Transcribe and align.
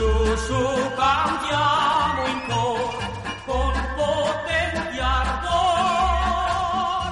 Su, 0.00 0.08
su, 0.08 0.56
cantiamo 0.96 2.26
in 2.26 2.40
coro 2.48 2.88
con 3.44 3.72
potenti 3.96 4.98
ardor. 4.98 5.76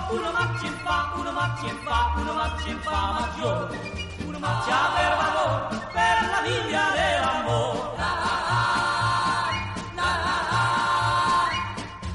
Una 0.08 0.30
marcia 0.32 0.66
in 0.68 0.78
fa, 0.82 1.12
una 1.16 1.30
marcia 1.30 1.66
in 1.66 1.78
fa, 1.84 2.14
una 2.16 2.32
marcia 2.32 2.68
in 2.70 2.80
fa 2.80 3.12
maggiore, 3.12 3.78
una 4.24 4.38
marcia 4.38 4.74
per 4.96 5.16
valore, 5.20 5.84
per 5.92 6.16
la 6.32 6.40
via 6.48 6.84
dell'amore. 6.96 7.78
La, 7.98 8.10
la, 8.24 8.36
la, 8.48 8.62
la, 9.94 10.10
la, 10.24 10.36
la. 10.48 10.64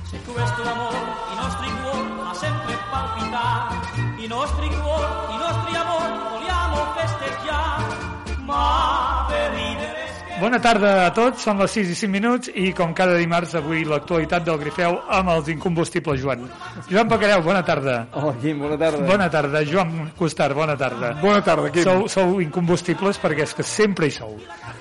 Se 0.10 0.18
questo 0.24 0.62
amore 0.64 0.98
i 1.34 1.36
nostri 1.36 1.70
cuori 1.84 2.12
fa 2.18 2.34
sempre 2.34 2.74
palpitare, 2.90 3.76
i 4.18 4.26
nostri 4.26 4.68
cuori, 4.70 5.36
i 5.36 5.38
nostri 5.38 5.76
amori 5.76 6.18
vogliamo 6.32 6.78
festeggiare, 6.96 7.63
Bona 10.44 10.58
tarda 10.60 10.90
a 11.08 11.12
tots, 11.16 11.40
són 11.46 11.56
les 11.62 11.72
6 11.72 11.92
i 11.94 11.96
5 11.96 12.12
minuts 12.12 12.50
i 12.60 12.74
com 12.76 12.92
cada 12.98 13.14
dimarts 13.16 13.54
avui 13.56 13.86
l'actualitat 13.88 14.44
del 14.44 14.58
Grifeu 14.60 14.98
amb 15.18 15.30
els 15.32 15.48
incombustibles 15.54 16.20
Joan. 16.20 16.42
Joan 16.90 17.08
Pacareu, 17.08 17.40
bona 17.46 17.62
tarda. 17.64 17.94
Hola, 18.20 18.34
Quim, 18.42 18.60
bona 18.60 18.76
tarda. 18.82 19.06
Bona 19.08 19.30
tarda. 19.32 19.62
Joan 19.70 20.10
Costar, 20.20 20.50
bona 20.58 20.76
tarda. 20.76 21.14
Bona 21.22 21.40
tarda, 21.48 21.72
Quim. 21.72 21.88
Sou, 21.88 22.10
sou 22.12 22.36
incombustibles 22.44 23.22
perquè 23.24 23.46
és 23.48 23.56
que 23.56 23.64
sempre 23.64 24.12
hi 24.12 24.18
sou. 24.18 24.36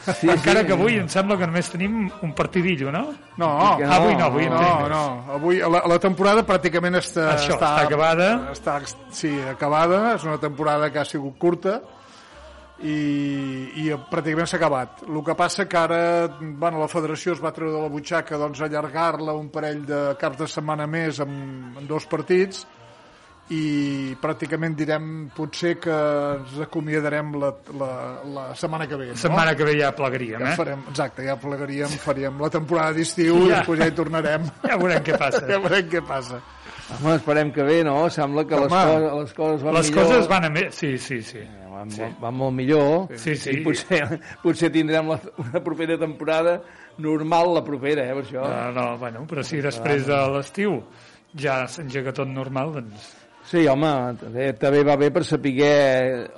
Sí, 0.09 0.27
Encara 0.35 0.65
sí. 0.65 0.67
que 0.67 0.75
avui 0.81 0.99
em 0.99 1.07
sembla 1.15 1.39
que 1.39 1.47
només 1.47 1.71
tenim 1.71 2.09
un 2.11 2.35
partidillo, 2.35 2.91
no? 2.91 3.07
No, 3.39 3.53
Ah, 3.63 3.79
avui 4.01 4.19
no, 4.19 4.27
avui 4.33 4.51
en 4.51 4.57
no, 4.57 4.67
més. 4.67 4.91
no. 4.97 5.07
Avui 5.39 5.63
la, 5.63 5.87
la 5.95 6.03
temporada 6.03 6.43
pràcticament 6.43 6.99
està, 6.99 7.37
Això, 7.37 7.55
està 7.55 7.77
acabada. 7.87 8.33
Està, 8.51 8.81
sí, 9.15 9.31
acabada. 9.55 10.17
És 10.17 10.27
una 10.27 10.41
temporada 10.43 10.91
que 10.91 10.99
ha 10.99 11.07
sigut 11.07 11.39
curta 11.39 11.79
i, 12.83 12.97
i 13.85 13.89
pràcticament 14.11 14.49
s'ha 14.51 14.59
acabat. 14.59 15.03
El 15.07 15.23
que 15.25 15.35
passa 15.39 15.67
que 15.71 15.79
ara 15.79 16.03
bueno, 16.41 16.81
la 16.83 16.89
federació 16.91 17.37
es 17.37 17.43
va 17.43 17.53
treure 17.55 17.73
de 17.77 17.83
la 17.83 17.91
butxaca 17.93 18.39
doncs, 18.41 18.61
allargar-la 18.67 19.35
un 19.39 19.49
parell 19.55 19.85
de 19.87 20.01
caps 20.21 20.39
de 20.43 20.49
setmana 20.51 20.87
més 20.91 21.21
amb, 21.23 21.77
amb 21.79 21.89
dos 21.91 22.07
partits 22.11 22.65
i 23.53 24.15
pràcticament 24.23 24.75
direm 24.79 25.07
potser 25.37 25.75
que 25.83 25.93
ens 26.39 26.55
acomiadarem 26.65 27.35
la, 27.43 27.51
la, 27.77 27.89
la 28.35 28.45
setmana 28.57 28.87
que 28.89 28.97
ve. 28.97 29.09
No? 29.11 29.17
Setmana 29.19 29.53
que 29.59 29.67
ve 29.67 29.75
ja 29.81 29.91
plegaríem, 29.97 30.41
Ja 30.41 30.53
eh? 30.53 30.57
farem, 30.57 30.85
exacte, 30.89 31.27
ja 31.27 31.35
plegaríem, 31.43 31.91
faríem 32.01 32.39
la 32.41 32.49
temporada 32.55 32.95
d'estiu 32.97 33.43
i 33.43 33.51
Ja. 33.51 33.59
després 33.61 33.83
ja 33.83 33.91
hi 33.91 33.97
tornarem. 33.99 34.47
Ja 34.71 34.79
veurem 34.81 35.03
què 35.05 35.19
passa. 35.21 35.43
Ja 35.51 35.59
veurem 35.61 35.91
què 35.91 36.01
passa. 36.07 36.41
Home, 37.01 37.15
esperem 37.19 37.51
que 37.53 37.63
bé, 37.67 37.83
no? 37.85 37.99
Sembla 38.11 38.45
que 38.47 38.57
les, 38.59 38.73
Home. 38.73 38.87
coses, 38.87 39.19
les 39.21 39.35
coses 39.37 39.63
van 39.67 39.75
Les 39.79 39.91
millor. 39.91 40.05
coses 40.07 40.29
van 40.33 40.45
a 40.45 40.51
més... 40.51 40.75
Sí, 40.79 40.97
sí, 40.99 41.21
sí. 41.23 41.43
Van, 41.83 41.91
sí. 41.91 42.07
van 42.23 42.37
molt 42.39 42.55
millor. 42.55 43.09
Sí, 43.19 43.35
sí. 43.35 43.57
I 43.59 43.65
potser, 43.65 44.05
potser 44.43 44.71
tindrem 44.71 45.11
la, 45.11 45.19
una 45.43 45.63
propera 45.65 45.97
temporada 45.99 46.61
normal 47.03 47.57
la 47.57 47.65
propera, 47.67 48.05
eh, 48.07 48.15
per 48.15 48.23
això. 48.23 48.45
No, 48.47 48.71
no, 48.77 48.87
bueno, 49.01 49.25
però 49.27 49.43
si 49.47 49.59
després 49.65 50.07
de 50.07 50.21
l'estiu 50.37 50.79
ja 51.35 51.65
s'engega 51.67 52.15
tot 52.15 52.31
normal, 52.31 52.77
doncs... 52.79 53.11
Sí, 53.51 53.65
home, 53.67 53.89
també, 54.21 54.53
també 54.55 54.85
va 54.87 54.95
bé 54.97 55.09
per 55.11 55.25
saber 55.27 55.73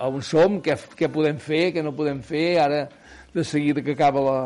on 0.01 0.23
som, 0.25 0.57
què, 0.65 0.79
què 0.97 1.11
podem 1.13 1.37
fer, 1.37 1.67
què 1.75 1.83
no 1.85 1.93
podem 1.93 2.23
fer. 2.25 2.47
Ara, 2.63 2.87
de 3.35 3.45
seguida 3.45 3.83
que 3.85 3.93
acaba 3.93 4.23
la, 4.25 4.39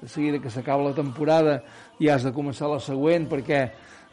de 0.00 0.08
seguida 0.08 0.38
que 0.38 0.52
s'acaba 0.52 0.84
la 0.84 0.94
temporada, 0.94 1.58
ja 1.98 2.14
has 2.14 2.28
de 2.28 2.32
començar 2.36 2.70
la 2.70 2.78
següent, 2.78 3.26
perquè 3.26 3.64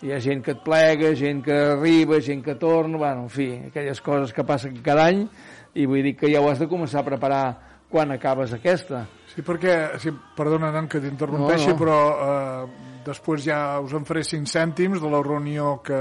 hi 0.01 0.16
ha 0.16 0.19
gent 0.23 0.41
que 0.41 0.55
et 0.55 0.61
plega, 0.66 1.11
gent 1.13 1.43
que 1.45 1.53
arriba, 1.75 2.17
gent 2.25 2.41
que 2.41 2.55
torna, 2.57 2.97
bueno, 2.97 3.27
en 3.27 3.29
fi, 3.29 3.49
aquelles 3.67 4.01
coses 4.01 4.33
que 4.33 4.47
passen 4.47 4.79
cada 4.81 5.05
any, 5.11 5.27
i 5.73 5.85
vull 5.87 6.03
dir 6.03 6.15
que 6.19 6.29
ja 6.31 6.41
ho 6.41 6.49
has 6.51 6.59
de 6.59 6.67
començar 6.67 7.01
a 7.01 7.07
preparar 7.07 7.43
quan 7.91 8.11
acabes 8.11 8.53
aquesta. 8.55 9.05
Sí, 9.31 9.43
perquè, 9.43 9.97
sí, 9.99 10.11
perdona, 10.35 10.71
Nan, 10.71 10.87
que 10.91 10.99
t'interrompeixi, 11.03 11.71
No, 11.71 11.73
no. 11.75 11.79
però 11.79 11.97
eh, 12.11 12.99
després 13.05 13.43
ja 13.45 13.79
us 13.83 13.93
en 13.95 14.05
faré 14.07 14.23
cinc 14.27 14.47
cèntims 14.47 15.01
de 15.01 15.09
la 15.11 15.21
reunió 15.23 15.77
que, 15.83 15.99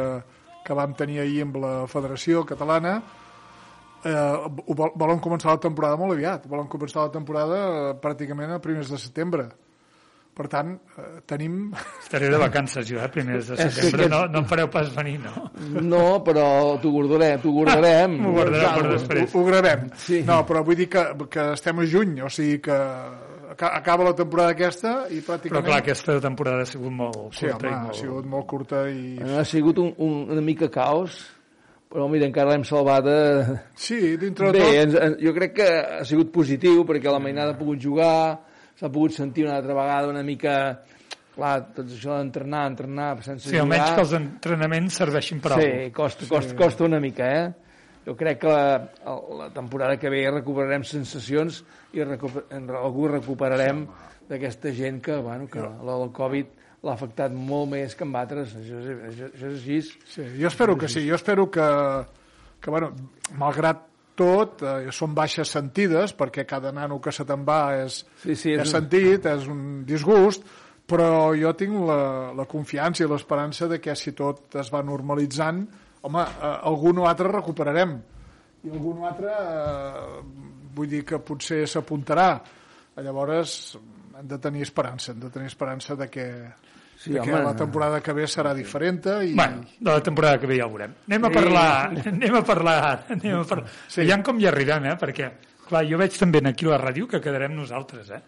que 0.67 0.75
vam 0.77 0.95
tenir 0.99 1.21
ahir 1.23 1.43
amb 1.47 1.59
la 1.63 1.73
Federació 1.91 2.45
Catalana. 2.47 3.01
Eh, 4.03 4.37
volen 4.75 5.19
començar 5.21 5.53
la 5.55 5.61
temporada 5.63 5.99
molt 6.01 6.15
aviat. 6.15 6.47
Volen 6.49 6.71
començar 6.73 7.05
la 7.07 7.15
temporada 7.15 7.59
eh, 7.67 7.97
pràcticament 8.03 8.55
a 8.55 8.63
primers 8.63 8.91
de 8.91 8.99
setembre. 8.99 9.49
Per 10.35 10.47
tant, 10.49 10.69
eh, 10.97 11.21
tenim... 11.29 11.73
Estaré 12.01 12.29
de 12.33 12.39
vacances 12.41 12.87
jo, 12.89 13.01
eh, 13.03 13.09
primers 13.13 13.49
de 13.51 13.57
setembre. 13.59 14.07
aquest- 14.07 14.13
No, 14.13 14.21
no 14.31 14.39
em 14.41 14.47
fareu 14.49 14.69
pas 14.73 14.89
venir, 14.95 15.19
no? 15.21 15.51
No, 15.83 16.05
però 16.25 16.79
t'ho 16.81 16.93
guardarem, 16.95 17.41
t'ho 17.43 17.51
guardarem. 17.53 18.15
M'ho 18.23 18.31
guardarem 18.39 18.77
per 18.79 18.87
ho, 18.87 18.93
després. 18.95 19.35
ho 19.35 19.43
gravem. 19.45 19.89
Sí. 20.01 20.23
No, 20.25 20.39
però 20.49 20.63
vull 20.65 20.79
dir 20.79 20.87
que, 20.89 21.03
que 21.29 21.49
estem 21.59 21.83
a 21.83 21.87
juny, 21.87 22.15
o 22.25 22.31
sigui 22.33 22.61
que 22.63 22.73
aca- 23.51 23.73
acaba 23.77 24.05
la 24.07 24.15
temporada 24.17 24.55
aquesta 24.55 24.95
i 25.11 25.19
Però 25.21 25.35
pràcticament... 25.35 25.67
clar, 25.67 25.79
aquesta 25.83 26.17
temporada 26.25 26.63
ha 26.63 26.71
sigut 26.71 26.93
molt 27.03 27.35
Sí, 27.37 27.47
curta 27.51 27.67
home, 27.67 27.75
i 27.75 27.75
ha 27.77 27.83
molt... 27.91 27.99
sigut 28.01 28.27
molt 28.37 28.47
curta 28.55 28.85
i... 28.89 29.05
Ha 29.41 29.45
sigut 29.45 29.79
un, 29.83 29.93
un, 29.99 30.15
una 30.31 30.41
mica 30.47 30.71
caos, 30.73 31.19
però 31.91 32.07
mira, 32.09 32.25
encara 32.31 32.55
l'hem 32.55 32.65
salvat 32.65 33.05
de... 33.05 33.19
Sí, 33.75 34.17
dintre 34.17 34.53
de 34.55 34.61
Bé, 34.63 34.87
tot... 34.87 35.03
en, 35.03 35.17
jo 35.27 35.35
crec 35.37 35.53
que 35.59 35.69
ha 35.99 36.05
sigut 36.07 36.31
positiu 36.33 36.85
perquè 36.89 37.11
la 37.13 37.19
mainada 37.21 37.53
ha 37.53 37.59
pogut 37.59 37.83
jugar, 37.83 38.39
s'ha 38.81 38.89
pogut 38.89 39.13
sentir 39.13 39.45
una 39.47 39.59
altra 39.61 39.77
vegada 39.77 40.09
una 40.09 40.25
mica... 40.25 40.57
Clar, 41.31 41.61
tot 41.73 41.87
això 41.87 42.17
d'entrenar, 42.19 42.65
entrenar 42.73 43.13
sense 43.23 43.49
Sí, 43.49 43.57
almenys 43.57 43.85
jugar... 43.85 43.95
que 43.95 44.03
els 44.03 44.13
entrenaments 44.19 44.97
serveixin 44.99 45.39
per 45.41 45.53
Sí, 45.61 45.69
costa, 45.95 46.27
costa, 46.29 46.57
costa 46.59 46.85
una 46.89 46.99
mica, 47.01 47.29
eh? 47.31 47.45
Jo 48.05 48.17
crec 48.19 48.41
que 48.43 48.51
la, 48.51 48.89
la 49.39 49.47
temporada 49.55 49.97
que 50.01 50.11
ve 50.11 50.25
recuperarem 50.33 50.83
sensacions 50.85 51.63
i 51.95 52.03
recuper, 52.03 52.43
algú 52.81 53.07
recuperarem 53.13 53.85
d'aquesta 54.29 54.73
gent 54.75 54.99
que, 55.07 55.17
bueno, 55.23 55.47
que 55.49 55.63
la 55.63 55.97
del 56.03 56.11
Covid 56.17 56.51
l'ha 56.83 56.97
afectat 56.99 57.33
molt 57.33 57.71
més 57.77 57.95
que 57.95 58.05
amb 58.09 58.17
altres. 58.21 58.57
Això, 58.59 58.81
és- 58.83 59.03
això, 59.13 59.31
això 59.31 59.53
és 59.55 59.59
així. 59.63 59.81
Sí, 60.17 60.27
jo 60.43 60.49
espero 60.51 60.77
que 60.81 60.89
sí, 60.91 61.07
jo 61.09 61.15
espero 61.15 61.47
que, 61.53 61.67
que 62.61 62.71
bueno, 62.75 62.91
malgrat 63.39 63.87
tot, 64.21 64.61
eh, 64.63 64.91
són 64.93 65.15
baixes 65.17 65.49
sentides, 65.57 66.13
perquè 66.17 66.45
cada 66.47 66.71
nano 66.77 67.01
que 67.01 67.13
se 67.17 67.25
te'n 67.25 67.43
va 67.49 67.63
és, 67.81 68.03
Sí, 68.23 68.35
sí, 68.37 68.53
és 68.53 68.61
és 68.61 68.67
un- 68.69 68.73
sentit, 68.77 69.27
és 69.33 69.47
un 69.49 69.63
disgust, 69.89 70.45
però 70.91 71.31
jo 71.39 71.53
tinc 71.57 71.73
la, 71.89 72.33
la 72.37 72.45
confiança 72.51 73.05
i 73.05 73.09
l'esperança 73.09 73.69
de 73.71 73.79
que 73.81 73.95
si 73.97 74.13
tot 74.13 74.57
es 74.61 74.69
va 74.75 74.83
normalitzant, 74.83 75.65
home, 76.03 76.23
eh, 76.23 76.55
algun 76.71 76.99
o 76.99 77.07
altre 77.09 77.29
recuperarem. 77.33 77.97
I 78.65 78.71
algun 78.75 78.99
o 79.01 79.07
altre, 79.09 79.31
eh, 79.31 80.23
vull 80.75 80.89
dir 80.91 81.05
que 81.09 81.19
potser 81.25 81.63
s'apuntarà. 81.67 82.35
Llavors, 83.01 83.79
hem 84.19 84.27
de 84.29 84.37
tenir 84.39 84.63
esperança, 84.67 85.13
hem 85.15 85.21
de 85.23 85.31
tenir 85.33 85.47
esperança 85.49 85.95
de 85.97 86.09
que, 86.13 86.27
Sí, 87.01 87.07
sí, 87.09 87.13
de 87.15 87.23
que 87.25 87.33
home. 87.33 87.45
la 87.47 87.55
temporada 87.57 88.03
que 88.05 88.13
ve 88.13 88.27
serà 88.29 88.51
diferent 88.53 89.07
i, 89.25 89.31
Bueno, 89.33 89.63
de 89.79 89.89
la 89.91 90.03
temporada 90.05 90.39
que 90.39 90.47
ve 90.51 90.59
ja 90.59 90.67
ho 90.67 90.73
veurem. 90.75 90.93
Anem 91.09 91.25
a 91.25 91.31
parlar, 91.33 91.69
anem 92.13 92.35
a 92.37 92.43
parlar, 92.45 92.81
anem 93.15 93.39
a 93.39 93.45
parlar. 93.49 93.71
Sí. 93.89 94.03
Aviam 94.05 94.23
com 94.27 94.39
hi 94.43 94.47
arribem, 94.51 94.85
eh? 94.91 94.97
Perquè, 95.01 95.31
clar, 95.65 95.81
jo 95.89 95.97
veig 96.03 96.19
també 96.21 96.43
aquí 96.51 96.69
a 96.69 96.75
la 96.75 96.81
ràdio 96.83 97.09
que 97.09 97.23
quedarem 97.25 97.57
nosaltres, 97.57 98.11
eh? 98.13 98.21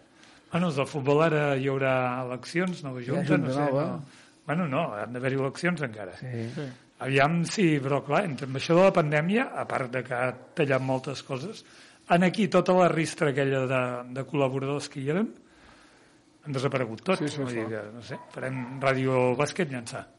Bueno, 0.51 0.71
els 0.71 0.79
del 0.81 0.89
futbol 0.89 1.21
ara 1.25 1.43
hi 1.57 1.69
haurà 1.69 1.93
eleccions, 2.25 2.81
nova 2.85 3.01
junta, 3.05 3.27
junta 3.35 3.47
no 3.47 3.53
sé. 3.53 3.59
nova. 3.67 3.85
No. 3.91 4.23
Bueno, 4.47 4.67
no, 4.67 4.81
han 4.97 5.13
d'haver-hi 5.13 5.37
eleccions 5.39 5.85
encara. 5.85 6.17
Sí. 6.17 6.49
Aviam 7.05 7.43
si, 7.45 7.67
però 7.83 8.01
clar, 8.05 8.23
entre 8.25 8.49
amb 8.49 8.57
això 8.57 8.75
de 8.77 8.83
la 8.89 8.93
pandèmia, 8.95 9.51
a 9.53 9.67
part 9.69 9.91
de 9.93 10.01
que 10.05 10.17
ha 10.17 10.31
tallat 10.57 10.81
moltes 10.81 11.21
coses, 11.23 11.63
en 12.09 12.23
aquí 12.25 12.49
tota 12.49 12.73
la 12.73 12.89
ristra 12.91 13.29
aquella 13.29 13.63
de, 13.69 13.81
de 14.17 14.25
col·laboradors 14.29 14.89
que 14.89 15.01
hi 15.01 15.09
eren, 15.13 15.29
han 16.45 16.51
desaparegut 16.57 17.01
tots. 17.07 17.19
Sí, 17.23 17.29
sí, 17.31 17.39
Vull 17.41 17.49
sí. 17.53 17.55
dir 17.61 17.67
que, 17.71 17.81
no 17.95 18.01
sé, 18.03 18.17
farem 18.33 18.57
ràdio 18.83 19.33
bàsquet 19.39 19.71
llançar. 19.71 20.05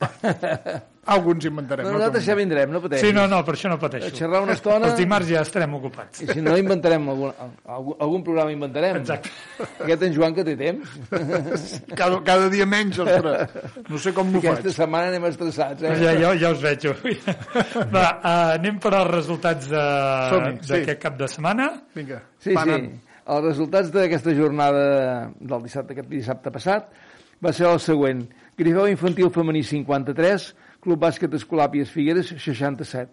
Alguns 1.05 1.44
inventarem. 1.44 1.85
No, 1.85 1.91
no? 1.93 1.99
nosaltres 1.99 2.25
ja 2.25 2.32
vindrem, 2.38 2.71
no 2.73 2.81
pateixis. 2.81 3.11
Sí, 3.11 3.12
no, 3.12 3.26
no, 3.29 3.43
per 3.44 3.53
això 3.59 3.69
no 3.69 3.76
pateixo. 3.76 4.09
Xerrar 4.17 4.41
una 4.41 4.55
estona... 4.56 4.87
Els 4.88 4.97
dimarts 4.97 5.29
ja 5.29 5.43
estarem 5.44 5.75
ocupats. 5.76 6.23
I 6.25 6.29
si 6.32 6.41
no, 6.41 6.55
inventarem 6.56 7.05
algun, 7.12 7.35
algun, 7.69 7.99
algun 8.06 8.25
programa 8.25 8.55
inventarem. 8.55 9.03
Exacte. 9.03 9.29
Aquest 9.85 10.06
en 10.09 10.17
Joan 10.17 10.32
que 10.38 10.47
té 10.49 10.55
temps. 10.56 10.94
Cada, 12.00 12.23
cada 12.25 12.49
dia 12.49 12.65
menys, 12.65 13.03
ostres. 13.05 13.53
No 13.93 14.00
sé 14.00 14.15
com 14.17 14.32
m'ho 14.32 14.41
Aquesta 14.41 14.71
faig. 14.71 14.79
setmana 14.81 15.12
anem 15.12 15.29
estressats, 15.29 15.85
eh? 15.85 15.93
Ja, 16.00 16.17
ja, 16.25 16.32
ja 16.41 16.55
us 16.56 16.65
veig. 16.65 16.88
avui. 16.94 17.19
Va, 17.99 18.06
uh, 18.09 18.32
anem 18.56 18.81
per 18.81 18.94
als 18.97 19.12
resultats 19.12 19.69
de- 19.69 19.87
Som-hi, 20.32 20.56
sí. 20.65 20.73
d'aquest 20.73 21.05
cap 21.05 21.21
de 21.21 21.29
setmana. 21.37 21.69
Vinga, 22.00 22.23
Sí, 22.41 22.56
va 22.56 22.65
sí. 22.65 22.71
anant. 22.79 22.88
Els 23.25 23.44
resultats 23.47 23.88
d'aquesta 23.88 24.35
jornada 24.37 25.31
del 25.41 25.62
dissabte, 25.65 25.94
aquest 25.94 26.11
dissabte 26.11 26.50
passat 26.53 26.91
va 27.41 27.53
ser 27.56 27.65
el 27.71 27.79
següent. 27.81 28.21
Grifeu 28.59 28.91
Infantil 28.91 29.31
Femení 29.32 29.62
53, 29.65 30.50
Club 30.85 31.00
Bàsquet 31.00 31.32
Escolar 31.38 31.71
Pies 31.73 31.88
Figueres 31.88 32.35
67. 32.37 33.09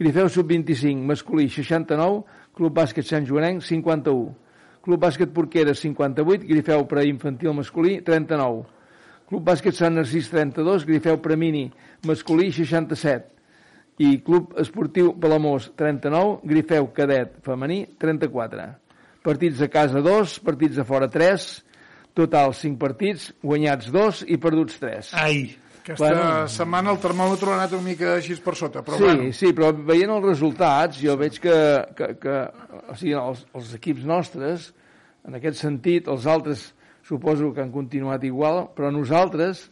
Grifeu 0.00 0.28
Sub-25 0.28 1.06
masculí 1.08 1.48
69, 1.48 2.20
Club 2.56 2.76
Bàsquet 2.76 3.08
Sant 3.08 3.24
Joanenc 3.28 3.64
51. 3.64 4.34
Club 4.84 5.00
Bàsquet 5.00 5.32
Porqueres 5.32 5.80
58, 5.86 6.44
Grifeu 6.48 6.84
Preinfantil 6.88 7.56
masculí 7.56 7.98
39. 8.04 8.66
Club 9.28 9.48
Bàsquet 9.48 9.76
Sant 9.76 9.96
Narcís 9.96 10.28
32, 10.28 10.84
Grifeu 10.84 11.16
Premini 11.24 11.70
masculí 12.04 12.52
67. 12.52 13.40
i 14.00 14.22
Club 14.24 14.54
Esportiu 14.56 15.12
Palamós 15.20 15.72
39, 15.76 16.40
Grifeu 16.48 16.86
Cadet 16.96 17.34
femení 17.44 17.82
34. 18.00 18.89
Partits 19.22 19.60
a 19.60 19.68
casa 19.68 20.00
2, 20.00 20.38
partits 20.46 20.78
a 20.80 20.84
fora 20.88 21.08
3, 21.12 21.48
total 22.16 22.54
5 22.56 22.78
partits, 22.80 23.30
guanyats 23.44 23.90
2 23.92 24.24
i 24.32 24.38
perduts 24.40 24.78
3. 24.80 25.10
Ai, 25.20 25.42
Aquesta 25.80 26.06
Bueno. 26.12 26.48
setmana 26.48 26.92
el 26.92 26.98
termòmetre 27.00 27.50
ha 27.50 27.54
anat 27.56 27.72
una 27.72 27.82
mica 27.82 28.10
així 28.18 28.34
per 28.44 28.52
sota, 28.54 28.82
però 28.84 28.98
sí, 28.98 29.02
bueno. 29.02 29.32
sí, 29.32 29.52
però 29.56 29.70
veient 29.74 30.10
els 30.12 30.26
resultats, 30.26 30.98
jo 31.02 31.16
veig 31.16 31.38
que, 31.40 31.54
que, 31.96 32.08
que 32.20 32.34
o 32.92 32.96
sigui, 33.00 33.14
els, 33.16 33.46
els 33.56 33.72
equips 33.78 34.04
nostres, 34.04 34.68
en 35.26 35.34
aquest 35.40 35.56
sentit, 35.58 36.06
els 36.08 36.26
altres 36.28 36.66
suposo 37.08 37.48
que 37.56 37.64
han 37.64 37.72
continuat 37.72 38.22
igual, 38.28 38.68
però 38.76 38.92
nosaltres 38.92 39.64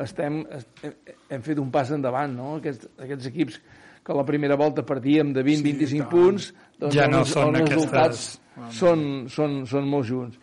estem, 0.00 0.40
hem, 0.82 0.94
hem 1.28 1.42
fet 1.44 1.60
un 1.60 1.70
pas 1.70 1.92
endavant, 1.92 2.32
no? 2.34 2.56
Aquests, 2.56 2.88
aquests 2.98 3.28
equips 3.30 3.60
que 4.02 4.12
a 4.12 4.16
la 4.16 4.24
primera 4.24 4.56
volta 4.56 4.82
partíem 4.82 5.34
de 5.36 5.44
20-25 5.44 5.86
Sí, 5.92 6.00
punts, 6.10 6.50
doncs 6.80 6.96
Ja 6.96 7.06
no 7.06 7.20
els, 7.20 7.36
són 7.36 7.54
els 7.54 7.68
aquestes- 7.68 8.40
són, 8.74 9.26
són, 9.28 9.60
són 9.66 9.88
molt 9.88 10.06
junts. 10.08 10.38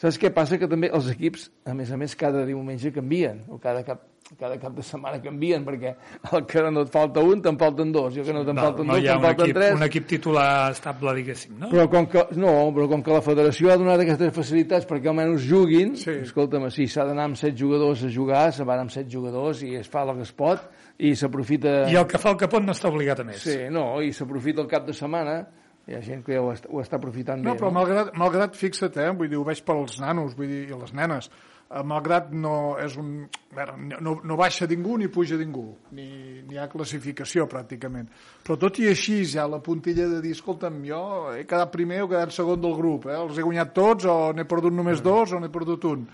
Saps 0.00 0.16
què 0.16 0.30
passa? 0.32 0.56
Que 0.56 0.68
també 0.68 0.88
els 0.96 1.10
equips, 1.12 1.50
a 1.68 1.74
més 1.76 1.90
a 1.92 1.96
més, 2.00 2.14
cada 2.16 2.46
diumenge 2.48 2.88
canvien, 2.94 3.42
o 3.52 3.58
cada 3.60 3.82
cap, 3.84 4.06
cada 4.38 4.56
cap 4.62 4.72
de 4.72 4.80
setmana 4.86 5.18
canvien, 5.20 5.60
perquè 5.66 5.90
el 6.32 6.46
que 6.48 6.62
no 6.72 6.86
et 6.86 6.92
falta 6.94 7.20
un, 7.20 7.42
te'n 7.44 7.58
falten 7.60 7.90
dos, 7.92 8.16
i 8.16 8.22
el 8.22 8.24
que 8.24 8.32
no 8.32 8.40
te'n 8.46 8.56
no, 8.56 8.62
falten 8.64 8.88
no 8.88 8.94
dos, 8.96 9.04
te'n 9.04 9.20
falten 9.20 9.44
equip, 9.44 9.58
tres. 9.58 9.74
un 9.76 9.84
equip 9.84 10.06
titular 10.08 10.46
estable, 10.72 11.12
diguéssim, 11.18 11.58
no? 11.60 11.68
Però 11.68 11.84
com 11.92 12.08
que, 12.08 12.24
no, 12.40 12.54
però 12.72 12.88
com 12.94 13.02
que 13.04 13.12
la 13.12 13.20
federació 13.26 13.74
ha 13.74 13.76
donat 13.82 14.00
aquestes 14.06 14.32
facilitats 14.38 14.88
perquè 14.88 15.12
almenys 15.12 15.44
juguin, 15.50 15.92
Sí. 16.00 16.16
escolta'm, 16.24 16.70
si 16.72 16.88
s'ha 16.88 17.04
d'anar 17.04 17.28
amb 17.28 17.36
set 17.36 17.58
jugadors 17.60 18.06
a 18.06 18.08
jugar, 18.14 18.46
se 18.56 18.64
van 18.64 18.86
amb 18.86 18.94
set 18.94 19.10
jugadors 19.12 19.60
i 19.68 19.74
es 19.82 19.90
fa 19.90 20.06
el 20.08 20.14
que 20.16 20.28
es 20.30 20.32
pot 20.32 20.64
i 20.96 21.12
s'aprofita... 21.12 21.90
I 21.92 22.00
el 22.00 22.06
que 22.08 22.16
fa 22.22 22.32
el 22.32 22.40
que 22.40 22.48
pot 22.48 22.64
no 22.64 22.72
està 22.72 22.88
obligat 22.88 23.20
a 23.20 23.24
més. 23.28 23.42
Sí, 23.44 23.66
no, 23.68 24.00
i 24.00 24.14
s'aprofita 24.16 24.62
el 24.64 24.70
cap 24.70 24.86
de 24.88 24.96
setmana, 24.96 25.42
hi 25.88 25.94
ha 25.96 26.00
gent 26.04 26.24
que 26.26 26.36
ho 26.38 26.50
està, 26.52 26.68
ho 26.70 26.80
està 26.82 26.98
aprofitant 27.00 27.40
No, 27.42 27.54
bé. 27.54 27.58
però 27.62 27.70
malgrat, 27.74 28.12
malgrat 28.18 28.54
fixa't, 28.58 28.96
eh, 29.00 29.10
vull 29.16 29.28
dir, 29.30 29.38
ho 29.40 29.44
veig 29.46 29.62
pels 29.64 30.00
nanos, 30.00 30.36
vull 30.38 30.46
dir, 30.50 30.66
i 30.68 30.76
les 30.78 30.92
nenes, 30.94 31.30
eh, 31.70 31.82
malgrat 31.82 32.30
no 32.32 32.76
és 32.78 32.96
un... 33.00 33.28
veure, 33.56 33.74
No, 34.00 34.20
no 34.24 34.36
baixa 34.36 34.66
ningú 34.70 34.98
ni 34.98 35.08
puja 35.08 35.36
ningú, 35.40 35.76
ni, 35.92 36.06
ni 36.46 36.54
hi 36.54 36.58
ha 36.58 36.68
classificació 36.68 37.46
pràcticament. 37.50 38.08
Però 38.44 38.58
tot 38.60 38.78
i 38.78 38.88
així 38.92 39.24
ja 39.24 39.46
la 39.48 39.58
puntilla 39.62 40.06
de 40.08 40.20
dir, 40.20 40.32
escolta'm, 40.36 40.82
jo 40.86 41.02
he 41.34 41.44
quedat 41.46 41.72
primer 41.72 42.02
o 42.02 42.06
he 42.06 42.12
quedat 42.14 42.32
segon 42.36 42.60
del 42.60 42.76
grup, 42.78 43.06
eh? 43.10 43.16
els 43.16 43.38
he 43.38 43.42
guanyat 43.42 43.74
tots 43.74 44.04
o 44.04 44.32
n'he 44.36 44.44
perdut 44.44 44.72
només 44.76 45.02
dos 45.02 45.32
o 45.32 45.40
n'he 45.40 45.50
perdut 45.50 45.84
un. 45.90 46.06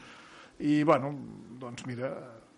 I, 0.61 0.83
bueno, 0.89 1.13
doncs 1.61 1.85
mira, 1.85 2.15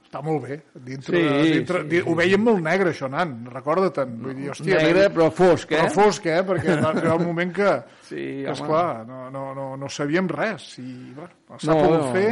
està 0.08 0.22
molt 0.24 0.40
bé. 0.46 0.56
Dintre, 0.72 1.20
Sí, 1.20 1.52
dintre, 1.52 1.82
sí, 1.90 2.00
Ho 2.08 2.14
veiem 2.16 2.40
molt 2.40 2.62
negre, 2.64 2.94
això, 2.94 3.10
nan, 3.12 3.42
recorda-te'n. 3.52 4.14
Vull 4.24 4.34
dir, 4.38 4.50
hòstia, 4.54 4.80
Negre, 4.80 5.08
però 5.12 5.28
fosc, 5.30 5.70
eh? 5.70 5.82
però 5.82 5.90
fosc, 5.92 6.26
eh? 6.32 6.40
Perquè 6.48 6.78
va 6.80 6.90
arribar 6.94 7.18
un 7.20 7.26
moment 7.28 7.52
que, 7.54 7.72
Sí, 8.08 8.22
que 8.46 8.50
esclar, 8.54 9.04
no, 9.06 9.26
no, 9.30 9.50
no, 9.54 9.66
no 9.76 9.88
sabíem 9.92 10.28
res. 10.32 10.70
I, 10.80 11.12
bueno, 11.14 11.34
s'ha 11.58 11.74
No, 11.74 11.80
pogut 11.84 12.06
no. 12.06 12.12
fer, 12.16 12.30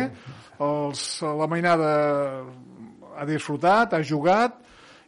els, 0.64 1.02
la 1.22 1.46
mainada 1.52 1.90
ha 3.16 3.24
disfrutat, 3.28 3.92
ha 3.96 4.00
jugat, 4.04 4.62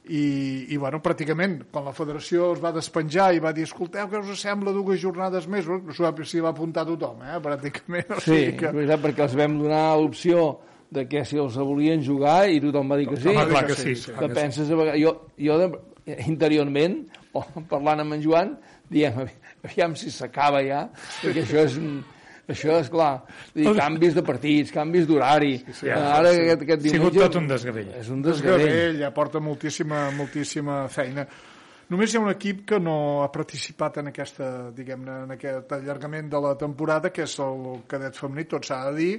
i, 0.08 0.68
i 0.72 0.76
bueno, 0.80 1.00
pràcticament, 1.04 1.66
quan 1.72 1.84
la 1.84 1.92
federació 1.96 2.52
es 2.54 2.62
va 2.64 2.70
despenjar 2.72 3.30
i 3.36 3.42
va 3.44 3.50
dir, 3.52 3.66
escolteu, 3.68 4.06
què 4.08 4.22
us 4.22 4.40
sembla 4.40 4.72
dues 4.72 5.00
jornades 5.02 5.48
més? 5.52 5.66
S'hi 5.68 6.40
va 6.44 6.52
apuntar 6.54 6.86
tothom, 6.88 7.20
eh? 7.24 7.40
pràcticament. 7.44 8.14
O 8.16 8.20
Sí, 8.20 8.30
sigui 8.52 8.56
que... 8.60 8.96
perquè 9.04 9.26
els 9.26 9.36
vam 9.36 9.58
donar 9.60 9.84
l'opció 10.00 10.46
de 10.90 11.04
que 11.08 11.24
si 11.28 11.38
els 11.40 11.56
volien 11.60 12.02
jugar 12.04 12.48
i 12.48 12.60
tothom 12.64 12.88
va 12.90 12.96
dir 13.00 13.08
que 13.10 13.20
sí. 13.20 13.28
Home, 13.32 13.46
clar 13.50 13.64
que 13.68 13.76
que 13.76 13.94
sí, 13.94 14.12
que 14.18 14.28
penses 14.32 14.70
a 14.70 14.78
vegades... 14.78 15.02
Jo, 15.02 15.14
jo 15.36 15.58
de, 15.60 15.70
interiorment, 16.24 17.02
o 17.36 17.42
parlant 17.68 18.00
amb 18.04 18.16
en 18.16 18.22
Joan, 18.24 18.54
diem, 18.88 19.18
aviam 19.66 19.96
si 19.98 20.12
s'acaba 20.14 20.62
ja, 20.64 20.86
perquè 21.20 21.44
això 21.44 21.66
és 21.66 21.76
això 22.48 22.78
és 22.80 22.88
clar, 22.88 23.10
dir, 23.52 23.68
canvis 23.76 24.14
de 24.16 24.24
partits, 24.24 24.72
canvis 24.72 25.04
d'horari. 25.08 25.58
Sí, 25.66 25.74
sí, 25.82 25.90
Ara 25.92 26.32
sí. 26.32 26.46
aquest, 26.46 26.64
aquest 26.64 26.86
Ha 26.86 26.94
sigut 26.94 27.12
diumenge... 27.12 27.26
tot 27.26 27.36
un 27.42 27.48
desgavell. 27.50 27.90
És 28.00 28.08
un 28.14 28.22
desgavell. 28.24 28.64
desgavell, 28.64 29.00
ja 29.02 29.10
porta 29.12 29.42
moltíssima, 29.44 30.06
moltíssima 30.16 30.78
feina. 30.92 31.26
Només 31.92 32.12
hi 32.12 32.18
ha 32.18 32.22
un 32.24 32.30
equip 32.32 32.64
que 32.68 32.78
no 32.80 32.94
ha 33.24 33.28
participat 33.32 34.00
en, 34.00 34.08
aquesta, 34.14 34.48
diguem-ne, 34.76 35.18
en 35.26 35.36
aquest 35.36 35.76
allargament 35.76 36.32
de 36.32 36.40
la 36.44 36.54
temporada, 36.60 37.12
que 37.12 37.24
és 37.28 37.36
el 37.44 37.84
cadet 37.88 38.16
femení, 38.16 38.48
tot 38.48 38.64
s'ha 38.68 38.80
de 38.88 38.96
dir, 38.96 39.12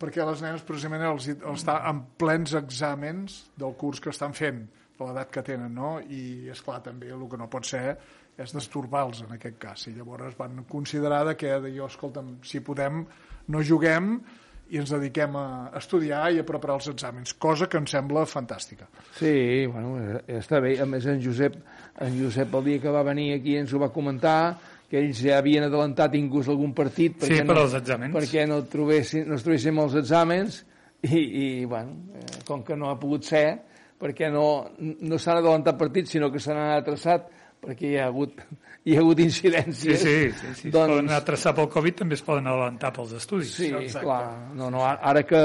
perquè 0.00 0.24
les 0.28 0.42
nenes 0.44 0.64
precisament 0.66 1.04
els, 1.08 1.28
els 1.36 1.62
està 1.62 1.80
en 1.90 2.02
plens 2.20 2.54
exàmens 2.58 3.42
del 3.56 3.74
curs 3.80 4.02
que 4.02 4.12
estan 4.12 4.36
fent, 4.36 4.64
de 4.96 5.04
l'edat 5.04 5.32
que 5.32 5.44
tenen, 5.44 5.74
no? 5.76 5.96
I, 6.00 6.48
és 6.52 6.62
clar 6.64 6.80
també 6.84 7.12
el 7.12 7.26
que 7.30 7.40
no 7.40 7.50
pot 7.52 7.68
ser 7.68 7.96
és 8.36 8.52
destorbar-los 8.52 9.22
en 9.24 9.36
aquest 9.36 9.60
cas. 9.60 9.86
I 9.88 9.94
llavors 9.96 10.36
van 10.36 10.64
considerar 10.68 11.22
de 11.30 11.36
que, 11.40 11.54
de 11.60 11.72
jo, 11.72 11.88
escolta'm, 11.88 12.36
si 12.44 12.60
podem, 12.64 13.04
no 13.52 13.62
juguem 13.64 14.18
i 14.66 14.80
ens 14.80 14.90
dediquem 14.90 15.36
a 15.38 15.46
estudiar 15.78 16.24
i 16.34 16.40
a 16.42 16.46
preparar 16.46 16.80
els 16.80 16.88
exàmens, 16.90 17.36
cosa 17.38 17.68
que 17.70 17.78
em 17.78 17.86
sembla 17.86 18.24
fantàstica. 18.26 18.88
Sí, 19.14 19.66
bueno, 19.70 19.94
eh, 20.02 20.22
està 20.40 20.60
bé. 20.60 20.74
A 20.82 20.86
més, 20.90 21.06
en 21.06 21.22
Josep, 21.22 21.60
en 22.02 22.16
Josep 22.18 22.56
el 22.58 22.66
dia 22.72 22.82
que 22.82 22.94
va 22.94 23.04
venir 23.06 23.30
aquí 23.36 23.56
ens 23.60 23.72
ho 23.72 23.82
va 23.82 23.92
comentar, 23.94 24.56
que 24.90 24.98
ells 25.00 25.18
ja 25.24 25.38
havien 25.40 25.64
adelantat 25.66 26.14
inclús 26.14 26.48
algun 26.48 26.72
partit 26.74 27.16
Sí, 27.18 27.26
perquè 27.32 27.46
per 27.46 27.54
no, 27.56 27.62
als 27.66 27.74
exàmens. 27.74 28.14
perquè 28.14 28.44
no, 28.46 28.60
trobessin, 28.70 29.24
no 29.28 29.34
es 29.34 29.42
trobéssim 29.46 29.78
els 29.82 29.94
exàmens 29.98 30.60
i, 31.02 31.18
i 31.18 31.64
bueno, 31.64 31.96
eh, 32.14 32.42
com 32.46 32.62
que 32.64 32.76
no 32.78 32.90
ha 32.90 32.98
pogut 33.00 33.24
ser, 33.26 33.58
perquè 34.00 34.30
no, 34.32 34.46
no 34.78 35.18
s'han 35.18 35.40
adelantat 35.40 35.76
partits, 35.78 36.10
sinó 36.14 36.30
que 36.30 36.38
s'han 36.42 36.58
atrasat 36.76 37.26
perquè 37.66 37.88
hi 37.90 37.96
ha 37.98 38.06
hagut, 38.06 38.38
hi 38.86 38.94
ha 38.94 39.00
hagut 39.00 39.18
Sí, 39.18 39.24
incidències. 39.26 39.98
sí, 39.98 40.16
sí, 40.30 40.54
sí. 40.54 40.70
Doncs- 40.70 40.72
Doncs... 40.72 40.92
poden 40.94 41.10
atraçar 41.16 41.54
pel 41.56 41.68
Covid, 41.72 41.96
també 42.04 42.14
es 42.14 42.22
poden 42.22 42.46
adelantar 42.46 42.92
pels 42.94 43.12
estudis. 43.18 43.54
Sí, 43.56 43.72
Exacte. 43.72 44.04
clar. 44.06 44.52
No, 44.54 44.70
no, 44.70 44.84
ara 44.86 45.22
que, 45.26 45.42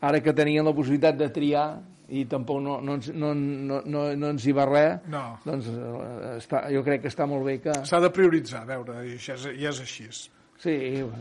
ara 0.00 0.20
que 0.20 0.32
tenien 0.36 0.64
la 0.66 0.74
possibilitat 0.74 1.16
de 1.16 1.30
triar 1.32 1.68
i 2.08 2.24
tampoc 2.30 2.60
no, 2.62 2.78
no, 2.84 2.94
ens, 3.00 3.08
no, 3.10 3.32
no, 3.34 3.80
no, 3.82 4.02
no 4.14 4.30
ens 4.30 4.46
hi 4.46 4.54
va 4.54 4.66
res, 4.68 5.06
No. 5.10 5.24
doncs 5.44 5.68
eh, 5.72 6.36
està, 6.36 6.62
jo 6.70 6.82
crec 6.86 7.02
que 7.02 7.10
està 7.10 7.26
molt 7.26 7.46
bé 7.46 7.58
que... 7.64 7.74
S'ha 7.88 8.00
de 8.04 8.10
prioritzar, 8.14 8.62
a 8.62 8.70
veure, 8.70 9.00
i 9.08 9.16
és, 9.18 9.46
i 9.56 9.66
és 9.66 9.80
així. 9.82 10.06
Sí, 10.62 10.76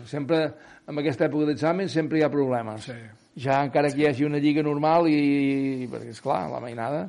sempre, 0.10 0.42
en 0.88 1.02
aquesta 1.02 1.26
època 1.28 1.50
d'examen 1.50 1.90
sempre 1.92 2.20
hi 2.20 2.26
ha 2.26 2.32
problemes. 2.32 2.86
Sí. 2.86 2.98
Ja 3.44 3.60
encara 3.66 3.90
que 3.92 4.04
hi 4.04 4.10
hagi 4.12 4.28
una 4.28 4.40
lliga 4.40 4.64
normal 4.64 5.10
i... 5.12 5.90
perquè, 5.92 6.14
és 6.14 6.22
clar 6.24 6.46
la 6.54 6.62
mainada, 6.64 7.08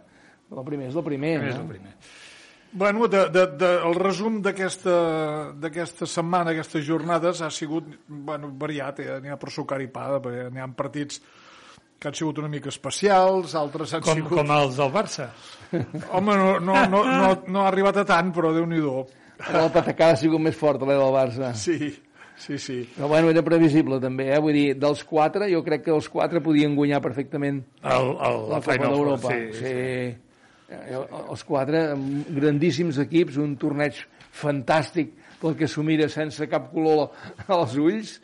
el 0.50 0.64
primer 0.66 0.88
és 0.90 0.96
el 0.96 1.04
primer. 1.06 1.36
És 1.44 1.58
no? 1.58 1.66
el 1.66 1.74
primer. 1.76 1.94
Bueno, 2.76 3.06
de, 3.08 3.28
de, 3.32 3.46
de, 3.56 3.68
el 3.88 3.94
resum 3.96 4.40
d'aquesta 4.44 4.96
d'aquesta 5.62 6.08
setmana, 6.10 6.52
aquestes 6.52 6.84
jornades, 6.84 7.40
ha 7.40 7.50
sigut 7.54 7.86
bueno, 8.08 8.50
variat, 8.58 9.00
eh? 9.00 9.20
n'hi 9.22 9.32
ha 9.32 9.38
per 9.40 9.52
sucar 9.54 9.78
i 9.80 9.86
pa, 9.92 10.08
perquè 10.20 10.48
n'hi 10.50 10.60
ha 10.60 10.66
partits 10.76 11.22
que 11.98 12.08
han 12.10 12.14
sigut 12.14 12.38
una 12.42 12.48
mica 12.52 12.68
especials, 12.68 13.54
altres 13.56 13.94
han 13.96 14.02
Com, 14.04 14.18
sigut... 14.20 14.34
com 14.38 14.50
els 14.56 14.76
del 14.76 14.90
Barça. 14.92 15.30
Home, 16.12 16.34
no, 16.36 16.50
no, 16.60 16.74
no, 16.92 17.04
no, 17.04 17.30
no 17.48 17.62
ha 17.62 17.68
arribat 17.70 18.02
a 18.02 18.04
tant, 18.08 18.32
però 18.36 18.52
déu-n'hi-do. 18.54 18.96
Però 19.40 19.62
la 19.66 19.72
patacada 19.72 20.14
ha 20.14 20.20
sigut 20.20 20.40
més 20.40 20.56
forta, 20.56 20.84
la 20.88 20.96
del 21.00 21.14
Barça. 21.14 21.50
Sí, 21.56 21.90
sí, 22.36 22.58
sí. 22.60 22.76
Però 22.96 23.08
bueno, 23.08 23.30
era 23.32 23.42
previsible 23.44 23.98
també, 24.00 24.28
eh? 24.32 24.38
Vull 24.44 24.54
dir, 24.56 24.66
dels 24.80 25.02
quatre, 25.08 25.48
jo 25.52 25.62
crec 25.64 25.86
que 25.88 25.94
els 25.96 26.08
quatre 26.12 26.40
podien 26.44 26.76
guanyar 26.76 27.00
perfectament 27.04 27.62
El, 27.82 28.12
el, 28.12 28.38
la 28.52 28.58
la 28.58 28.60
Copa 28.60 28.78
d'Europa. 28.86 29.32
sí, 29.32 29.48
sí. 29.52 29.64
sí. 29.64 30.22
Eh, 30.66 30.96
Els 30.98 31.44
quatre, 31.46 31.80
grandíssims 32.34 32.96
equips, 32.98 33.36
un 33.38 33.52
torneig 33.60 34.00
fantàstic 34.34 35.12
pel 35.40 35.54
que 35.56 35.68
s'ho 35.70 35.84
mira 35.86 36.08
sense 36.10 36.48
cap 36.50 36.72
color 36.72 37.10
als 37.46 37.76
ulls. 37.78 38.16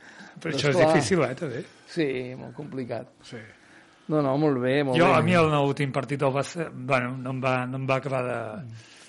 Però 0.43 0.51
Doncs 0.51 0.59
això 0.59 0.71
és 0.73 0.77
clar, 0.81 0.89
difícil, 0.93 1.23
eh, 1.23 1.35
també. 1.39 1.61
Sí, 1.93 2.07
molt 2.39 2.55
complicat. 2.57 3.11
sí. 3.29 3.41
No, 4.09 4.21
no, 4.21 4.33
molt 4.39 4.59
bé, 4.61 4.83
molt 4.85 4.99
Jo, 4.99 5.07
bé. 5.13 5.19
a 5.19 5.23
mi 5.23 5.35
el 5.39 5.53
últim 5.61 5.93
partit 5.95 6.21
del 6.21 6.33
Barça, 6.35 6.67
bueno, 6.73 7.15
no 7.17 7.31
em 7.31 7.43
va, 7.43 7.55
no 7.67 7.79
em 7.79 7.87
va 7.89 8.01
acabar 8.03 8.23
de... 8.27 8.41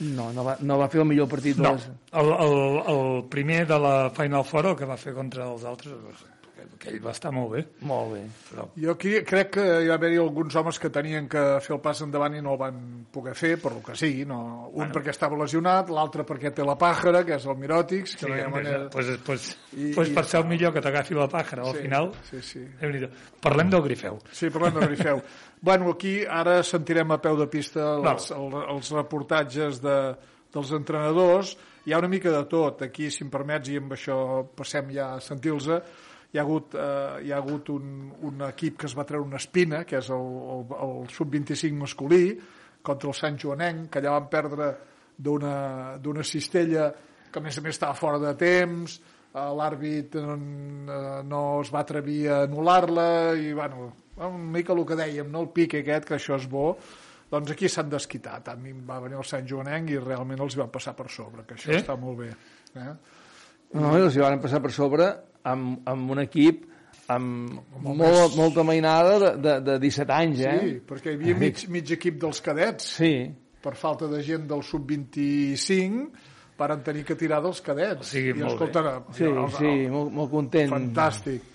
No, 0.03 0.31
no 0.35 0.43
va, 0.43 0.57
no 0.61 0.77
va 0.77 0.89
fer 0.91 1.01
el 1.01 1.07
millor 1.07 1.29
partit. 1.31 1.57
No, 1.61 1.73
el, 2.19 2.29
el, 2.45 2.55
el 2.93 3.03
primer 3.31 3.63
de 3.69 3.79
la 3.79 4.09
Final 4.13 4.43
Four, 4.45 4.71
el 4.73 4.77
que 4.79 4.89
va 4.89 4.97
fer 4.99 5.13
contra 5.15 5.45
els 5.49 5.63
altres, 5.69 5.93
doncs, 5.93 6.21
aquell, 6.21 6.32
aquell 6.77 6.99
va 7.03 7.11
estar 7.11 7.31
molt 7.31 7.51
bé. 7.55 7.61
Molt 7.87 8.13
bé. 8.13 8.21
Però 8.49 8.65
Jo 8.79 8.91
aquí 8.95 9.13
crec 9.27 9.49
que 9.57 9.65
hi 9.83 9.87
va 9.89 9.95
haver-hi 9.95 10.17
alguns 10.21 10.55
homes 10.55 10.79
que 10.79 10.89
tenien 10.89 11.27
que 11.29 11.41
fer 11.61 11.75
el 11.75 11.81
pas 11.81 12.01
endavant 12.05 12.35
i 12.35 12.41
no 12.41 12.53
el 12.53 12.59
van 12.61 12.77
poder 13.11 13.33
fer, 13.35 13.53
per 13.61 13.71
el 13.75 13.81
que 13.83 13.95
sigui. 13.99 14.25
No? 14.29 14.39
Un 14.69 14.73
bueno. 14.73 14.93
perquè 14.93 15.09
estava 15.13 15.37
lesionat, 15.37 15.89
l'altre 15.89 16.23
perquè 16.25 16.51
té 16.53 16.63
la 16.65 16.77
pàjara, 16.79 17.23
que 17.25 17.35
és 17.35 17.45
el 17.45 17.57
miròtics, 17.57 18.15
que 18.19 18.25
sí, 18.25 18.31
no 18.31 18.49
manera... 18.49 18.89
pues, 18.89 19.13
pues, 19.25 19.49
I- 19.77 19.91
pues 19.95 20.09
i- 20.09 20.13
per 20.13 20.25
ser 20.25 20.41
el 20.41 20.47
millor 20.47 20.73
que 20.73 20.81
t'agafi 20.81 21.13
la 21.17 21.27
pàjara 21.29 21.63
al 21.67 21.75
Sí, 21.75 21.81
final, 21.87 22.11
sí, 22.29 22.41
sí. 22.41 22.65
Parlem 23.41 23.69
del 23.69 23.81
Grifeu. 23.83 24.19
Sí, 24.31 24.49
parlem 24.49 24.79
de 24.79 24.87
Grifeu. 24.87 25.21
bueno, 25.61 25.89
aquí 25.91 26.23
ara 26.27 26.61
sentirem 26.63 27.11
a 27.11 27.17
peu 27.21 27.37
de 27.39 27.47
pista 27.47 27.95
els, 27.97 28.29
Val. 28.31 28.39
el, 28.39 28.57
els 28.77 28.91
reportatges 28.91 29.81
de, 29.83 29.97
dels 30.53 30.71
entrenadors. 30.75 31.55
Hi 31.85 31.91
ha 31.91 31.97
una 31.99 32.07
mica 32.07 32.31
de 32.31 32.45
tot. 32.47 32.81
Aquí, 32.85 33.09
si 33.11 33.25
em 33.25 33.29
permets, 33.31 33.67
i 33.67 33.75
amb 33.81 33.91
això 33.91 34.15
passem 34.55 34.91
ja 34.95 35.13
a 35.17 35.21
sentir-los, 35.23 35.67
hi 36.33 36.39
ha 36.39 36.41
hagut, 36.41 36.73
eh, 36.73 37.21
hi 37.27 37.31
ha 37.31 37.37
hagut 37.37 37.69
un, 37.69 38.11
un 38.25 38.41
equip 38.49 38.79
que 38.81 38.87
es 38.89 38.95
va 38.97 39.05
treure 39.05 39.25
una 39.27 39.37
espina, 39.37 39.83
que 39.85 39.99
és 39.99 40.09
el, 40.09 40.29
el, 40.55 40.63
el 40.87 41.09
sub-25 41.13 41.77
masculí, 41.77 42.23
contra 42.83 43.11
el 43.11 43.15
Sant 43.15 43.37
Joanenc, 43.39 43.87
que 43.93 44.01
allà 44.01 44.15
van 44.17 44.29
perdre 44.31 44.69
d'una 45.23 45.97
d'una 46.01 46.23
cistella 46.25 46.87
que 47.31 47.39
a 47.39 47.43
més 47.45 47.57
a 47.57 47.61
més 47.61 47.75
estava 47.75 47.93
fora 47.97 48.17
de 48.21 48.31
temps, 48.37 48.95
eh, 49.29 49.43
l'àrbit 49.59 50.17
no, 50.21 50.37
no 51.29 51.41
es 51.61 51.69
va 51.73 51.83
atrevir 51.85 52.23
a 52.29 52.39
anul·lar-la 52.47 53.07
i 53.37 53.53
bueno, 53.53 53.91
una 54.17 54.29
mica 54.57 54.73
el 54.73 54.81
que 54.89 54.97
dèiem, 54.97 55.29
no? 55.29 55.43
el 55.45 55.51
pic 55.53 55.77
aquest, 55.79 56.07
que 56.09 56.17
això 56.17 56.37
és 56.41 56.47
bo, 56.49 56.71
doncs 57.29 57.53
aquí 57.53 57.69
s'han 57.69 57.89
desquitat. 57.93 58.49
A 58.49 58.57
mi 58.57 58.73
em 58.73 58.81
va 58.89 58.99
venir 59.05 59.21
el 59.21 59.25
Sant 59.29 59.45
Joanenc 59.49 59.93
i 59.93 60.01
realment 60.01 60.41
els 60.41 60.57
van 60.57 60.73
passar 60.73 60.95
per 60.97 61.11
sobre, 61.13 61.45
que 61.45 61.57
això 61.57 61.69
Sí? 61.69 61.77
està 61.81 61.97
molt 61.97 62.19
bé. 62.25 62.31
Eh? 62.73 62.89
No, 63.77 63.93
els 63.97 64.17
hi 64.17 64.21
van 64.25 64.41
passar 64.41 64.61
per 64.61 64.73
sobre 64.73 65.11
amb, 65.43 65.81
amb 65.89 66.11
un 66.15 66.21
equip 66.23 66.65
amb 67.11 67.57
molt, 67.83 68.35
molta 68.39 68.63
mainada 68.63 69.17
de, 69.19 69.31
de, 69.43 69.55
de 69.67 69.79
17 69.83 70.13
anys, 70.15 70.39
eh? 70.47 70.53
Sí, 70.63 70.75
perquè 70.87 71.11
hi 71.13 71.17
havia 71.19 71.35
mig, 71.37 71.65
mig 71.69 71.91
equip 71.97 72.19
dels 72.21 72.39
cadets, 72.41 72.93
Sí, 72.97 73.13
per 73.63 73.73
falta 73.79 74.07
de 74.11 74.21
gent 74.23 74.47
del 74.47 74.63
sub-25, 74.63 76.05
varen 76.59 76.83
tenir 76.85 77.03
que 77.07 77.15
tirar 77.19 77.41
dels 77.43 77.59
cadets. 77.65 78.07
O 78.07 78.09
sigui, 78.11 78.31
I, 78.31 78.39
molt 78.39 78.53
escolta, 78.55 79.03
sí, 79.17 79.23
els- 79.27 79.57
sí, 79.59 79.73
molt, 79.91 80.11
molt 80.15 80.31
content. 80.31 80.71
Fantàstic. 80.71 81.49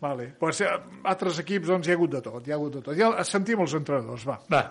Vale. 0.00 0.28
Pues, 0.38 0.60
eh, 0.62 0.74
altres 1.10 1.40
equips, 1.42 1.66
doncs, 1.66 1.88
hi 1.88 1.90
ha 1.90 1.96
hagut 1.98 2.12
de 2.14 2.20
tot. 2.22 2.46
Hi 2.46 2.52
ha 2.52 2.58
hagut 2.58 2.74
de 2.78 2.82
tot. 2.82 2.94
Ja 2.98 3.24
sentim 3.26 3.60
els 3.64 3.74
entrenadors, 3.74 4.26
va. 4.26 4.38
Va, 4.50 4.62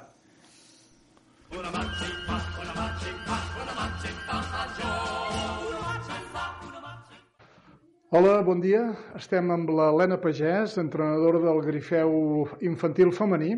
Hola, 8.10 8.42
bon 8.42 8.62
dia. 8.64 8.84
Estem 9.20 9.50
amb 9.52 9.70
l'Helena 9.70 10.18
Pagès, 10.24 10.78
entrenadora 10.80 11.42
del 11.44 11.60
Grifeu 11.66 12.46
infantil 12.64 13.12
femení, 13.12 13.58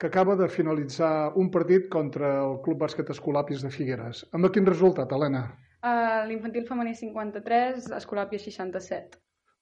que 0.00 0.08
acaba 0.08 0.34
de 0.36 0.48
finalitzar 0.48 1.32
un 1.38 1.50
partit 1.54 1.88
contra 1.92 2.32
el 2.42 2.56
Club 2.64 2.80
Bàsquet 2.82 3.10
Escolapis 3.14 3.62
de 3.62 3.70
Figueres. 3.70 4.24
Amb 4.34 4.48
quin 4.50 4.66
resultat, 4.66 5.12
Helena? 5.12 5.44
Uh, 5.80 6.26
L'infantil 6.28 6.66
femení 6.68 6.94
53, 6.98 7.86
Escolàpia 8.00 8.40
67. 8.42 9.20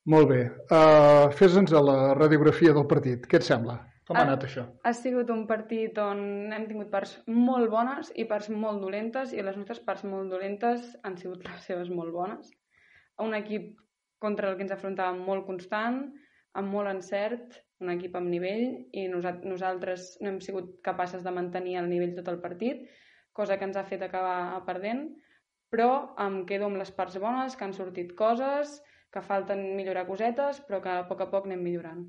Molt 0.08 0.28
bé. 0.30 0.40
Uh, 0.72 1.28
Fes-nos 1.36 1.74
la 1.84 2.14
radiografia 2.16 2.72
del 2.72 2.86
partit. 2.88 3.26
Què 3.28 3.38
et 3.42 3.44
sembla? 3.46 3.76
Com 4.08 4.16
ha 4.16 4.22
Ah. 4.22 4.24
anat 4.24 4.44
això? 4.46 4.62
Ha 4.88 4.92
sigut 4.96 5.28
un 5.30 5.46
partit 5.46 5.98
on 5.98 6.50
hem 6.50 6.64
tingut 6.66 6.88
parts 6.90 7.18
molt 7.26 7.68
bones 7.70 8.10
i 8.16 8.24
parts 8.24 8.48
molt 8.48 8.80
dolentes 8.80 9.34
i 9.34 9.42
les 9.42 9.56
nostres 9.56 9.80
parts 9.80 10.04
molt 10.04 10.30
dolentes 10.30 10.96
han 11.04 11.18
sigut 11.18 11.44
les 11.44 11.60
seves 11.66 11.90
molt 11.90 12.10
bones. 12.14 12.48
Un 13.18 13.34
equip 13.34 13.76
contra 14.18 14.50
el 14.50 14.56
que 14.56 14.66
ens 14.66 14.74
afrontàvem 14.74 15.22
molt 15.24 15.46
constant, 15.46 16.02
amb 16.58 16.72
molt 16.72 16.90
encert, 16.90 17.60
un 17.80 17.92
equip 17.92 18.16
amb 18.18 18.30
nivell 18.32 18.64
i 18.92 19.06
nosa- 19.08 19.38
nosaltres 19.44 20.16
no 20.20 20.32
hem 20.32 20.40
sigut 20.42 20.78
capaces 20.82 21.22
de 21.22 21.30
mantenir 21.30 21.76
el 21.78 21.88
nivell 21.88 22.16
tot 22.16 22.28
el 22.32 22.40
partit, 22.42 22.88
cosa 23.32 23.58
que 23.58 23.68
ens 23.68 23.76
ha 23.78 23.86
fet 23.86 24.02
acabar 24.02 24.64
perdent, 24.66 25.08
però 25.70 26.14
em 26.18 26.44
quedo 26.48 26.66
amb 26.66 26.80
les 26.80 26.90
parts 26.90 27.18
bones, 27.22 27.54
que 27.54 27.64
han 27.64 27.74
sortit 27.76 28.14
coses, 28.18 28.80
que 29.12 29.22
falten 29.22 29.76
millorar 29.76 30.06
cosetes, 30.08 30.60
però 30.66 30.80
que 30.82 30.90
a 30.90 31.04
poc 31.08 31.22
a 31.22 31.28
poc 31.30 31.46
anem 31.46 31.62
millorant. 31.62 32.02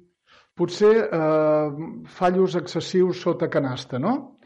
Potser 0.57 0.93
eh, 1.05 1.69
fallos 2.17 2.55
excessius 2.59 3.21
sota 3.21 3.49
canasta, 3.49 3.99
no? 3.99 4.39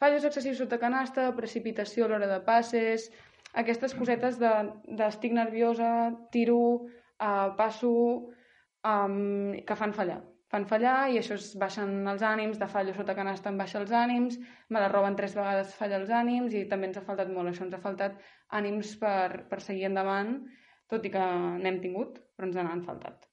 Fallos 0.00 0.26
excessius 0.26 0.58
sota 0.58 0.78
canasta, 0.78 1.30
precipitació 1.36 2.04
a 2.04 2.08
l'hora 2.12 2.28
de 2.30 2.40
passes, 2.44 3.08
aquestes 3.54 3.94
cosetes 3.94 4.38
de, 4.42 4.50
de 4.86 5.06
estic 5.06 5.32
nerviosa, 5.32 6.10
tiro, 6.34 6.86
uh, 7.20 7.50
passo, 7.58 7.92
um, 8.84 9.52
que 9.66 9.76
fan 9.76 9.94
fallar. 9.96 10.22
Fan 10.54 10.66
fallar 10.70 10.96
i 11.10 11.18
això 11.18 11.34
es 11.34 11.52
baixen 11.58 12.06
els 12.10 12.22
ànims, 12.22 12.58
de 12.60 12.68
fallo 12.70 12.94
sota 12.94 13.16
canasta 13.18 13.50
em 13.50 13.58
baixa 13.58 13.80
els 13.80 13.92
ànims, 13.94 14.36
me 14.70 14.82
la 14.82 14.90
roben 14.92 15.16
tres 15.18 15.34
vegades, 15.34 15.74
falla 15.78 15.98
els 15.98 16.12
ànims 16.14 16.54
i 16.54 16.66
també 16.70 16.90
ens 16.90 17.00
ha 17.00 17.06
faltat 17.06 17.32
molt 17.32 17.50
això, 17.50 17.64
ens 17.66 17.74
ha 17.74 17.82
faltat 17.82 18.20
ànims 18.54 18.94
per, 19.00 19.46
per 19.50 19.60
seguir 19.64 19.88
endavant, 19.90 20.36
tot 20.90 21.06
i 21.06 21.10
que 21.10 21.24
n'hem 21.64 21.80
tingut, 21.82 22.20
però 22.36 22.50
ens 22.50 22.60
n'han 22.60 22.84
faltat, 22.86 23.24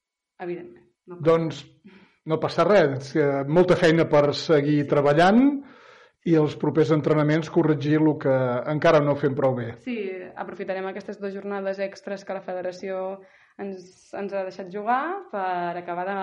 evidentment. 0.41 0.87
No 1.11 1.19
Doncs 1.21 1.65
no 2.29 2.37
passa 2.41 2.65
res. 2.67 3.13
Molta 3.49 3.77
feina 3.77 4.07
per 4.09 4.31
seguir 4.37 4.83
treballant 4.89 5.43
i 6.29 6.35
els 6.37 6.53
propers 6.61 6.91
entrenaments 6.93 7.49
corregir 7.53 7.97
el 7.97 8.11
que 8.21 8.33
encara 8.69 9.01
no 9.01 9.17
fem 9.17 9.33
prou 9.37 9.55
bé. 9.57 9.71
Sí, 9.85 9.97
aprofitarem 10.37 10.85
aquestes 10.89 11.17
dues 11.21 11.33
jornades 11.33 11.81
extres 11.81 12.25
que 12.25 12.37
la 12.37 12.43
federació 12.45 13.21
ens, 13.61 14.13
ens 14.17 14.33
ha 14.33 14.45
deixat 14.47 14.71
jugar 14.73 15.03
per 15.31 15.77
acabar 15.81 16.05
de, 16.07 16.17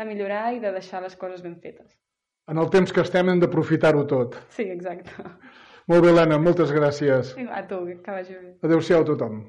de 0.00 0.06
millorar 0.08 0.44
i 0.54 0.62
de 0.62 0.72
deixar 0.76 1.02
les 1.04 1.16
coses 1.20 1.42
ben 1.42 1.56
fetes. 1.62 1.90
En 2.50 2.58
el 2.58 2.70
temps 2.70 2.92
que 2.92 3.02
estem 3.04 3.28
hem 3.30 3.42
d'aprofitar-ho 3.42 4.06
tot. 4.10 4.38
Sí, 4.56 4.66
exacte. 4.70 5.12
Molt 5.90 6.04
bé, 6.04 6.10
Helena, 6.12 6.38
moltes 6.38 6.72
gràcies. 6.74 7.34
I 7.38 7.46
a 7.50 7.64
tu, 7.66 7.82
que 8.04 8.14
vagi 8.14 8.36
bé. 8.36 8.54
Adéu-siau 8.66 9.04
a 9.04 9.08
tothom. 9.08 9.40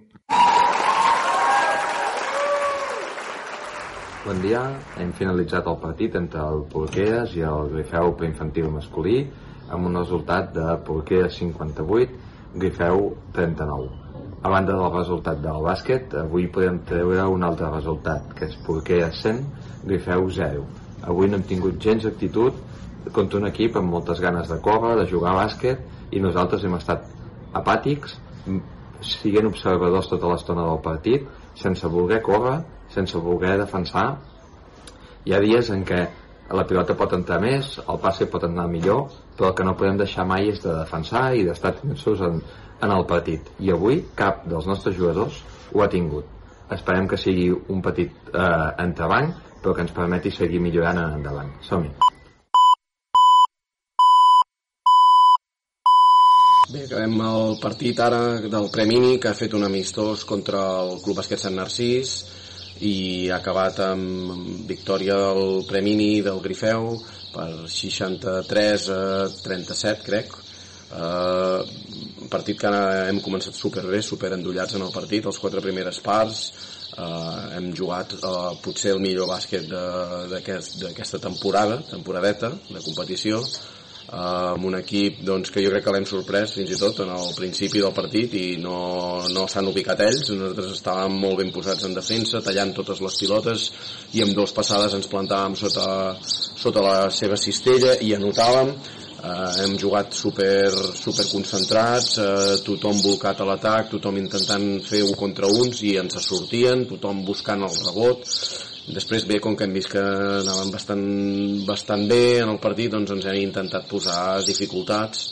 Bon 4.21 4.37
dia, 4.41 4.61
hem 5.01 5.13
finalitzat 5.17 5.65
el 5.69 5.79
partit 5.81 6.17
entre 6.19 6.43
el 6.45 6.61
Porqueres 6.69 7.33
i 7.37 7.41
el 7.45 7.71
Grifeu 7.73 8.13
preinfantil 8.19 8.69
masculí 8.73 9.23
amb 9.73 9.89
un 9.89 9.97
resultat 9.97 10.53
de 10.57 10.77
Porqueres 10.85 11.41
58, 11.41 12.21
Grifeu 12.61 13.09
39. 13.33 14.00
A 14.41 14.49
banda 14.49 14.73
del 14.73 14.89
resultat 14.89 15.37
del 15.37 15.61
bàsquet, 15.61 16.15
avui 16.17 16.47
podem 16.49 16.79
treure 16.89 17.27
un 17.29 17.43
altre 17.45 17.67
resultat, 17.69 18.31
que 18.33 18.47
és 18.49 18.55
Porqueres 18.65 19.19
100, 19.21 19.41
Grifeu 19.85 20.29
0. 20.33 20.63
Avui 21.11 21.29
no 21.29 21.37
hem 21.37 21.43
tingut 21.45 21.77
gens 21.83 22.07
actitud 22.09 22.57
contra 23.13 23.37
un 23.37 23.45
equip 23.51 23.77
amb 23.77 23.93
moltes 23.93 24.21
ganes 24.23 24.49
de 24.49 24.57
córrer, 24.65 24.95
de 24.97 25.05
jugar 25.11 25.35
a 25.35 25.43
bàsquet, 25.43 25.83
i 26.09 26.21
nosaltres 26.23 26.65
hem 26.65 26.73
estat 26.79 27.05
apàtics, 27.53 28.17
siguent 29.11 29.51
observadors 29.51 30.09
tota 30.09 30.33
l'estona 30.33 30.65
del 30.71 30.81
partit, 30.89 31.29
sense 31.61 31.93
voler 31.93 32.23
córrer, 32.25 32.57
sense 32.89 33.21
voler 33.21 33.59
defensar. 33.61 34.07
Hi 35.25 35.37
ha 35.37 35.43
dies 35.45 35.69
en 35.69 35.85
què 35.85 36.01
la 36.51 36.65
pilota 36.67 36.97
pot 36.97 37.13
entrar 37.13 37.37
més, 37.45 37.75
el 37.85 38.01
passe 38.01 38.25
pot 38.25 38.49
anar 38.49 38.65
millor, 38.73 39.05
però 39.37 39.51
el 39.51 39.55
que 39.55 39.69
no 39.69 39.77
podem 39.77 40.01
deixar 40.01 40.25
mai 40.25 40.49
és 40.49 40.65
de 40.65 40.73
defensar 40.81 41.27
i 41.37 41.45
d'estar 41.45 41.75
tensos 41.77 42.25
en, 42.25 42.41
en 42.81 42.91
el 42.91 43.05
partit. 43.09 43.49
I 43.59 43.71
avui 43.75 44.01
cap 44.17 44.45
dels 44.49 44.67
nostres 44.69 44.97
jugadors 44.97 45.41
ho 45.73 45.83
ha 45.83 45.89
tingut. 45.89 46.25
Esperem 46.71 47.07
que 47.07 47.19
sigui 47.19 47.49
un 47.51 47.81
petit 47.83 48.31
eh, 48.31 48.69
entrebanc, 48.83 49.35
però 49.61 49.75
que 49.75 49.85
ens 49.85 49.93
permeti 49.95 50.31
seguir 50.31 50.61
millorant 50.63 51.01
en 51.01 51.19
endavant. 51.19 51.51
Som-hi! 51.67 51.91
Bé, 56.71 56.85
acabem 56.85 57.17
el 57.27 57.57
partit 57.59 57.99
ara 57.99 58.21
del 58.47 58.69
Premini, 58.71 59.17
que 59.19 59.27
ha 59.27 59.35
fet 59.35 59.51
un 59.57 59.65
amistós 59.67 60.23
contra 60.23 60.61
el 60.85 61.01
Club 61.03 61.17
Basquet 61.19 61.41
Sant 61.41 61.57
Narcís 61.59 62.13
i 62.87 63.27
ha 63.27 63.41
acabat 63.41 63.81
amb 63.83 64.63
victòria 64.69 65.17
del 65.19 65.65
Premini 65.67 66.21
del 66.23 66.39
Grifeu 66.39 66.93
per 67.33 67.67
63 67.67 68.87
a 68.95 69.01
37, 69.43 70.07
crec. 70.07 70.31
Un 70.95 71.90
partit 72.31 72.59
que 72.59 72.71
hem 73.09 73.19
començat 73.23 73.57
superbé, 73.57 74.01
super 74.05 74.31
endollats 74.37 74.77
en 74.77 74.85
el 74.85 74.93
partit, 74.95 75.25
les 75.27 75.41
quatre 75.41 75.63
primeres 75.63 75.99
parts, 76.03 76.45
uh, 76.97 77.51
hem 77.57 77.71
jugat 77.77 78.15
uh, 78.21 78.53
potser 78.63 78.95
el 78.95 79.03
millor 79.03 79.29
bàsquet 79.31 79.67
d'aquesta 79.67 81.21
temporada, 81.23 81.81
temporadeta 81.89 82.53
de 82.69 82.83
competició, 82.85 83.41
uh, 83.43 84.53
amb 84.53 84.69
un 84.69 84.79
equip 84.79 85.21
doncs, 85.27 85.51
que 85.51 85.63
jo 85.63 85.73
crec 85.73 85.85
que 85.85 85.95
l'hem 85.95 86.07
sorprès 86.09 86.55
fins 86.57 86.71
i 86.71 86.79
tot 86.79 87.03
en 87.03 87.11
el 87.15 87.35
principi 87.37 87.83
del 87.83 87.95
partit 87.95 88.33
i 88.39 88.45
no, 88.63 88.79
no 89.35 89.45
s'han 89.47 89.69
ubicat 89.71 90.03
ells. 90.07 90.31
Nosaltres 90.31 90.73
estàvem 90.77 91.19
molt 91.25 91.43
ben 91.43 91.53
posats 91.55 91.87
en 91.87 91.95
defensa 91.97 92.43
tallant 92.45 92.73
totes 92.79 93.03
les 93.03 93.21
pilotes 93.23 93.69
i 94.15 94.25
amb 94.25 94.35
dues 94.37 94.55
passades 94.55 94.95
ens 94.97 95.11
plantàvem 95.11 95.59
sota, 95.59 96.15
sota 96.23 96.83
la 96.87 96.97
seva 97.11 97.39
cistella 97.39 97.95
i 98.01 98.15
anotàvem 98.17 98.75
Uh, 99.21 99.51
hem 99.61 99.75
jugat 99.77 100.15
super, 100.17 100.71
super 100.97 101.27
concentrats, 101.29 102.15
uh, 102.17 102.55
tothom 102.65 102.97
volcat 103.03 103.43
a 103.43 103.45
l'atac, 103.45 103.91
tothom 103.91 104.15
intentant 104.17 104.63
fer 104.81 105.03
un 105.05 105.13
contra 105.13 105.45
uns 105.45 105.83
i 105.85 105.91
ens 106.01 106.17
sortien, 106.25 106.87
tothom 106.89 107.19
buscant 107.27 107.61
el 107.61 107.75
rebot. 107.83 108.25
Després 108.95 109.27
bé, 109.29 109.37
com 109.37 109.53
que 109.53 109.67
hem 109.67 109.75
vist 109.77 109.91
que 109.93 110.01
anàvem 110.39 110.71
bastant, 110.73 111.03
bastant 111.67 112.07
bé 112.09 112.39
en 112.41 112.49
el 112.55 112.57
partit, 112.63 112.89
doncs 112.95 113.13
ens 113.13 113.27
hem 113.29 113.37
intentat 113.43 113.85
posar 113.91 114.41
dificultats, 114.47 115.27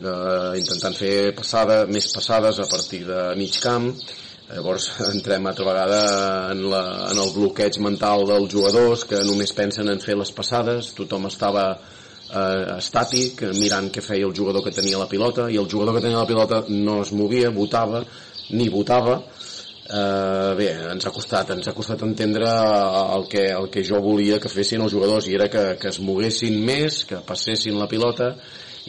uh, 0.00 0.56
intentant 0.56 0.96
fer 0.96 1.12
passada, 1.36 1.82
més 1.84 2.08
passades 2.14 2.62
a 2.64 2.68
partir 2.72 3.02
de 3.10 3.28
mig 3.36 3.60
camp, 3.60 3.92
Llavors 4.48 4.86
entrem 5.12 5.44
altra 5.44 5.66
vegada 5.68 6.00
en, 6.54 6.64
la, 6.72 6.82
en 7.10 7.18
el 7.20 7.36
bloqueig 7.36 7.76
mental 7.84 8.24
dels 8.32 8.48
jugadors 8.56 9.04
que 9.04 9.20
només 9.28 9.52
pensen 9.52 9.92
en 9.92 10.00
fer 10.00 10.16
les 10.16 10.32
passades, 10.32 10.94
tothom 10.96 11.28
estava 11.28 11.66
eh, 11.74 11.97
estàtic, 12.28 13.42
mirant 13.56 13.88
què 13.92 14.02
feia 14.04 14.26
el 14.28 14.34
jugador 14.36 14.64
que 14.64 14.74
tenia 14.74 15.00
la 15.00 15.08
pilota, 15.08 15.48
i 15.50 15.56
el 15.56 15.68
jugador 15.70 15.96
que 15.96 16.04
tenia 16.04 16.20
la 16.20 16.28
pilota 16.28 16.62
no 16.68 17.00
es 17.02 17.12
movia, 17.12 17.50
votava, 17.50 18.02
ni 18.50 18.68
votava. 18.68 19.18
Eh, 19.88 20.52
bé, 20.58 20.68
ens 20.92 21.08
ha 21.08 21.12
costat, 21.14 21.54
ens 21.54 21.68
ha 21.68 21.72
costat 21.72 22.04
entendre 22.04 22.48
el 23.16 23.24
que, 23.32 23.46
el 23.56 23.70
que 23.72 23.84
jo 23.84 24.02
volia 24.04 24.36
que 24.40 24.52
fessin 24.52 24.84
els 24.84 24.92
jugadors, 24.92 25.28
i 25.28 25.36
era 25.38 25.48
que, 25.48 25.64
que 25.80 25.88
es 25.88 26.00
moguessin 26.04 26.60
més, 26.60 27.04
que 27.08 27.22
passessin 27.24 27.78
la 27.80 27.88
pilota, 27.88 28.34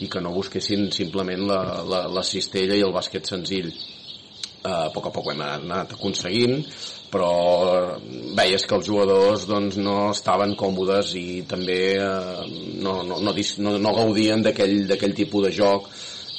i 0.00 0.08
que 0.08 0.20
no 0.20 0.32
busquessin 0.32 0.88
simplement 0.92 1.46
la, 1.48 1.60
la, 1.84 2.04
la 2.08 2.24
cistella 2.24 2.76
i 2.76 2.84
el 2.84 2.92
bàsquet 2.92 3.28
senzill 3.28 3.68
eh, 3.70 4.68
a 4.68 4.88
poc 4.94 5.08
a 5.08 5.12
poc 5.14 5.28
ho 5.28 5.34
hem 5.34 5.42
anat 5.44 5.96
aconseguint 5.96 6.60
però 7.10 7.98
veies 8.38 8.64
que 8.66 8.76
els 8.78 8.86
jugadors 8.86 9.46
doncs, 9.50 9.78
no 9.82 10.10
estaven 10.12 10.54
còmodes 10.58 11.14
i 11.18 11.42
també 11.50 11.80
eh, 11.98 12.46
no, 12.84 13.00
no, 13.02 13.18
no, 13.20 13.34
no, 13.34 13.92
gaudien 13.98 14.46
d'aquell 14.46 15.16
tipus 15.18 15.48
de 15.48 15.52
joc. 15.58 15.90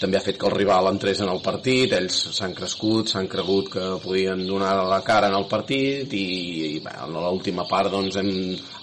També 0.02 0.18
ha 0.18 0.24
fet 0.26 0.40
que 0.42 0.48
el 0.50 0.56
rival 0.56 0.88
entrés 0.90 1.20
en 1.22 1.30
el 1.30 1.44
partit, 1.46 1.92
ells 1.94 2.16
s'han 2.34 2.56
crescut, 2.58 3.12
s'han 3.12 3.28
cregut 3.30 3.68
que 3.76 3.84
podien 4.02 4.40
donar 4.48 4.72
la 4.90 4.98
cara 5.06 5.30
en 5.30 5.38
el 5.38 5.46
partit 5.52 6.16
i, 6.18 6.24
i 6.72 6.80
bé, 6.82 6.96
en 7.04 7.14
l'última 7.14 7.68
part 7.70 7.92
doncs, 7.94 8.18
hem 8.18 8.32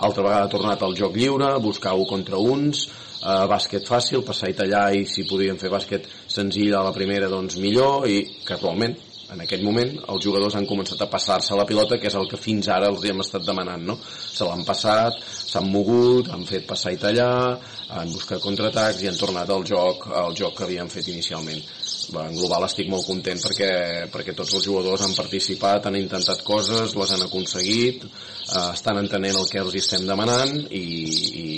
altra 0.07 0.23
vegada 0.29 0.53
tornat 0.53 0.85
al 0.87 0.95
joc 1.01 1.19
lliure, 1.19 1.51
buscar 1.65 1.97
un 1.99 2.07
contra 2.07 2.39
uns, 2.39 2.85
eh, 3.19 3.43
bàsquet 3.51 3.91
fàcil, 3.91 4.23
passar 4.23 4.53
i 4.53 4.57
tallar 4.63 4.87
i 4.95 5.03
si 5.11 5.27
podien 5.27 5.59
fer 5.59 5.75
bàsquet 5.75 6.07
senzill 6.31 6.79
a 6.79 6.87
la 6.87 6.95
primera 6.95 7.33
doncs 7.35 7.59
millor 7.59 8.07
i 8.07 8.23
casualment 8.47 8.95
en 9.33 9.43
aquell 9.45 9.65
moment 9.65 9.91
els 10.13 10.25
jugadors 10.25 10.57
han 10.57 10.67
començat 10.69 11.03
a 11.05 11.09
passar-se 11.11 11.57
la 11.57 11.67
pilota, 11.69 11.99
que 12.01 12.09
és 12.11 12.17
el 12.17 12.29
que 12.31 12.41
fins 12.41 12.71
ara 12.73 12.89
els 12.93 13.05
hem 13.05 13.21
estat 13.25 13.45
demanant, 13.45 13.85
no? 13.91 13.99
Se 14.05 14.47
l'han 14.49 14.65
passat, 14.69 15.19
s'han 15.23 15.69
mogut, 15.73 16.31
han 16.33 16.47
fet 16.49 16.67
passar 16.69 16.95
i 16.95 17.01
tallar, 17.03 17.59
han 17.99 18.15
buscat 18.15 18.41
contraatacs 18.45 19.05
i 19.05 19.11
han 19.11 19.21
tornat 19.21 19.51
al 19.53 19.67
joc, 19.69 20.09
al 20.23 20.37
joc 20.37 20.57
que 20.57 20.67
havien 20.69 20.91
fet 20.93 21.13
inicialment. 21.13 21.61
En 22.09 22.33
global 22.33 22.65
estic 22.65 22.89
molt 22.89 23.05
content 23.05 23.41
perquè, 23.45 23.71
perquè 24.09 24.33
tots 24.37 24.55
els 24.57 24.65
jugadors 24.65 25.03
han 25.05 25.13
participat, 25.13 25.91
han 25.91 25.99
intentat 25.99 26.41
coses, 26.41 26.95
les 26.97 27.13
han 27.13 27.25
aconseguit, 27.27 28.07
eh, 28.09 28.63
estan 28.73 29.03
entenent 29.03 29.37
el 29.37 29.49
que 29.51 29.61
els 29.61 29.77
estem 29.77 30.09
demanant 30.09 30.55
i, 30.73 30.81
i, 30.81 31.49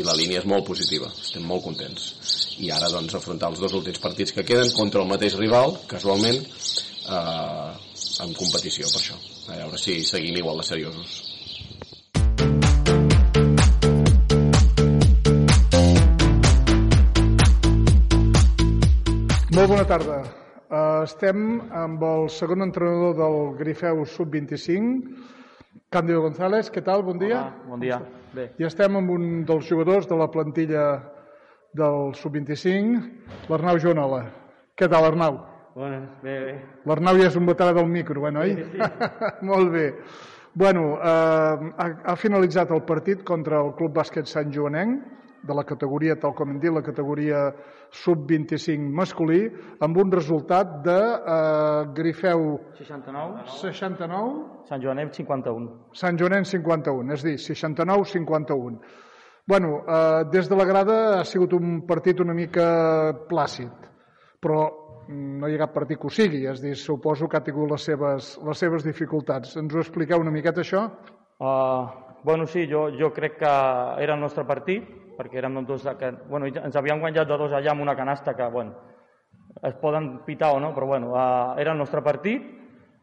i 0.00 0.06
la 0.06 0.16
línia 0.18 0.42
és 0.42 0.48
molt 0.50 0.66
positiva, 0.66 1.10
estem 1.22 1.46
molt 1.46 1.62
contents. 1.68 2.10
I 2.66 2.74
ara 2.74 2.90
doncs 2.90 3.14
afrontar 3.14 3.52
els 3.54 3.62
dos 3.62 3.78
últims 3.78 4.02
partits 4.02 4.34
que 4.34 4.46
queden 4.46 4.74
contra 4.74 5.06
el 5.06 5.10
mateix 5.14 5.38
rival, 5.38 5.78
casualment, 5.86 6.42
eh, 7.08 7.68
en 8.24 8.34
competició 8.38 8.88
per 8.92 9.02
això 9.02 9.18
a 9.52 9.60
veure 9.64 9.78
si 9.78 10.00
seguim 10.06 10.38
igual 10.38 10.62
de 10.62 10.68
seriosos 10.70 11.20
Molt 19.52 19.68
bona 19.68 19.84
tarda. 19.84 20.14
Uh, 20.72 21.02
estem 21.04 21.58
amb 21.76 22.00
el 22.08 22.30
segon 22.32 22.64
entrenador 22.64 23.12
del 23.18 23.36
Grifeu 23.58 24.00
Sub-25, 24.08 25.12
Cándido 25.92 26.22
González. 26.24 26.70
Què 26.72 26.80
tal? 26.86 27.04
Bon 27.04 27.20
dia. 27.20 27.36
Hola, 27.36 27.68
bon 27.74 27.84
dia. 27.84 28.00
Bé. 28.32 28.48
I 28.56 28.64
estem 28.64 28.96
amb 28.96 29.12
un 29.12 29.44
dels 29.44 29.68
jugadors 29.68 30.08
de 30.08 30.16
la 30.16 30.30
plantilla 30.32 30.86
del 31.76 32.14
Sub-25, 32.16 33.04
l'Arnau 33.52 33.84
Joanola. 33.84 34.24
Què 34.72 34.88
tal, 34.88 35.12
Arnau? 35.12 35.36
Bona, 35.74 36.02
bé, 36.22 36.34
bé. 36.44 36.52
L'Arnau 36.88 37.16
ja 37.20 37.30
és 37.30 37.38
un 37.40 37.48
veterà 37.48 37.72
del 37.76 37.88
micro, 37.88 38.26
eh, 38.28 38.32
noi? 38.34 38.54
Sí, 38.58 38.68
sí. 38.74 39.08
Molt 39.50 39.72
bé. 39.72 39.86
Bueno, 40.52 40.98
eh, 41.00 41.72
ha, 41.80 41.88
ha 42.12 42.16
finalitzat 42.20 42.70
el 42.76 42.84
partit 42.84 43.22
contra 43.24 43.62
el 43.64 43.72
Club 43.78 43.96
Bàsquet 43.96 44.28
Sant 44.28 44.52
Joanenc, 44.52 45.06
de 45.42 45.54
la 45.54 45.64
categoria, 45.66 46.16
tal 46.22 46.34
com 46.38 46.52
hem 46.52 46.58
dit, 46.62 46.70
la 46.70 46.84
categoria 46.86 47.46
sub-25 48.02 48.92
masculí, 48.94 49.40
amb 49.82 49.98
un 49.98 50.12
resultat 50.14 50.76
de 50.86 50.98
eh, 50.98 51.86
Grifeu 51.96 52.44
69, 52.78 53.46
69, 53.58 54.34
Sant 54.68 54.84
Joanet 54.84 55.18
51. 55.18 55.66
Sant 55.98 56.20
Joanenc 56.20 56.48
51, 56.52 57.16
és 57.16 57.26
dir, 57.26 57.36
69-51. 57.42 58.78
Bueno, 59.48 59.80
eh, 59.82 60.22
des 60.30 60.48
de 60.48 60.58
la 60.58 60.68
grada 60.68 60.98
ha 61.18 61.24
sigut 61.26 61.56
un 61.58 61.80
partit 61.88 62.22
una 62.22 62.36
mica 62.38 62.68
plàcid, 63.28 63.90
però 64.42 64.62
no 65.08 65.48
hi 65.48 65.56
ha 65.56 65.64
cap 65.64 65.74
partit 65.74 65.98
que 66.00 66.06
ho 66.06 66.12
sigui, 66.12 66.44
és 66.50 66.62
dir, 66.62 66.74
suposo 66.78 67.28
que 67.28 67.38
ha 67.38 67.44
tingut 67.44 67.70
les 67.70 67.84
seves, 67.88 68.36
les 68.46 68.62
seves 68.64 68.86
dificultats. 68.86 69.56
Ens 69.60 69.74
ho 69.74 69.82
expliqueu 69.82 70.22
una 70.22 70.32
miqueta, 70.34 70.62
això? 70.62 70.86
Uh, 71.42 71.88
bueno, 72.24 72.46
sí, 72.46 72.66
jo, 72.70 72.88
jo 72.98 73.12
crec 73.12 73.38
que 73.40 73.52
era 74.04 74.14
el 74.14 74.20
nostre 74.20 74.44
partit, 74.46 74.86
perquè 75.18 75.40
érem 75.42 75.60
dos 75.66 75.84
que, 75.98 76.12
bueno, 76.28 76.48
ens 76.48 76.76
havíem 76.76 77.00
guanyat 77.00 77.28
de 77.28 77.38
dos 77.38 77.52
allà 77.52 77.72
amb 77.72 77.82
una 77.82 77.96
canasta 77.96 78.34
que, 78.34 78.48
bueno, 78.50 78.74
es 79.62 79.74
poden 79.80 80.24
pitar 80.26 80.52
o 80.56 80.60
no, 80.60 80.72
però 80.74 80.86
bueno, 80.86 81.12
uh, 81.12 81.58
era 81.58 81.72
el 81.72 81.78
nostre 81.78 82.02
partit, 82.02 82.42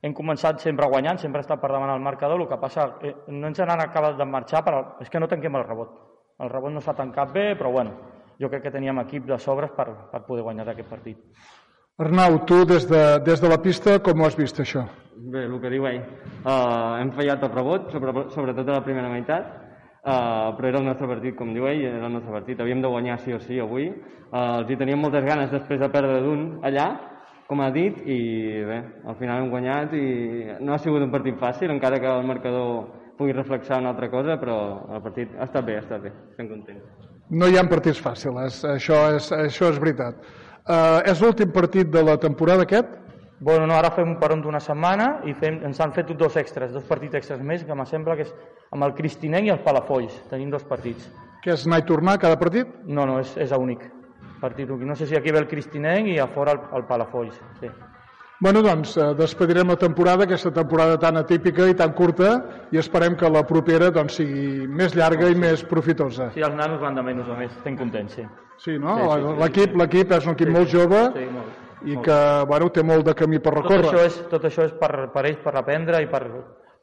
hem 0.01 0.13
començat 0.15 0.61
sempre 0.63 0.87
guanyant, 0.87 1.19
sempre 1.19 1.43
estat 1.43 1.59
per 1.61 1.71
demanar 1.73 1.97
el 1.97 2.03
marcador, 2.03 2.39
el 2.39 2.47
que 2.47 2.57
passa, 2.57 2.87
eh, 3.03 3.15
no 3.27 3.47
ens 3.47 3.59
han 3.59 3.73
acabat 3.75 4.17
de 4.17 4.25
marxar, 4.25 4.63
però 4.63 4.83
és 5.03 5.09
que 5.09 5.19
no 5.19 5.27
tanquem 5.27 5.55
el 5.59 5.67
rebot. 5.67 5.97
El 6.39 6.49
rebot 6.49 6.71
no 6.71 6.81
s'ha 6.81 6.95
tancat 6.95 7.33
bé, 7.35 7.55
però 7.59 7.71
bueno, 7.71 7.97
jo 8.39 8.49
crec 8.49 8.63
que 8.63 8.71
teníem 8.71 9.01
equip 9.03 9.25
de 9.27 9.37
sobres 9.37 9.71
per, 9.75 9.89
per 10.11 10.23
poder 10.23 10.45
guanyar 10.47 10.69
aquest 10.71 10.89
partit. 10.89 11.19
Arnau, 11.99 12.45
tu 12.47 12.63
des 12.63 12.85
de, 12.87 13.19
des 13.25 13.41
de 13.41 13.47
la 13.51 13.57
pista 13.59 13.97
com 13.99 14.21
ho 14.21 14.27
has 14.29 14.35
vist 14.39 14.61
això? 14.63 14.85
Bé, 15.33 15.41
el 15.43 15.57
que 15.59 15.71
diu 15.73 15.83
ell. 15.89 15.97
Uh, 16.45 16.95
hem 16.95 17.09
fallat 17.17 17.43
el 17.43 17.51
rebot, 17.51 17.89
sobre, 17.91 18.13
sobretot 18.31 18.71
a 18.71 18.77
la 18.77 18.85
primera 18.85 19.09
meitat, 19.11 19.49
uh, 20.07 20.53
però 20.55 20.69
era 20.69 20.79
el 20.79 20.87
nostre 20.87 21.09
partit, 21.11 21.35
com 21.35 21.51
diu 21.51 21.67
ell, 21.67 21.83
era 21.89 22.07
el 22.07 22.15
nostre 22.15 22.31
partit. 22.31 22.63
Havíem 22.63 22.79
de 22.85 22.93
guanyar 22.95 23.19
sí 23.19 23.35
o 23.35 23.41
sí 23.43 23.59
avui. 23.59 23.89
Uh, 24.29 24.61
els 24.61 24.71
hi 24.71 24.79
teníem 24.79 25.03
moltes 25.03 25.27
ganes 25.27 25.51
després 25.51 25.83
de 25.83 25.91
perdre 25.91 26.23
d'un 26.23 26.47
allà, 26.71 26.87
com 27.51 27.65
ha 27.65 27.69
dit, 27.75 27.99
i 28.07 28.19
bé, 28.71 28.81
al 29.03 29.19
final 29.19 29.43
hem 29.43 29.51
guanyat 29.51 29.99
i 29.99 30.07
no 30.63 30.77
ha 30.77 30.79
sigut 30.79 31.03
un 31.03 31.11
partit 31.11 31.35
fàcil, 31.35 31.75
encara 31.75 31.99
que 31.99 32.15
el 32.15 32.27
marcador 32.31 32.85
pugui 33.19 33.35
reflexar 33.35 33.83
una 33.83 33.91
altra 33.91 34.07
cosa, 34.07 34.39
però 34.39 34.59
el 34.87 35.03
partit 35.03 35.35
ha 35.35 35.51
estat 35.51 35.67
bé, 35.67 35.81
ha 35.81 35.83
estat 35.83 36.07
bé, 36.07 36.15
estem 36.31 36.47
contents. 36.47 37.09
No 37.29 37.49
hi 37.51 37.59
ha 37.59 37.67
partits 37.67 37.99
fàcils, 37.99 38.63
això 38.65 39.09
és, 39.17 39.33
això 39.35 39.73
és 39.73 39.83
veritat. 39.83 40.23
Uh, 40.69 40.99
és 41.09 41.17
l'últim 41.17 41.49
partit 41.49 41.87
de 41.89 42.01
la 42.05 42.13
temporada 42.21 42.61
aquest? 42.67 42.91
Bueno, 43.39 43.65
no, 43.65 43.73
ara 43.73 43.89
fem 43.95 44.11
un 44.11 44.19
peron 44.21 44.43
d'una 44.43 44.59
setmana 44.61 45.07
i 45.25 45.33
fem, 45.33 45.55
ens 45.65 45.79
han 45.81 45.95
fet 45.95 46.11
dos 46.19 46.35
extras, 46.37 46.73
dos 46.75 46.83
partits 46.85 47.17
extras 47.17 47.39
més, 47.41 47.63
que 47.65 47.75
me 47.75 47.85
sembla 47.89 48.17
que 48.19 48.27
és 48.27 48.33
amb 48.75 48.85
el 48.85 48.93
Cristinenc 48.93 49.47
i 49.47 49.53
el 49.55 49.63
Palafolls. 49.65 50.19
Tenim 50.29 50.51
dos 50.53 50.67
partits. 50.69 51.07
Que 51.41 51.55
és 51.55 51.63
anar 51.65 51.79
i 51.81 51.87
tornar 51.87 52.19
cada 52.21 52.37
partit? 52.37 52.69
No, 52.85 53.07
no, 53.09 53.17
és, 53.23 53.31
és 53.41 53.55
únic. 53.55 53.87
Partit 54.43 54.69
únic. 54.69 54.85
No 54.91 54.97
sé 54.99 55.07
si 55.09 55.17
aquí 55.17 55.33
ve 55.33 55.41
el 55.41 55.47
Cristinenc 55.49 56.11
i 56.11 56.19
a 56.19 56.27
fora 56.35 56.53
el, 56.53 56.59
el 56.77 56.85
Palafolls. 56.91 57.39
Sí. 57.63 57.71
Bueno, 58.43 58.61
doncs, 58.61 58.93
eh, 58.99 59.07
despedirem 59.17 59.73
la 59.73 59.79
temporada, 59.79 60.27
aquesta 60.27 60.51
temporada 60.53 60.99
tan 60.99 61.17
atípica 61.17 61.65
i 61.65 61.73
tan 61.79 61.95
curta, 61.97 62.35
i 62.71 62.77
esperem 62.77 63.17
que 63.17 63.31
la 63.31 63.41
propera 63.47 63.89
doncs, 63.95 64.19
sigui 64.21 64.67
més 64.67 64.93
llarga 64.93 65.31
i 65.33 65.35
més 65.35 65.65
profitosa. 65.65 66.29
Sí, 66.37 66.45
els 66.45 66.55
nanos 66.59 66.79
van 66.83 66.95
de 66.95 67.07
menys 67.09 67.27
a 67.27 67.39
més, 67.41 67.57
estem 67.57 67.79
contents, 67.79 68.19
sí. 68.19 68.27
Sí, 68.59 68.77
no? 68.77 68.95
Sí, 68.99 69.09
sí, 69.23 69.33
l'equip 69.39 69.73
sí. 69.73 69.81
l'equip 69.81 70.13
és 70.17 70.27
un 70.27 70.35
equip 70.35 70.49
sí, 70.49 70.55
molt 70.57 70.71
jove 70.71 71.01
sí, 71.15 71.25
molt, 71.31 71.59
i 71.81 71.95
molt. 71.95 72.05
que 72.07 72.19
bueno, 72.51 72.71
té 72.75 72.83
molt 72.83 73.05
de 73.07 73.15
camí 73.15 73.39
per 73.43 73.55
recórrer. 73.55 73.85
Tot 73.85 73.93
això 73.93 74.05
és, 74.05 74.17
tot 74.33 74.47
això 74.49 74.65
és 74.67 74.73
per, 74.81 74.91
per 75.13 75.25
ells, 75.29 75.39
per 75.45 75.55
aprendre 75.61 76.01
i 76.03 76.09
per, 76.11 76.23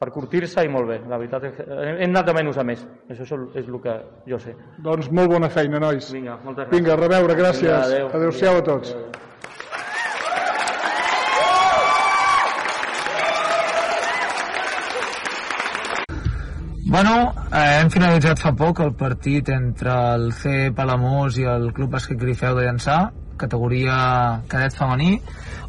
per 0.01 0.11
curtir-se 0.15 0.65
i 0.65 0.73
molt 0.73 0.89
bé. 0.93 0.99
La 1.11 1.21
veritat 1.21 1.45
és 1.51 1.55
que 1.59 1.69
hem 1.69 2.09
anat 2.09 2.31
de 2.31 2.37
menys 2.41 2.59
a 2.59 2.65
més. 2.65 2.83
Això 3.13 3.29
és, 3.29 3.69
el 3.69 3.79
que 3.85 4.01
jo 4.33 4.41
sé. 4.41 4.57
Doncs 4.89 5.13
molt 5.13 5.37
bona 5.37 5.53
feina, 5.53 5.83
nois. 5.83 6.11
Vinga, 6.17 6.41
moltes 6.45 6.65
gràcies. 6.65 6.79
Vinga, 6.79 6.97
a 6.97 7.01
reveure, 7.03 7.39
gràcies. 7.39 7.71
Vinga, 7.71 7.85
adéu. 7.85 8.11
Adéu-siau 8.21 8.61
a 8.63 8.67
tots. 8.73 8.97
Adéu. 8.97 9.26
Bueno, 16.89 17.35
eh, 17.51 17.81
hem 17.81 17.89
finalitzat 17.91 18.39
fa 18.39 18.53
poc 18.55 18.79
el 18.85 18.93
partit 18.95 19.49
entre 19.51 19.91
el 20.15 20.29
C 20.39 20.69
Palamós 20.71 21.35
i 21.41 21.47
el 21.51 21.73
Club 21.75 21.97
Bàsquet 21.97 22.21
Grifeu 22.21 22.55
de 22.55 22.63
Llançà, 22.63 22.99
categoria 23.43 23.97
cadet 24.47 24.77
femení, 24.79 25.17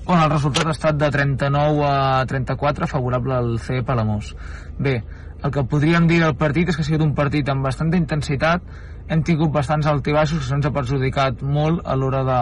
on 0.06 0.22
el 0.22 0.30
resultat 0.30 0.70
ha 0.70 0.76
estat 0.76 1.02
de 1.02 1.10
39 1.16 1.82
a 1.90 2.22
34 2.30 2.92
favorable 2.94 3.34
al 3.34 3.50
C 3.58 3.82
Palamós. 3.82 4.36
Bé, 4.78 5.00
el 5.42 5.56
que 5.58 5.66
podríem 5.66 6.06
dir 6.06 6.22
del 6.22 6.38
partit 6.38 6.70
és 6.70 6.78
que 6.78 6.86
ha 6.86 6.90
sigut 6.92 7.08
un 7.08 7.18
partit 7.18 7.50
amb 7.50 7.66
bastanta 7.66 7.98
intensitat, 7.98 8.62
hem 9.10 9.26
tingut 9.26 9.50
bastants 9.58 9.90
altibaixos 9.90 10.44
que 10.44 10.52
se'ns 10.54 10.70
ha 10.70 10.76
perjudicat 10.76 11.42
molt 11.42 11.82
a 11.82 11.98
l'hora 11.98 12.26
de, 12.30 12.42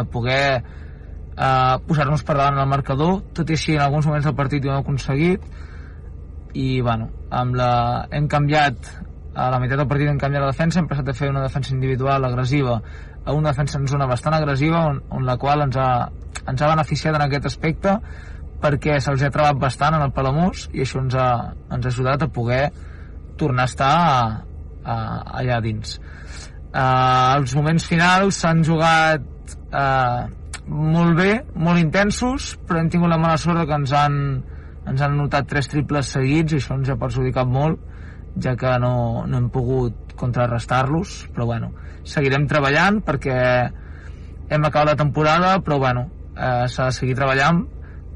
de 0.00 0.10
poder 0.10 0.46
eh, 0.58 1.74
posar-nos 1.86 2.26
per 2.26 2.40
davant 2.40 2.58
el 2.58 2.74
marcador, 2.74 3.20
tot 3.38 3.54
i 3.54 3.54
així 3.54 3.78
en 3.78 3.86
alguns 3.86 4.10
moments 4.10 4.26
del 4.26 4.40
partit 4.42 4.66
ho 4.66 4.74
hem 4.74 4.82
aconseguit, 4.82 5.52
i 6.54 6.80
bueno, 6.80 7.08
amb 7.30 7.56
la... 7.58 7.72
hem 8.10 8.28
canviat 8.28 8.90
a 9.32 9.48
la 9.54 9.58
meitat 9.60 9.80
del 9.80 9.88
partit 9.88 10.10
hem 10.10 10.20
canviat 10.20 10.44
la 10.44 10.50
defensa, 10.52 10.80
hem 10.80 10.88
passat 10.90 11.08
a 11.08 11.16
fer 11.16 11.30
una 11.32 11.44
defensa 11.44 11.72
individual 11.72 12.24
agressiva 12.28 12.76
a 13.24 13.32
una 13.32 13.52
defensa 13.52 13.78
en 13.78 13.88
zona 13.88 14.08
bastant 14.10 14.36
agressiva 14.36 14.84
on, 14.90 15.00
on 15.10 15.24
la 15.24 15.38
qual 15.40 15.64
ens 15.64 15.78
ha, 15.80 15.88
ens 16.44 16.62
ha 16.62 16.70
beneficiat 16.74 17.16
en 17.16 17.24
aquest 17.26 17.48
aspecte 17.52 17.96
perquè 18.62 18.98
se'ls 19.02 19.24
ha 19.24 19.32
trebat 19.34 19.58
bastant 19.58 19.96
en 19.96 20.04
el 20.04 20.12
Palamós 20.14 20.68
i 20.72 20.84
això 20.84 21.00
ens 21.02 21.16
ha, 21.18 21.28
ens 21.72 21.86
ha 21.86 21.92
ajudat 21.92 22.26
a 22.26 22.30
poder 22.30 22.62
tornar 23.40 23.66
a 23.66 23.70
estar 23.70 23.92
a, 23.96 24.20
a, 24.84 24.96
allà 25.40 25.58
dins. 25.64 25.96
Uh, 26.72 27.40
els 27.40 27.56
moments 27.58 27.84
finals 27.88 28.38
s'han 28.42 28.62
jugat 28.64 29.24
uh, 29.74 30.28
molt 30.68 31.16
bé, 31.18 31.32
molt 31.58 31.80
intensos, 31.80 32.52
però 32.66 32.80
hem 32.80 32.90
tingut 32.92 33.10
la 33.10 33.18
mala 33.20 33.40
sort 33.40 33.66
que 33.66 33.78
ens 33.80 33.92
han, 33.98 34.16
ens 34.90 35.02
han 35.02 35.16
notat 35.16 35.48
tres 35.50 35.68
triples 35.70 36.10
seguits 36.16 36.54
i 36.54 36.60
això 36.60 36.76
ens 36.78 36.90
ha 36.90 36.98
perjudicat 36.98 37.48
molt 37.48 37.80
ja 38.42 38.54
que 38.56 38.72
no, 38.80 39.26
no 39.28 39.38
hem 39.38 39.48
pogut 39.52 40.14
contrarrestar-los, 40.16 41.28
però 41.34 41.46
bueno, 41.48 41.72
seguirem 42.08 42.46
treballant 42.48 43.02
perquè 43.04 43.36
hem 44.52 44.64
acabat 44.68 44.92
la 44.92 44.96
temporada, 44.96 45.58
però 45.64 45.78
bueno, 45.78 46.06
eh, 46.36 46.68
s'ha 46.68 46.88
de 46.88 46.96
seguir 46.96 47.16
treballant 47.18 47.64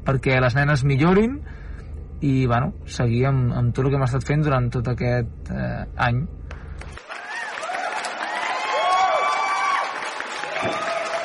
perquè 0.07 0.39
les 0.41 0.55
nenes 0.55 0.83
millorin 0.87 1.37
i 2.25 2.47
bueno, 2.47 2.73
seguir 2.89 3.27
amb, 3.29 3.51
amb 3.53 3.75
tot 3.75 3.85
el 3.85 3.91
que 3.91 3.99
hem 3.99 4.07
estat 4.07 4.25
fent 4.25 4.45
durant 4.45 4.69
tot 4.73 4.87
aquest 4.93 5.51
eh, 5.53 5.83
any. 6.07 6.23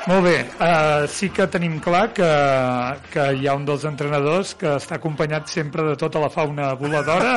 Molt 0.03 0.25
bé, 0.27 0.39
uh, 0.59 1.05
sí 1.07 1.29
que 1.31 1.45
tenim 1.47 1.77
clar 1.83 2.09
que, 2.15 2.29
que 3.13 3.27
hi 3.39 3.47
ha 3.47 3.55
un 3.55 3.67
dels 3.69 3.85
entrenadors 3.87 4.57
que 4.59 4.73
està 4.81 4.97
acompanyat 4.99 5.47
sempre 5.53 5.85
de 5.87 5.95
tota 6.01 6.19
la 6.23 6.31
fauna 6.33 6.73
voladora 6.79 7.37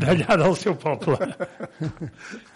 d'allà 0.00 0.36
del 0.40 0.56
seu 0.58 0.74
poble. 0.80 1.18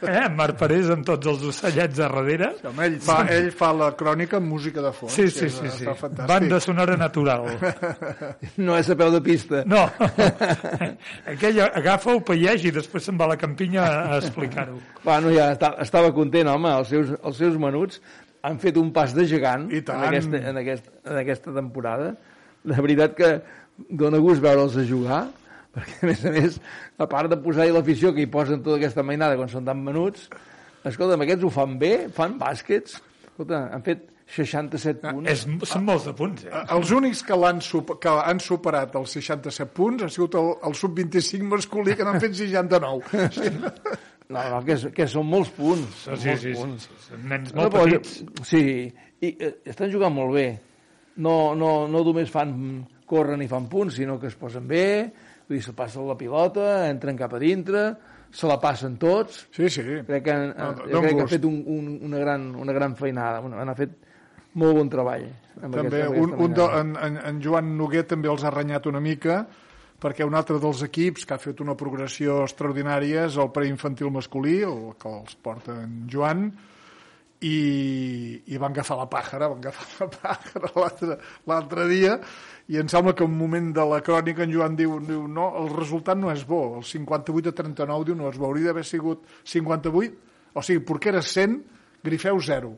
Eh? 0.04 0.24
Marc 0.34 0.58
Parés 0.58 0.90
amb 0.90 1.06
tots 1.06 1.30
els 1.30 1.44
ocellets 1.50 2.00
a 2.00 2.08
darrere. 2.08 2.50
Sí, 2.58 2.66
home, 2.70 2.88
ell, 2.88 2.96
fa, 3.02 3.18
ell 3.30 3.48
fa 3.54 3.70
la 3.78 3.92
crònica 3.98 4.40
amb 4.40 4.50
música 4.56 4.82
de 4.82 4.90
fons. 4.96 5.14
Sí, 5.14 5.28
sí, 5.30 5.48
sí, 5.48 5.70
sí. 5.70 5.86
Està 5.86 5.94
fantàstic. 6.02 6.32
Banda 6.34 6.60
sonora 6.62 6.98
natural. 6.98 7.46
No 8.58 8.74
és 8.78 8.90
a 8.90 8.98
peu 8.98 9.14
de 9.14 9.22
pista. 9.24 9.62
No, 9.70 9.84
aquell 11.32 11.62
agafa, 11.64 12.14
ho 12.14 12.20
paieix 12.26 12.66
i 12.68 12.74
després 12.74 13.06
se'n 13.06 13.18
va 13.20 13.28
a 13.28 13.34
la 13.34 13.38
campinya 13.40 13.86
a 13.86 14.18
explicar-ho. 14.18 14.80
Bueno, 15.04 15.30
ja 15.34 15.52
estava 15.54 16.12
content, 16.16 16.50
home, 16.50 16.74
els 16.82 16.90
seus, 16.90 17.14
els 17.22 17.40
seus 17.40 17.58
menuts 17.60 18.02
han 18.44 18.58
fet 18.62 18.76
un 18.80 18.90
pas 18.92 19.14
de 19.16 19.24
gegant 19.30 19.66
I 19.72 19.80
en 19.80 20.04
aquesta, 20.10 20.40
en, 20.50 20.60
aquesta, 20.60 20.94
en 21.08 21.20
aquesta 21.22 21.54
temporada. 21.56 22.12
La 22.70 22.80
veritat 22.84 23.14
que 23.18 23.30
dona 23.88 24.20
gust 24.22 24.42
veure'ls 24.44 24.76
a 24.80 24.84
jugar, 24.88 25.22
perquè 25.74 26.00
a 26.04 26.06
més 26.12 26.24
a 26.28 26.32
més, 26.34 26.58
a 27.00 27.06
part 27.10 27.32
de 27.32 27.40
posar-hi 27.42 27.72
l'afició 27.74 28.12
que 28.14 28.22
hi 28.24 28.30
posen 28.30 28.60
tota 28.62 28.76
aquesta 28.78 29.02
mainada 29.04 29.36
quan 29.40 29.48
són 29.52 29.64
tan 29.66 29.80
menuts, 29.84 30.28
escolta'm, 30.84 31.24
aquests 31.24 31.44
ho 31.48 31.52
fan 31.52 31.78
bé, 31.80 31.94
fan 32.14 32.36
bàsquets, 32.40 32.98
escolta, 33.30 33.64
han 33.74 33.82
fet 33.86 34.10
67 34.34 35.02
punts. 35.04 35.28
És, 35.30 35.42
són 35.68 35.82
molts 35.84 36.06
de 36.08 36.14
punts, 36.16 36.44
eh? 36.46 36.52
Eh, 36.52 36.62
Els 36.76 36.92
únics 36.96 37.20
que, 37.28 37.36
l'han 37.36 37.58
sup- 37.64 37.96
que 38.00 38.12
han 38.24 38.38
superat 38.40 38.94
els 38.96 39.12
67 39.18 39.72
punts 39.76 40.06
ha 40.06 40.08
sigut 40.12 40.36
el, 40.40 40.52
el 40.68 40.76
sub-25 40.78 41.50
masculí, 41.50 41.96
que 41.98 42.06
n'han 42.08 42.20
fet 42.22 42.36
69. 42.38 43.02
Sí. 43.36 43.50
No, 44.34 44.42
no, 44.50 44.60
que, 44.66 44.76
que 44.96 45.06
són 45.10 45.28
molts 45.30 45.50
punts. 45.54 46.04
Sí, 46.04 46.10
molts 46.28 46.42
sí, 46.42 46.54
punts. 46.58 46.88
sí, 47.06 47.18
nens 47.22 47.52
No, 47.54 47.62
molt 47.62 47.74
però- 47.76 47.84
petits. 47.86 48.24
Sí, 48.50 48.62
i 49.22 49.30
eh, 49.38 49.52
estan 49.70 49.92
jugant 49.92 50.14
molt 50.16 50.34
bé. 50.34 50.48
No, 51.22 51.54
no, 51.54 51.86
no 51.86 52.02
només 52.02 52.32
fan 52.34 52.56
corren 53.06 53.42
i 53.44 53.46
fan 53.48 53.68
punts, 53.70 53.94
sinó 54.00 54.18
que 54.18 54.26
es 54.32 54.34
posen 54.40 54.66
bé, 54.66 55.12
vull 55.46 55.58
dir, 55.60 55.62
se 55.62 55.72
passen 55.76 56.08
la 56.08 56.16
pilota, 56.18 56.88
entren 56.90 57.16
cap 57.16 57.36
a 57.36 57.38
dintre, 57.38 57.84
se 58.34 58.48
la 58.50 58.56
passen 58.58 58.96
tots. 58.98 59.44
Sí, 59.54 59.68
sí. 59.70 59.84
Crec 60.08 60.24
que, 60.24 60.32
han, 60.32 60.48
No, 60.56 60.72
no, 60.72 60.88
dona 60.90 61.04
crec 61.06 61.14
que 61.20 61.22
han 61.28 61.28
fet 61.36 61.44
un, 61.46 61.60
un, 61.70 61.92
una, 62.08 62.18
gran, 62.18 62.48
una 62.56 62.72
gran 62.74 62.96
feinada, 62.98 63.38
un- 63.44 63.54
han 63.54 63.74
fet 63.78 63.94
molt 64.54 64.74
bon 64.80 64.90
treball. 64.90 65.28
Amb 65.62 65.74
També, 65.76 66.00
aquesta, 66.02 66.06
amb 66.08 66.18
un, 66.18 66.32
aquesta 66.34 66.44
un 66.48 66.54
de, 66.58 66.98
en, 67.06 67.18
en 67.30 67.40
Joan 67.44 67.76
Noguer 67.78 68.02
també 68.10 68.28
els 68.32 68.42
ha 68.42 68.50
renyat 68.50 68.86
una 68.90 69.00
mica 69.00 69.44
perquè 70.00 70.24
un 70.26 70.34
altre 70.36 70.58
dels 70.60 70.82
equips 70.84 71.24
que 71.24 71.34
ha 71.36 71.40
fet 71.40 71.60
una 71.64 71.76
progressió 71.78 72.42
extraordinària 72.44 73.26
és 73.28 73.36
el 73.40 73.50
preinfantil 73.54 74.10
masculí, 74.12 74.60
el 74.66 74.94
que 75.00 75.08
els 75.10 75.36
porta 75.42 75.76
en 75.84 76.04
Joan, 76.12 76.48
i, 77.44 78.40
i 78.46 78.56
van 78.60 78.72
agafar 78.72 78.96
la 79.00 79.06
pàjara, 79.10 79.48
van 79.52 79.60
agafar 79.60 80.06
la 80.06 80.10
pàjara 80.14 81.18
l'altre- 81.50 81.88
dia, 81.90 82.18
i 82.72 82.78
em 82.80 82.88
sembla 82.88 83.12
que 83.16 83.24
un 83.26 83.34
moment 83.36 83.72
de 83.76 83.84
la 83.84 84.00
crònica 84.04 84.44
en 84.46 84.52
Joan 84.54 84.76
diu, 84.78 84.96
diu 85.04 85.26
no, 85.28 85.50
el 85.60 85.68
resultat 85.74 86.16
no 86.16 86.30
és 86.32 86.46
bo, 86.48 86.78
el 86.78 86.84
58 86.88 87.52
a 87.52 87.58
39 87.60 88.06
diu 88.08 88.16
no 88.16 88.30
és 88.30 88.38
bo, 88.40 88.48
hauria 88.48 88.70
d'haver 88.70 88.84
sigut 88.88 89.26
58, 89.44 90.16
o 90.54 90.62
sigui, 90.64 90.84
perquè 90.88 91.12
era 91.12 91.20
100, 91.22 91.58
Grifeu 92.04 92.40
0. 92.40 92.72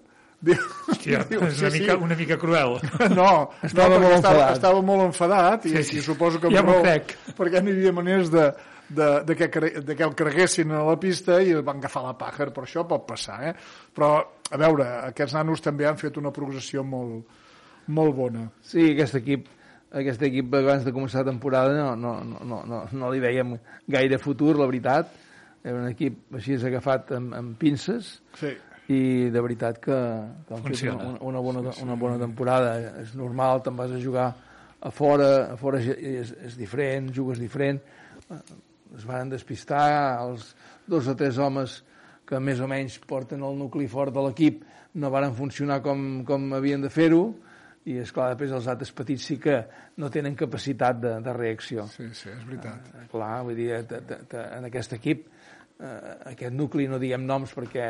Diu, 0.45 0.59
Hòstia, 0.87 1.23
diu, 1.31 1.41
és 1.47 1.61
una, 1.63 1.71
mica, 1.73 1.95
una 1.97 2.17
mica 2.19 2.37
cruel. 2.39 2.75
no, 3.17 3.29
Estava 3.65 3.95
no, 3.97 4.01
molt 4.03 4.19
estava, 4.19 4.35
enfadat. 4.43 4.57
estava 4.59 4.83
molt 4.85 5.05
enfadat 5.07 5.65
i, 5.67 5.71
Sí, 5.71 5.77
sí, 5.77 5.83
sí. 5.83 5.91
sí. 5.95 5.99
i 5.99 6.03
suposo 6.05 6.41
que 6.43 6.51
Ja 6.53 6.63
crec. 6.67 7.15
perquè 7.39 7.63
no 7.65 7.71
hi 7.73 7.79
havia 7.79 7.93
maneres 7.97 8.31
de, 8.31 8.45
de, 8.89 9.09
de, 9.27 9.37
que, 9.39 9.49
cre- 9.51 9.73
de 9.83 9.97
que 9.97 10.05
el 10.05 10.15
creguessin 10.15 10.71
a 10.77 10.83
la 10.85 10.99
pista 11.01 11.41
i 11.43 11.55
el 11.57 11.63
van 11.67 11.81
agafar 11.81 12.05
la 12.05 12.13
pàjar, 12.21 12.51
per 12.53 12.67
això 12.67 12.85
pot 12.87 13.07
passar, 13.09 13.39
eh? 13.49 13.55
Però, 13.97 14.13
a 14.53 14.61
veure, 14.61 14.87
aquests 15.09 15.35
nanos 15.39 15.65
també 15.65 15.89
han 15.89 15.97
fet 15.99 16.21
una 16.21 16.31
progressió 16.37 16.85
molt, 16.85 17.25
molt 17.89 18.15
bona. 18.15 18.45
Sí, 18.63 18.91
aquest 18.93 19.17
equip, 19.23 19.49
aquest 19.97 20.23
equip 20.29 20.53
abans 20.61 20.85
de 20.85 20.93
començar 20.93 21.25
la 21.25 21.31
temporada 21.33 21.73
no, 21.75 21.97
no, 21.97 22.15
no, 22.23 22.45
no, 22.45 22.61
no, 22.69 22.85
no 22.93 23.11
li 23.11 23.25
veiem 23.25 23.57
gaire 23.89 24.21
futur, 24.21 24.53
la 24.61 24.69
veritat. 24.69 25.11
Era 25.67 25.81
un 25.81 25.89
equip 25.89 26.37
així 26.37 26.55
agafat 26.61 27.11
amb, 27.17 27.33
amb 27.35 27.57
pinces 27.59 28.21
Sí. 28.39 28.53
I 28.93 29.31
de 29.35 29.41
veritat 29.43 29.81
que, 29.83 29.97
que 30.47 30.55
han 30.55 30.63
fet 30.63 30.77
Funciona. 30.77 31.09
una, 31.09 31.19
una, 31.21 31.41
bona, 31.43 31.73
una 31.83 31.97
bona 31.99 32.19
temporada. 32.21 32.77
És 33.03 33.15
normal, 33.19 33.63
te'n 33.65 33.77
vas 33.79 33.91
a 33.91 33.99
jugar 34.03 34.29
a 34.81 34.91
fora, 34.95 35.31
a 35.53 35.57
fora 35.59 35.81
és, 35.83 36.31
és 36.47 36.57
diferent, 36.59 37.11
jugues 37.15 37.43
diferent. 37.43 37.83
Eh, 38.31 38.41
Es 38.97 39.03
van 39.05 39.29
despistar, 39.29 40.23
els 40.23 40.53
dos 40.87 41.09
o 41.11 41.15
tres 41.19 41.37
homes 41.43 41.73
que 42.25 42.39
més 42.41 42.61
o 42.63 42.69
menys 42.71 42.95
porten 43.05 43.43
el 43.45 43.59
nucli 43.59 43.89
fort 43.91 44.15
de 44.15 44.23
l'equip 44.23 44.63
no 45.03 45.11
varen 45.11 45.35
funcionar 45.35 45.81
com, 45.83 46.23
com 46.25 46.47
havien 46.55 46.81
de 46.81 46.89
fer-ho 46.89 47.25
i, 47.85 47.97
és 47.99 48.13
clar 48.15 48.31
després 48.31 48.55
els 48.57 48.69
altres 48.71 48.93
petits 48.97 49.27
sí 49.27 49.37
que 49.43 49.59
no 49.99 50.09
tenen 50.09 50.39
capacitat 50.39 51.03
de, 51.03 51.13
de 51.21 51.35
reacció. 51.35 51.85
Sí, 51.93 52.07
sí, 52.15 52.31
és 52.31 52.47
veritat. 52.47 52.89
Eh, 52.95 53.05
clar, 53.11 53.43
vull 53.45 53.59
dir, 53.59 53.69
te, 53.91 54.01
te, 54.07 54.21
te, 54.31 54.47
en 54.57 54.71
aquest 54.71 54.97
equip 54.97 55.27
eh, 55.81 56.15
aquest 56.33 56.55
nucli 56.57 56.87
no 56.89 56.99
diem 56.99 57.25
noms 57.29 57.53
perquè 57.57 57.87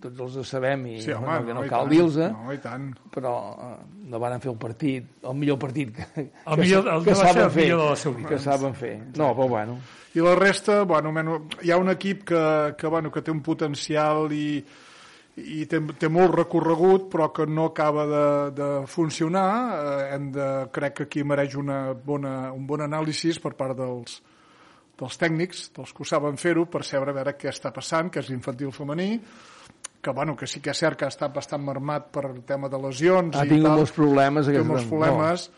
tots 0.00 0.36
els 0.38 0.48
sabem 0.48 0.84
i 0.86 0.96
Sí, 1.02 1.10
no, 1.10 1.18
home, 1.22 1.38
no, 1.40 1.46
que 1.46 1.54
no, 1.54 1.64
i 1.64 1.68
cal 1.72 1.88
dir-los, 1.90 2.16
eh? 2.22 2.28
No, 2.30 2.52
i 2.54 2.58
tant. 2.62 2.90
però 3.14 3.32
eh, 3.54 3.76
no 4.08 4.18
van 4.22 4.40
fer 4.40 4.50
el 4.52 4.58
partit, 4.58 5.06
el 5.22 5.34
millor 5.36 5.58
partit 5.58 5.94
que, 5.96 6.06
El 6.22 6.28
que, 6.54 6.60
millor- 6.62 6.88
el 6.94 7.04
que 7.04 7.10
no 7.10 7.16
ser 7.16 7.26
saben 7.32 7.44
el 7.44 7.50
fer, 7.50 7.64
vida. 8.16 8.28
que 8.28 8.38
saben 8.38 8.74
fer. 8.74 8.96
No, 9.16 9.32
però 9.34 9.48
bueno, 9.48 9.78
I 10.14 10.20
la 10.24 10.34
resta, 10.34 10.82
bueno, 10.88 11.12
menys, 11.12 11.58
hi 11.62 11.70
ha 11.70 11.76
un 11.76 11.90
equip 11.90 12.22
que, 12.24 12.74
que, 12.78 12.86
bueno, 12.88 13.10
que 13.12 13.20
té 13.22 13.30
un 13.30 13.42
potencial 13.44 14.32
i, 14.32 14.64
i 15.38 15.66
té, 15.70 15.78
té 16.00 16.08
molt 16.10 16.32
recorregut 16.34 17.04
però 17.12 17.28
que 17.30 17.44
no 17.46 17.66
acaba 17.70 18.06
de, 18.10 18.22
de 18.56 18.68
funcionar 18.90 19.50
eh, 19.76 20.14
hem 20.16 20.32
de, 20.34 20.46
crec 20.74 20.94
que 20.96 21.02
aquí 21.04 21.22
mereix 21.22 21.54
una 21.60 21.92
bona, 21.92 22.50
un 22.56 22.64
bon 22.66 22.80
anàlisi 22.82 23.36
per 23.38 23.52
part 23.54 23.76
dels, 23.78 24.16
dels 24.98 25.20
tècnics, 25.20 25.68
dels 25.76 25.92
que 25.94 26.02
ho 26.02 26.08
saben 26.08 26.36
fer-ho 26.40 26.66
per 26.70 26.82
saber 26.86 27.12
a 27.12 27.20
veure 27.20 27.36
què 27.38 27.52
està 27.52 27.72
passant, 27.74 28.10
que 28.10 28.22
és 28.22 28.32
l'infantil 28.32 28.74
femení 28.74 29.12
que, 30.00 30.10
bueno, 30.10 30.36
que 30.36 30.46
sí 30.46 30.60
que 30.62 30.70
és 30.70 30.78
cert 30.78 30.98
que 30.98 31.08
estat 31.10 31.32
bastant 31.34 31.62
marmat 31.64 32.10
per 32.14 32.28
el 32.30 32.42
tema 32.46 32.68
de 32.70 32.78
lesions 32.80 33.36
ha 33.36 33.44
i 33.44 33.50
tingut 33.50 33.66
tal, 33.66 33.80
molts 33.80 33.94
problemes. 33.96 34.46
té 34.46 34.62
molts 34.62 34.86
problemes 34.90 35.48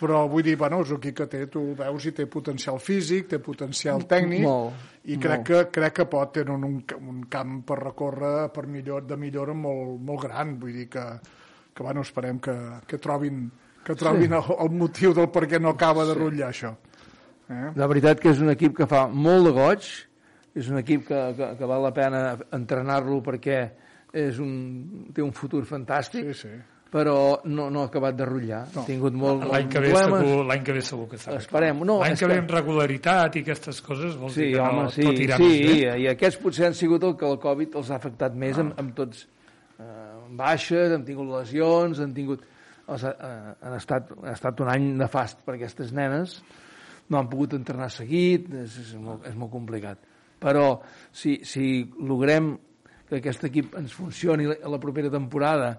però 0.00 0.22
vull 0.32 0.44
dir, 0.46 0.54
bueno, 0.56 0.78
és 0.80 0.94
equip 0.96 1.16
que 1.18 1.26
té, 1.28 1.42
tu 1.52 1.74
veus 1.76 2.06
i 2.08 2.14
té 2.16 2.24
potencial 2.30 2.78
físic, 2.80 3.26
té 3.34 3.38
potencial 3.44 4.06
tècnic 4.08 4.46
Molt, 4.46 4.86
i 5.04 5.18
crec 5.20 5.42
molt. 5.42 5.48
que, 5.50 5.58
crec 5.74 5.96
que 5.98 6.06
pot 6.08 6.32
tenir 6.38 6.54
un, 6.56 6.78
un 6.96 7.18
camp 7.28 7.58
per 7.68 7.76
recórrer 7.82 8.48
per 8.54 8.64
millor, 8.64 9.04
de 9.04 9.18
millora 9.20 9.52
molt, 9.52 9.98
molt 10.00 10.24
gran. 10.24 10.54
Vull 10.62 10.78
dir 10.78 10.86
que, 10.88 11.04
que 11.76 11.84
bueno, 11.84 12.00
esperem 12.06 12.40
que, 12.40 12.56
que 12.88 12.96
trobin, 12.96 13.44
que 13.84 13.98
trobin 14.00 14.38
el, 14.38 14.54
el 14.56 14.72
motiu 14.72 15.12
del 15.12 15.28
per 15.28 15.44
què 15.50 15.60
no 15.60 15.76
acaba 15.76 16.08
de 16.08 16.16
rotllar 16.16 16.48
això 16.48 16.72
eh? 17.50 17.70
La 17.76 17.86
veritat 17.90 18.20
que 18.22 18.30
és 18.32 18.40
un 18.42 18.50
equip 18.54 18.76
que 18.78 18.86
fa 18.90 19.04
molt 19.10 19.46
de 19.50 19.54
goig, 19.56 19.86
és 20.56 20.68
un 20.72 20.78
equip 20.80 21.04
que, 21.08 21.20
que, 21.38 21.52
que 21.60 21.68
val 21.70 21.82
la 21.86 21.92
pena 21.94 22.24
entrenar-lo 22.56 23.20
perquè 23.22 23.60
és 24.12 24.38
un, 24.42 25.10
té 25.14 25.22
un 25.22 25.30
futur 25.36 25.62
fantàstic, 25.68 26.32
sí, 26.34 26.48
sí. 26.48 26.56
però 26.90 27.14
no, 27.46 27.68
no 27.70 27.84
ha 27.84 27.86
acabat 27.86 28.16
de 28.18 28.26
rotllar. 28.26 28.64
No. 28.74 28.82
Ha 28.82 28.86
tingut 28.88 29.14
molt, 29.14 29.44
L'any 29.46 29.68
que, 29.70 29.78
ve 29.84 29.92
problemes. 29.94 30.24
segur, 30.26 30.46
l'any 30.48 30.64
que 30.66 30.74
ve 30.74 30.82
segur 30.82 31.06
que 31.12 31.20
estarà. 31.20 31.38
Esperem. 31.38 31.84
No, 31.86 32.00
L'any 32.02 32.16
que 32.18 32.26
ve 32.32 32.38
amb 32.42 32.50
regularitat 32.56 33.36
i 33.38 33.44
aquestes 33.44 33.78
coses 33.86 34.16
vol 34.18 34.32
Sí, 34.34 34.48
dir 34.48 34.56
que 34.56 34.64
home, 34.64 34.86
no, 34.88 34.94
sí, 34.96 35.04
tot 35.06 35.20
irà 35.22 35.38
sí, 35.38 35.46
més 35.46 35.60
bé. 35.84 35.92
i 36.02 36.08
aquests 36.16 36.40
potser 36.42 36.66
han 36.70 36.74
sigut 36.74 37.06
el 37.06 37.14
que 37.20 37.28
el 37.30 37.38
Covid 37.46 37.78
els 37.78 37.92
ha 37.94 38.00
afectat 38.02 38.34
més 38.34 38.58
amb, 38.58 38.74
amb 38.82 38.96
tots 38.98 39.22
eh, 39.78 39.84
baixes, 40.42 40.90
han 40.98 41.06
tingut 41.06 41.30
lesions, 41.36 42.02
han 42.02 42.14
tingut... 42.16 42.42
Els, 42.90 43.04
ha- 43.06 43.14
eh, 43.14 43.54
han, 43.62 43.76
estat, 43.78 44.10
ha 44.26 44.32
estat 44.34 44.58
un 44.66 44.72
any 44.74 44.88
nefast 44.98 45.44
per 45.46 45.54
aquestes 45.54 45.92
nenes, 45.94 46.40
no 47.10 47.18
han 47.18 47.28
pogut 47.30 47.54
entrenar 47.58 47.90
seguit, 47.92 48.48
és, 48.62 48.78
és, 48.84 48.94
molt, 48.98 49.26
és 49.28 49.36
molt 49.38 49.52
complicat. 49.52 50.02
Però 50.40 50.80
si, 51.12 51.40
si 51.44 51.82
logrem 51.98 52.54
que 53.08 53.18
aquest 53.18 53.44
equip 53.50 53.74
ens 53.80 53.92
funcioni 53.96 54.46
la, 54.48 54.56
la 54.70 54.80
propera 54.82 55.10
temporada, 55.12 55.72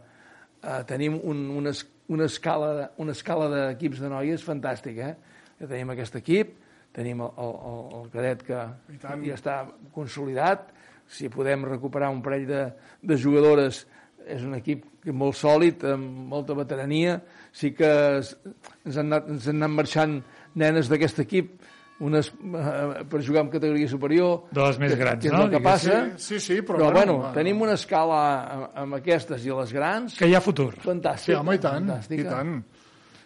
eh, 0.62 0.82
tenim 0.90 1.18
un, 1.18 1.48
una, 1.62 1.74
una 2.12 2.28
escala, 2.28 2.90
una 3.02 3.16
escala 3.16 3.48
d'equips 3.54 4.04
de 4.04 4.12
noies 4.12 4.44
fantàstica, 4.46 5.14
eh? 5.14 5.40
Ja 5.62 5.70
tenim 5.70 5.94
aquest 5.94 6.18
equip, 6.20 6.58
tenim 6.92 7.24
el, 7.24 7.32
el, 7.40 7.56
el, 8.02 8.12
cadet 8.12 8.44
que 8.46 8.60
ja 9.06 9.38
està 9.38 9.58
consolidat, 9.96 10.70
si 11.12 11.30
podem 11.32 11.64
recuperar 11.68 12.12
un 12.12 12.22
parell 12.24 12.48
de, 12.50 12.62
de 13.04 13.18
jugadores 13.20 13.86
és 14.28 14.44
un 14.46 14.54
equip 14.56 14.86
que 15.02 15.14
molt 15.16 15.38
sòlid, 15.38 15.84
amb 15.96 16.28
molta 16.30 16.56
veterania, 16.58 17.18
sí 17.52 17.72
que 17.76 17.90
ens 18.20 18.98
han 18.98 19.08
anat, 19.08 19.32
ens 19.34 19.48
han 19.50 19.62
anat 19.62 19.76
marxant 19.80 20.20
nenes 20.56 20.90
d'aquest 20.90 21.20
equip 21.24 21.54
unes 22.02 22.32
eh, 22.34 23.04
per 23.06 23.22
jugar 23.22 23.44
en 23.46 23.50
categoria 23.54 23.88
superior 23.88 24.48
De 24.52 24.62
les 24.66 24.80
més 24.82 24.92
que, 24.96 24.98
grans, 25.00 25.22
que 25.22 25.28
és 25.30 25.34
no? 25.36 25.44
el 25.46 25.52
que 25.54 25.60
passa 25.62 25.98
Sí, 26.18 26.40
sí, 26.42 26.62
però, 26.66 26.80
però 26.80 26.92
bueno, 26.96 27.18
bueno, 27.20 27.34
tenim 27.36 27.62
una 27.62 27.76
escala 27.78 28.22
amb, 28.56 28.68
amb 28.86 28.96
aquestes 28.98 29.46
i 29.46 29.52
les 29.54 29.72
grans 29.74 30.16
Que 30.18 30.28
hi 30.28 30.34
ha 30.36 30.42
futur. 30.42 30.72
fantàstica 30.82 31.36
Sí, 31.36 31.38
home, 31.38 31.56
i 31.56 31.62
tant, 31.62 31.86
fantàstica. 31.86 32.22
i 32.22 32.26
tant. 32.26 32.56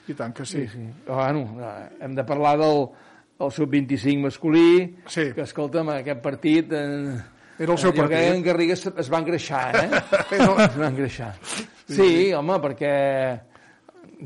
I 0.08 0.14
tant 0.14 0.34
que 0.38 0.46
sí. 0.46 0.66
Sí, 0.68 0.68
sí. 0.76 0.84
Però, 1.08 1.16
bueno, 1.24 1.46
eh, 1.66 2.04
hem 2.06 2.14
de 2.20 2.24
parlar 2.28 2.58
del 2.60 2.84
el 3.40 3.50
sub-25 3.52 4.20
masculí, 4.28 4.96
Sí. 5.08 5.32
que, 5.34 5.42
escolta'm, 5.48 5.90
aquest 5.96 6.22
partit... 6.22 6.72
Eh, 6.72 7.16
Era 7.58 7.72
el 7.72 7.78
seu 7.80 7.92
jo 7.92 7.96
crec 8.04 8.10
que 8.12 8.16
partit. 8.20 8.36
en 8.36 8.44
Garriga 8.44 8.74
es, 8.76 8.86
es 8.86 9.10
va 9.12 9.20
engreixar, 9.24 9.76
eh? 9.76 9.90
Era- 10.38 10.66
es 10.68 10.78
va 10.80 10.88
engreixar. 10.92 11.34
Sí, 11.88 12.34
home, 12.36 12.60
perquè 12.64 12.92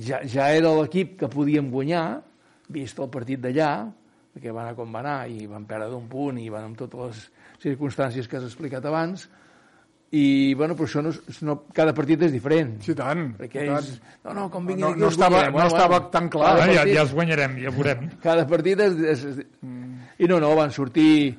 ja, 0.05 0.19
ja 0.25 0.49
era 0.53 0.71
l'equip 0.81 1.15
que 1.19 1.29
podíem 1.29 1.69
guanyar, 1.71 2.21
vist 2.69 2.99
el 3.01 3.09
partit 3.09 3.39
d'allà, 3.41 3.71
perquè 4.33 4.53
va 4.53 4.61
anar 4.63 4.75
com 4.77 4.93
va 4.93 4.99
anar, 5.01 5.17
i 5.29 5.47
van 5.49 5.65
perdre 5.65 5.89
d'un 5.89 6.07
punt, 6.07 6.37
i 6.39 6.49
van 6.53 6.69
amb 6.69 6.77
totes 6.77 6.99
les 7.01 7.27
circumstàncies 7.63 8.27
que 8.29 8.37
has 8.37 8.45
explicat 8.47 8.85
abans, 8.85 9.27
i, 10.11 10.53
bueno, 10.57 10.73
però 10.75 10.87
això 10.87 11.03
no, 11.05 11.09
és- 11.13 11.41
no, 11.45 11.59
cada 11.73 11.93
partit 11.93 12.21
és 12.25 12.31
diferent. 12.33 12.79
Sí, 12.81 12.95
tant. 12.97 13.35
Perquè 13.37 13.65
tant. 13.67 13.75
ells, 13.77 14.01
no, 14.25 14.33
no, 14.33 14.47
com 14.49 14.65
vinguin 14.65 14.81
No- 14.85 14.91
aquí 14.95 14.99
no 14.99 15.05
els 15.05 15.13
estava- 15.13 15.35
guanyarem. 15.43 15.59
no 15.59 15.67
estava 15.67 15.99
tan 16.09 16.29
clar. 16.29 16.47
cada 16.55 16.63
Ah, 16.63 16.67
ja, 16.73 16.79
partit- 16.81 16.95
ja 16.95 17.01
els 17.01 17.13
guanyarem, 17.13 17.57
ja 17.61 17.69
veurem. 17.69 18.09
cada 18.23 18.47
partit 18.47 18.79
és, 18.79 18.93
és, 18.99 19.25
és... 19.25 19.45
I 20.19 20.27
no, 20.27 20.39
no, 20.39 20.55
van 20.55 20.71
sortir 20.71 21.37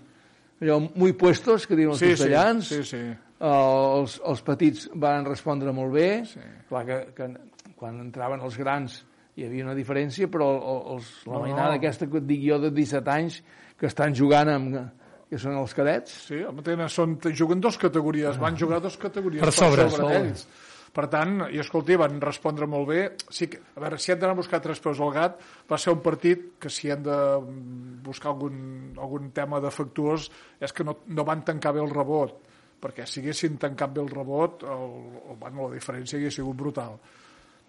allò, 0.61 0.79
muy 0.95 1.13
puestos, 1.15 1.67
que 1.67 1.75
diuen 1.77 1.91
els 1.93 1.99
Sí, 1.99 2.07
sí, 2.07 2.11
castellans. 2.13 2.67
sí, 2.69 2.85
sí. 2.85 3.03
Els, 3.41 4.21
els 4.25 4.43
petits 4.43 4.91
van 4.95 5.25
respondre 5.25 5.73
molt 5.73 5.93
bé. 5.93 6.25
Sí. 6.27 6.41
Clar 6.69 6.85
que, 6.87 6.99
que 7.17 7.29
quan 7.77 7.99
entraven 8.01 8.41
els 8.41 8.57
grans 8.57 9.05
hi 9.37 9.45
havia 9.47 9.65
una 9.65 9.75
diferència, 9.79 10.29
però 10.31 10.49
els, 10.97 11.11
la 11.27 11.35
No, 11.39 11.43
mainada 11.45 11.75
no. 11.75 11.79
aquesta 11.81 12.09
que 12.11 12.19
et 12.19 12.27
dic 12.27 12.43
jo 12.49 12.59
de 12.63 12.71
17 12.75 13.11
anys 13.15 13.43
que 13.79 13.87
estan 13.87 14.15
jugant 14.15 14.49
amb, 14.53 14.81
que 15.31 15.39
són 15.39 15.55
els 15.57 15.73
cadets, 15.75 16.11
Sí, 16.27 16.41
tenen, 16.67 16.89
són, 16.91 17.15
juguen 17.39 17.61
dos 17.63 17.79
categories, 17.79 18.37
van 18.43 18.57
jugar 18.59 18.81
dos 18.83 18.97
categories 18.99 19.41
Per 19.45 19.53
sobre, 19.53 19.87
sobre 19.89 20.03
sobre. 20.03 20.17
ells. 20.25 20.49
Per 20.91 21.05
tant, 21.07 21.45
i 21.55 21.61
escolti, 21.63 21.95
van 21.95 22.17
respondre 22.21 22.67
molt 22.67 22.89
bé. 22.89 23.03
Sí 23.31 23.47
que, 23.47 23.61
a 23.77 23.81
veure, 23.85 23.97
si 24.03 24.11
hem 24.11 24.19
d'anar 24.19 24.35
a 24.35 24.39
buscar 24.41 24.59
tres 24.61 24.81
peus 24.83 24.99
al 24.99 25.13
gat, 25.15 25.37
va 25.71 25.79
ser 25.79 25.93
un 25.95 26.01
partit 26.03 26.49
que 26.59 26.69
si 26.69 26.91
hem 26.91 27.05
de 27.07 27.19
buscar 28.03 28.33
algun, 28.33 28.97
algun 28.99 29.31
tema 29.31 29.61
defectuós 29.63 30.27
és 30.59 30.75
que 30.75 30.83
no, 30.83 30.97
no 31.07 31.25
van 31.25 31.45
tancar 31.47 31.73
bé 31.77 31.81
el 31.85 31.95
rebot, 31.95 32.41
perquè 32.83 33.07
si 33.07 33.21
haguessin 33.23 33.55
tancat 33.63 33.95
bé 33.95 34.03
el 34.03 34.11
rebot, 34.11 34.65
el, 34.67 34.85
el, 35.31 35.37
bueno, 35.39 35.69
la 35.71 35.77
diferència 35.79 36.19
hauria 36.19 36.35
sigut 36.35 36.57
brutal. 36.59 36.99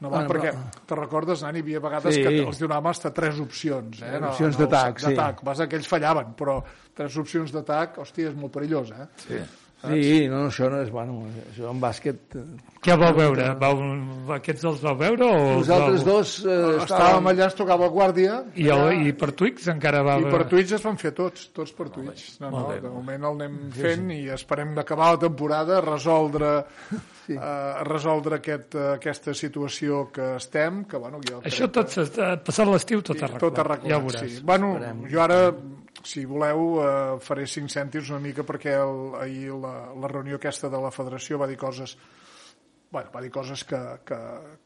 No 0.02 0.10
van, 0.10 0.26
Bueno, 0.26 0.34
perquè 0.34 0.52
però- 0.56 0.84
te'n 0.90 0.98
recordes, 1.00 1.44
Nani, 1.46 1.60
hi 1.60 1.62
havia 1.62 1.80
vegades 1.80 2.16
Sí. 2.16 2.24
que 2.26 2.36
els 2.42 2.60
donàvem 2.62 2.88
fins 2.92 3.14
tres 3.14 3.40
opcions. 3.40 4.02
Eh? 4.02 4.18
Opcions 4.18 4.58
No, 4.58 4.66
no, 4.66 4.70
d'atac, 4.72 5.00
sí. 5.00 5.14
D'atac, 5.14 5.44
vas 5.46 5.60
que 5.70 5.76
ells 5.78 5.88
fallaven, 5.88 6.34
però 6.36 6.64
tres 6.94 7.18
opcions 7.22 7.52
d'atac, 7.54 7.98
hòstia, 8.02 8.30
és 8.30 8.36
molt 8.36 8.52
perillós, 8.52 8.90
eh? 8.92 9.06
Sí. 9.28 9.38
Sí, 9.82 10.28
no, 10.30 10.44
no, 10.44 10.50
això 10.52 10.68
no 10.70 10.78
és, 10.84 10.92
bueno, 10.94 11.24
això 11.50 11.72
en 11.72 11.80
bàsquet... 11.82 12.36
eh, 12.38 12.42
Què 12.86 12.94
vau 13.02 13.16
veure? 13.18 13.48
Vau, 13.58 13.80
aquests 14.36 14.64
els 14.70 14.82
vau 14.84 14.94
veure? 14.96 15.24
O 15.26 15.38
els 15.58 15.68
Nosaltres 15.68 16.04
vau... 16.06 16.18
dos 16.20 16.34
eh, 16.46 16.84
Estàvem 16.84 17.30
allà, 17.32 17.48
ens 17.48 17.56
tocava 17.58 17.88
guàrdia, 17.90 18.44
I, 18.62 18.68
el, 18.70 19.08
I 19.08 19.14
per 19.18 19.32
Twix 19.34 19.66
encara 19.74 20.04
va... 20.06 20.20
i 20.22 20.28
per 20.30 20.44
Twitch 20.52 20.76
es 20.78 20.84
van 20.86 20.98
fer 21.02 21.14
tots, 21.18 21.48
tots 21.50 21.74
per 21.74 21.90
Twitch. 21.90 22.40
No, 22.44 22.52
no, 22.54 22.68
de 22.78 22.90
moment 22.94 23.26
el 23.26 23.42
anem 23.42 23.58
fent 23.74 24.12
i 24.14 24.20
esperem 24.30 24.78
acabar 24.78 25.16
la 25.16 25.24
temporada, 25.26 25.82
resoldre, 25.82 26.54
sí. 27.32 27.38
uh, 27.40 27.82
resoldre 27.88 28.38
aquest, 28.42 28.76
uh, 28.78 28.86
aquesta 29.00 29.34
situació 29.38 30.06
que 30.14 30.36
estem, 30.38 30.84
que 30.86 31.00
bueno, 31.02 31.20
jo 31.26 31.40
crec 31.42 31.52
Això 31.54 31.70
tot, 31.72 31.90
s'està- 31.92 32.36
passat 32.44 32.68
l'estiu, 32.70 33.02
tot 33.02 33.18
que, 33.18 33.26
arreglat. 33.26 33.42
tot 33.48 33.62
arreglat. 33.66 33.90
Ja 33.90 33.98
ho 34.00 34.06
veuràs. 34.08 34.28
Sí. 34.38 34.44
Bueno, 34.46 34.74
jo 35.10 35.22
ara, 35.24 35.42
si 36.04 36.26
voleu, 36.26 36.66
uh, 36.80 37.20
faré 37.22 37.46
cinc 37.48 37.70
cèntims 37.74 38.10
una 38.14 38.20
mica 38.24 38.44
perquè 38.48 38.78
el, 38.80 39.16
ahir 39.22 39.54
la, 39.54 39.76
la 39.96 40.10
reunió 40.12 40.38
aquesta 40.42 40.70
de 40.70 40.82
la 40.82 40.92
federació 40.92 41.38
va 41.42 41.48
dir 41.48 41.58
coses 41.62 41.98
bueno, 42.92 43.08
va 43.14 43.22
dir 43.24 43.30
coses 43.32 43.64
que, 43.64 43.78
que, 44.04 44.18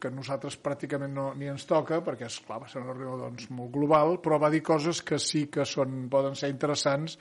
que 0.01 0.09
nosaltres 0.09 0.55
pràcticament 0.57 1.11
no, 1.13 1.27
ni 1.37 1.45
ens 1.45 1.67
toca, 1.69 1.99
perquè, 2.01 2.25
és 2.25 2.39
clar 2.41 2.57
va 2.63 2.67
ser 2.67 2.81
una 2.81 2.95
reunió 2.95 3.19
doncs, 3.21 3.51
molt 3.53 3.69
global, 3.75 4.15
però 4.17 4.39
va 4.41 4.49
dir 4.49 4.63
coses 4.65 5.03
que 5.05 5.19
sí 5.21 5.43
que 5.53 5.61
són, 5.69 6.07
poden 6.09 6.33
ser 6.33 6.49
interessants 6.49 7.19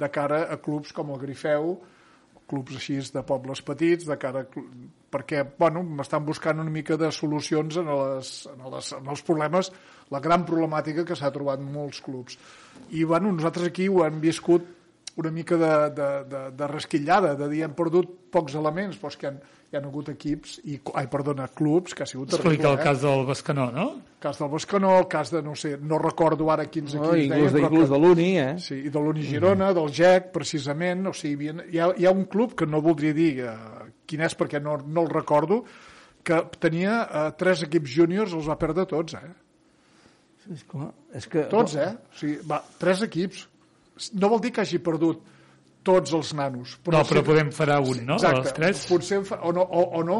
de 0.00 0.08
cara 0.10 0.48
a 0.50 0.56
clubs 0.58 0.90
com 0.96 1.12
el 1.14 1.20
Grifeu, 1.22 1.76
clubs 2.50 2.76
així 2.78 2.98
de 3.14 3.22
pobles 3.26 3.62
petits, 3.66 4.08
de 4.08 4.16
cara 4.20 4.44
perquè 5.10 5.44
bueno, 5.58 5.84
estan 6.02 6.26
buscant 6.26 6.60
una 6.62 6.70
mica 6.70 6.98
de 6.98 7.10
solucions 7.14 7.78
en, 7.80 7.88
les, 7.90 8.34
en, 8.50 8.66
les, 8.74 8.90
en 8.98 9.08
els 9.14 9.22
problemes, 9.26 9.72
la 10.10 10.20
gran 10.22 10.44
problemàtica 10.46 11.06
que 11.06 11.18
s'ha 11.18 11.32
trobat 11.34 11.62
molts 11.62 12.02
clubs. 12.04 12.38
I 12.94 13.06
bueno, 13.06 13.32
nosaltres 13.34 13.70
aquí 13.70 13.88
ho 13.90 14.04
hem 14.06 14.20
viscut 14.22 14.68
una 15.16 15.30
mica 15.30 15.56
de, 15.56 15.72
de, 15.96 16.10
de, 16.30 16.42
de 16.56 16.66
resquillada, 16.70 17.34
de 17.34 17.48
dir 17.50 17.64
hem 17.66 17.72
perdut 17.74 18.10
pocs 18.30 18.54
elements, 18.54 18.96
però 19.00 19.10
és 19.10 19.16
que 19.18 19.26
hi 19.26 19.30
ha, 19.30 19.56
hi 19.70 19.76
ha 19.76 19.80
hagut 19.84 20.08
equips, 20.12 20.58
i, 20.64 20.78
ai, 20.98 21.06
perdona, 21.10 21.48
clubs, 21.54 21.94
que 21.94 22.02
ha 22.02 22.06
sigut 22.06 22.32
Explica 22.34 22.70
el 22.72 22.78
eh? 22.78 22.84
cas 22.84 23.02
del 23.02 23.26
Bescanó, 23.28 23.66
no? 23.74 23.84
El 24.00 24.22
cas 24.22 24.38
del 24.40 24.48
Bescanó, 24.54 24.94
el 24.98 25.06
cas 25.10 25.30
de, 25.34 25.42
no 25.42 25.54
sé, 25.58 25.76
no 25.82 25.98
recordo 25.98 26.48
ara 26.50 26.64
quins 26.70 26.94
No, 26.94 27.04
equips 27.10 27.24
inclús, 27.26 27.52
deien, 27.52 27.66
inclús 27.66 27.88
però 27.88 27.92
de 27.92 28.00
l'Uni, 28.06 28.30
eh? 28.38 28.54
Sí, 28.62 28.80
i 28.86 28.90
de 28.94 29.02
l'Uni 29.04 29.26
Girona, 29.28 29.72
del 29.76 29.92
GEC, 29.94 30.30
precisament, 30.34 31.06
o 31.10 31.12
sigui, 31.14 31.50
hi 31.50 31.52
ha- 31.52 31.68
hi 31.70 31.78
ha, 31.84 31.90
hi 32.04 32.06
ha 32.10 32.14
un 32.16 32.24
club 32.30 32.54
que 32.58 32.66
no 32.66 32.80
voldria 32.82 33.14
dir 33.14 33.30
eh, 33.46 33.54
quin 34.06 34.24
és 34.26 34.34
perquè 34.38 34.62
no, 34.62 34.78
no 34.86 35.04
el 35.06 35.12
recordo, 35.14 35.62
que 36.22 36.40
tenia 36.60 36.96
eh, 37.06 37.28
tres 37.38 37.62
equips 37.68 37.94
júniors, 37.98 38.34
els 38.34 38.48
va 38.50 38.58
perdre 38.60 38.86
tots, 38.90 39.14
eh? 39.18 39.30
És, 40.50 40.64
clar, 40.66 40.90
és 41.14 41.26
que... 41.30 41.44
Tots, 41.52 41.76
eh? 41.78 41.92
O 42.10 42.18
sigui, 42.18 42.40
va, 42.48 42.62
tres 42.80 43.02
equips. 43.06 43.46
No 44.14 44.28
vol 44.32 44.40
dir 44.40 44.52
que 44.56 44.62
hagi 44.64 44.78
perdut 44.78 45.20
tots 45.82 46.12
els 46.12 46.32
nanos. 46.36 46.78
no, 46.86 47.02
però 47.04 47.04
sí- 47.22 47.26
podem 47.26 47.50
farà 47.56 47.78
un, 47.80 48.04
no? 48.06 48.14
Exacte. 48.20 48.40
Els 48.48 48.52
tres, 48.54 48.86
Potser, 48.90 49.18
en 49.18 49.24
fa- 49.24 49.40
o 49.42 49.52
no, 49.52 49.62
o, 49.62 49.82
o 50.00 50.02
no. 50.04 50.18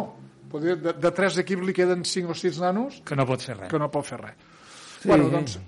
Potser 0.50 0.76
de, 0.82 0.92
de 0.98 1.10
tres 1.14 1.36
equips 1.38 1.66
li 1.66 1.72
queden 1.76 2.04
cinc 2.04 2.30
o 2.30 2.34
sis 2.34 2.58
nanos 2.60 3.02
que 3.06 3.14
no 3.16 3.26
pot 3.26 3.40
fer 3.44 3.56
res. 3.58 3.68
que 3.70 3.78
no 3.78 3.90
pot 3.90 4.04
fer 4.06 4.20
res. 4.20 4.34
Sí. 5.00 5.08
Bueno, 5.08 5.28
doncs, 5.32 5.58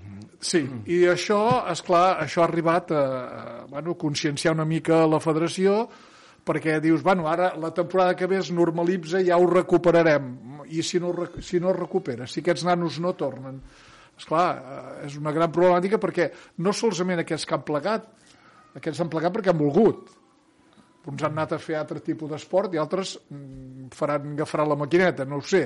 sí, 0.43 0.59
i 0.91 1.03
això, 1.09 1.37
és 1.71 1.81
clar, 1.81 2.19
això 2.21 2.41
ha 2.43 2.47
arribat 2.49 2.91
a, 2.91 3.03
a 3.03 3.65
bueno, 3.69 3.95
conscienciar 3.97 4.53
una 4.53 4.65
mica 4.65 5.05
la 5.07 5.19
federació 5.23 5.87
perquè 6.43 6.79
dius, 6.83 7.01
bueno, 7.01 7.29
ara 7.31 7.53
la 7.55 7.71
temporada 7.73 8.15
que 8.19 8.27
ve 8.27 8.37
es 8.41 8.51
normalitza, 8.51 9.21
ja 9.23 9.37
ho 9.39 9.45
recuperarem. 9.47 10.33
I 10.67 10.81
si 10.83 10.99
no, 10.99 11.13
si 11.39 11.59
no 11.59 11.71
es 11.71 11.77
recupera, 11.77 12.27
si 12.27 12.41
aquests 12.41 12.65
nanos 12.67 12.99
no 12.99 13.13
tornen, 13.15 13.61
és 14.23 14.29
clar, 14.29 14.49
és 15.03 15.17
una 15.19 15.33
gran 15.35 15.51
problemàtica 15.51 15.99
perquè 15.99 16.29
no 16.63 16.71
solament 16.73 17.23
aquests 17.23 17.45
que 17.47 17.57
han 17.57 17.65
plegat, 17.67 18.05
aquests 18.79 19.03
han 19.03 19.11
plegat 19.11 19.33
perquè 19.35 19.51
han 19.51 19.59
volgut. 19.59 20.13
Uns 21.11 21.25
han 21.25 21.35
anat 21.35 21.57
a 21.57 21.59
fer 21.59 21.75
altre 21.75 21.99
tipus 21.99 22.31
d'esport 22.31 22.73
i 22.73 22.79
altres 22.79 23.17
mm, 23.27 23.91
faran, 23.91 24.31
agafaran 24.37 24.71
la 24.71 24.79
maquineta, 24.79 25.27
no 25.27 25.41
ho 25.41 25.43
sé. 25.43 25.65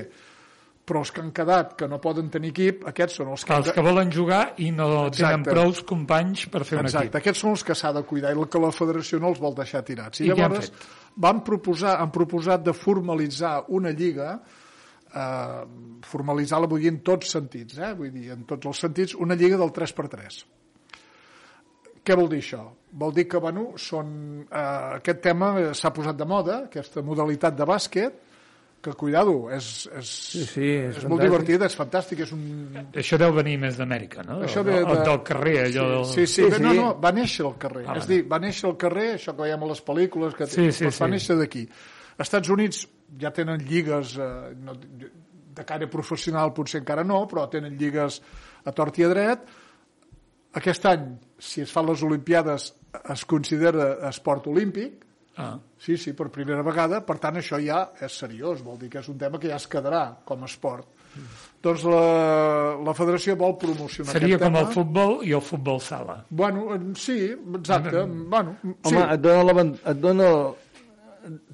Però 0.88 1.04
els 1.04 1.12
que 1.12 1.22
han 1.22 1.30
quedat, 1.36 1.76
que 1.78 1.86
no 1.92 2.00
poden 2.02 2.32
tenir 2.34 2.50
equip, 2.56 2.86
aquests 2.90 3.20
són 3.20 3.34
els 3.36 3.44
que... 3.46 3.54
Els 3.54 3.74
que 3.76 3.84
volen 3.86 4.10
jugar 4.10 4.56
i 4.64 4.72
no 4.72 4.88
tenen 4.88 5.44
Exacte. 5.44 5.52
prous 5.52 5.82
companys 5.86 6.46
per 6.50 6.64
fer 6.64 6.80
un 6.80 6.88
Exacte, 6.88 7.12
equip. 7.12 7.18
aquests 7.22 7.44
són 7.44 7.54
els 7.54 7.66
que 7.68 7.76
s'ha 7.78 7.92
de 7.94 8.06
cuidar 8.08 8.32
i 8.34 8.40
el 8.40 8.48
que 8.50 8.62
la 8.64 8.72
federació 8.74 9.20
no 9.22 9.30
els 9.36 9.42
vol 9.44 9.54
deixar 9.60 9.84
tirats. 9.86 10.24
I, 10.24 10.32
I 10.32 10.32
llavors 10.32 10.72
fet? 10.72 10.88
van 11.28 11.44
proposar, 11.46 12.00
han 12.02 12.10
proposat 12.16 12.64
de 12.66 12.74
formalitzar 12.74 13.60
una 13.78 13.92
lliga 13.94 14.40
eh, 15.14 15.64
formalitzar-la 16.08 16.70
vull 16.72 16.84
dir 16.84 16.94
en 16.94 17.02
tots 17.06 17.32
sentits, 17.38 17.80
eh? 17.80 17.94
vull 17.98 18.12
dir, 18.14 18.30
en 18.36 18.46
tots 18.50 18.70
els 18.72 18.84
sentits, 18.86 19.16
una 19.16 19.36
lliga 19.36 19.60
del 19.60 19.74
3x3. 19.76 20.44
Què 22.08 22.16
vol 22.16 22.30
dir 22.32 22.40
això? 22.44 22.62
Vol 22.98 23.12
dir 23.14 23.28
que 23.28 23.40
bueno, 23.44 23.74
són, 23.82 24.46
eh, 24.48 24.64
aquest 25.02 25.20
tema 25.26 25.52
s'ha 25.76 25.92
posat 25.96 26.16
de 26.18 26.26
moda, 26.30 26.62
aquesta 26.70 27.04
modalitat 27.04 27.58
de 27.58 27.68
bàsquet, 27.68 28.24
que, 28.82 28.94
cuidado, 28.94 29.50
és, 29.52 29.90
és, 29.98 30.10
Sí, 30.32 30.44
sí, 30.46 30.68
és 30.88 30.98
és 31.02 31.06
molt 31.10 31.24
divertit, 31.26 31.62
és 31.66 31.76
fantàstic, 31.76 32.22
és 32.28 32.32
un, 32.36 32.44
Això 32.96 33.18
deu 33.20 33.34
venir 33.36 33.58
més 33.60 33.78
d'Amèrica, 33.80 34.24
no? 34.24 34.38
això 34.46 34.64
ve 34.64 34.78
el 34.84 35.02
del 35.04 35.24
carrer, 35.26 35.56
allò 35.66 35.88
del... 35.94 36.06
Sí, 36.06 36.28
sí, 36.28 36.44
Sí, 36.46 36.52
sí, 36.54 36.62
no, 36.64 36.72
sí. 36.72 36.78
no, 36.78 36.92
va 37.02 37.12
néixer 37.12 37.46
al 37.48 37.58
carrer. 37.58 37.88
Ah, 37.88 37.98
és 37.98 38.06
bueno. 38.06 38.12
dir, 38.14 38.20
va 38.32 38.40
néixer 38.44 38.70
al 38.70 38.78
carrer, 38.78 39.08
això 39.18 39.34
que 39.34 39.42
veiem 39.48 39.66
a 39.66 39.72
les 39.74 39.82
pel·lícules, 39.90 40.38
que 40.38 40.48
Sí, 40.48 40.70
sí, 40.72 40.86
doncs 40.86 41.02
va 41.02 41.10
sí. 41.10 41.12
néixer 41.16 41.38
d'aquí. 41.42 41.64
Als 42.18 42.30
Estats 42.30 42.54
Units 42.54 42.86
ja 43.20 43.32
tenen 43.32 43.64
lligues 43.68 44.18
eh, 44.18 44.54
no, 44.60 44.76
de 45.58 45.66
cara 45.66 45.88
professional, 45.90 46.54
potser 46.54 46.82
encara 46.84 47.04
no, 47.08 47.24
però 47.30 47.48
tenen 47.50 47.78
lligues 47.80 48.22
a 48.68 48.74
tort 48.76 49.00
i 49.00 49.08
a 49.08 49.10
dret. 49.14 49.48
Aquest 50.58 50.86
any, 50.90 51.10
si 51.40 51.62
es 51.62 51.72
fan 51.74 51.88
les 51.90 52.04
Olimpiades, 52.04 52.72
es 53.14 53.26
considera 53.30 53.94
esport 54.10 54.48
olímpic, 54.48 55.04
Ah. 55.38 55.60
Sí, 55.78 55.96
sí, 56.02 56.14
per 56.18 56.32
primera 56.34 56.64
vegada. 56.66 57.04
Per 57.06 57.20
tant, 57.22 57.38
això 57.38 57.60
ja 57.62 57.84
és 58.02 58.16
seriós. 58.24 58.64
Vol 58.66 58.80
dir 58.82 58.90
que 58.90 59.04
és 59.04 59.10
un 59.12 59.20
tema 59.22 59.38
que 59.38 59.52
ja 59.52 59.60
es 59.62 59.68
quedarà 59.70 60.18
com 60.26 60.42
a 60.42 60.50
esport. 60.50 60.88
Doncs 61.62 61.84
la, 61.86 62.02
la 62.86 62.94
federació 62.98 63.36
vol 63.38 63.54
promocionar 63.62 64.14
Seria 64.14 64.36
aquest 64.36 64.44
com 64.44 64.58
tema. 64.58 64.66
el 64.66 64.74
futbol 64.74 65.14
i 65.26 65.34
el 65.38 65.44
futbol 65.46 65.80
sala. 65.82 66.18
Bueno, 66.30 66.74
eh, 66.74 66.80
sí, 66.98 67.18
exacte. 67.60 68.04
Bueno, 68.34 68.56
sí. 68.64 68.74
Home, 68.96 69.06
et 69.14 69.22
dona, 69.22 69.46
la, 69.54 69.66
et 69.94 70.02
dona 70.02 70.28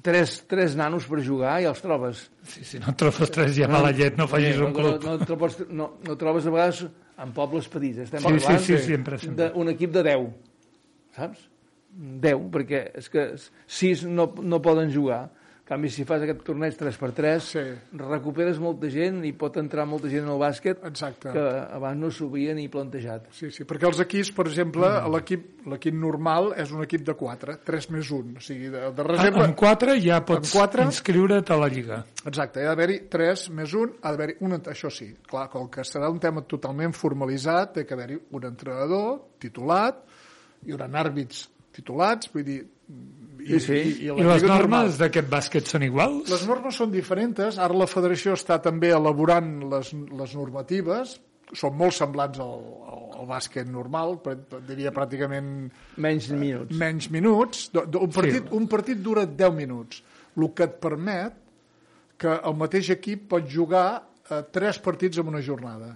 tres, 0.02 0.36
tres 0.50 0.74
nanos 0.78 1.06
per 1.10 1.22
jugar 1.24 1.56
i 1.62 1.68
els 1.70 1.80
trobes. 1.84 2.24
Sí, 2.50 2.64
sí, 2.66 2.80
no 2.82 2.94
trobes 2.98 3.32
tres 3.34 3.54
ja 3.56 3.68
mala 3.70 3.92
llet, 3.94 4.18
no 4.20 4.26
facis 4.30 4.58
no, 4.60 4.68
un 4.68 4.76
club. 4.76 5.04
No, 5.04 5.16
no, 5.20 5.38
pots, 5.40 5.60
no, 5.70 5.88
no 6.06 6.16
trobes 6.20 6.46
a 6.46 6.52
vegades 6.54 6.84
en 7.24 7.32
pobles 7.36 7.68
petits. 7.70 8.04
Estem 8.06 8.22
Sí, 8.24 8.28
sí, 8.38 8.44
parlant 8.46 8.64
sí, 8.66 8.78
sempre, 8.86 9.18
sempre. 9.22 9.50
d'un 9.54 9.72
equip 9.74 9.94
de 9.94 10.04
10, 10.10 10.28
saps? 11.16 11.48
10, 12.24 12.48
perquè 12.54 12.84
és 12.98 13.08
que 13.10 13.26
6 13.38 14.04
no, 14.10 14.28
no 14.42 14.60
poden 14.62 14.90
jugar. 14.94 15.28
En 15.64 15.68
canvi, 15.78 15.88
si 15.88 16.04
fas 16.04 16.20
aquest 16.20 16.42
torneig 16.44 16.74
3x3, 16.76 17.44
Sí. 17.48 17.60
recuperes 17.96 18.58
molta 18.60 18.90
gent 18.92 19.22
i 19.24 19.30
pot 19.32 19.54
entrar 19.56 19.86
molta 19.88 20.10
gent 20.12 20.26
al 20.28 20.36
bàsquet 20.36 20.82
Exacte. 20.84 21.32
que 21.32 21.44
abans 21.72 21.96
no 21.96 22.10
s'ho 22.10 22.26
havia 22.28 22.52
ni 22.52 22.68
plantejat. 22.68 23.30
Sí, 23.32 23.48
sí, 23.50 23.64
perquè 23.64 23.88
els 23.88 23.98
equips, 24.04 24.30
per 24.36 24.44
exemple, 24.46 24.84
l'equip 25.08 25.64
l'equip 25.64 25.94
normal 25.94 26.52
és 26.60 26.70
un 26.70 26.82
equip 26.84 27.06
de 27.06 27.14
4, 27.14 27.56
3 27.64 27.88
més 27.94 28.10
1, 28.12 28.36
o 28.36 28.40
sigui, 28.44 28.68
de, 28.68 28.92
de 28.92 29.06
reserva... 29.08 29.46
Amb 29.46 29.56
4 29.56 29.96
ja 30.04 30.20
pots 30.20 30.52
Amb 30.52 30.60
quatre? 30.60 30.84
inscriure't 30.84 31.48
a 31.48 31.56
la 31.56 31.70
Lliga. 31.72 32.02
Exacte, 32.26 32.60
hi 32.60 32.66
ha 32.66 32.74
d'haver-hi 32.74 32.98
3 33.08 33.48
més 33.56 33.72
1, 33.72 33.96
ha 34.02 34.12
d'haver-hi 34.12 34.36
un... 34.44 34.58
Això 34.68 34.92
sí, 34.92 35.14
clar, 35.24 35.48
com 35.48 35.70
que 35.72 35.80
serà 35.88 36.12
un 36.12 36.20
tema 36.20 36.44
totalment 36.44 36.92
formalitzat, 36.92 37.72
té 37.78 37.86
que 37.88 37.96
haver-hi 37.96 38.20
un 38.36 38.44
entrenador 38.52 39.22
titulat, 39.40 40.04
hi 40.66 40.76
haurà 40.76 40.92
àrbits 41.06 41.46
titulats, 41.72 42.28
vull 42.34 42.44
dir... 42.44 42.60
I, 43.44 43.58
Sí, 43.58 43.60
sí. 43.60 43.78
I, 44.06 44.08
I 44.08 44.24
les 44.24 44.42
normes 44.48 44.96
d'aquest 44.96 45.28
bàsquet 45.28 45.68
són 45.68 45.82
iguals? 45.84 46.30
Les 46.32 46.46
normes 46.48 46.76
són 46.80 46.90
diferents. 46.94 47.58
Ara 47.60 47.76
la 47.76 47.86
federació 47.90 48.32
està 48.38 48.56
també 48.64 48.88
elaborant 48.96 49.50
les, 49.70 49.92
les 49.92 50.34
normatives. 50.38 51.18
Són 51.54 51.76
molt 51.76 51.92
semblants 51.94 52.40
al, 52.40 52.54
al, 52.88 53.02
al 53.20 53.26
bàsquet 53.28 53.68
normal, 53.70 54.16
però 54.24 54.62
diria 54.66 54.90
pràcticament 54.96 55.50
Menys 56.00 56.30
minuts. 56.32 56.72
menys 56.80 57.10
minuts. 57.12 57.66
Do- 57.74 57.84
do- 57.86 58.00
Un 58.08 58.10
partit, 58.16 58.48
Sí. 58.48 58.56
un 58.56 58.66
partit 58.72 59.02
dura 59.04 59.26
10 59.26 59.52
minuts, 59.54 60.00
el 60.40 60.48
que 60.56 60.64
et 60.64 60.80
permet 60.80 61.36
que 62.18 62.32
el 62.32 62.56
mateix 62.56 62.88
equip 62.96 63.28
pot 63.28 63.44
jugar 63.50 63.86
eh, 64.30 64.40
3 64.50 64.78
partits 64.82 65.18
en 65.20 65.28
una 65.28 65.42
jornada. 65.44 65.92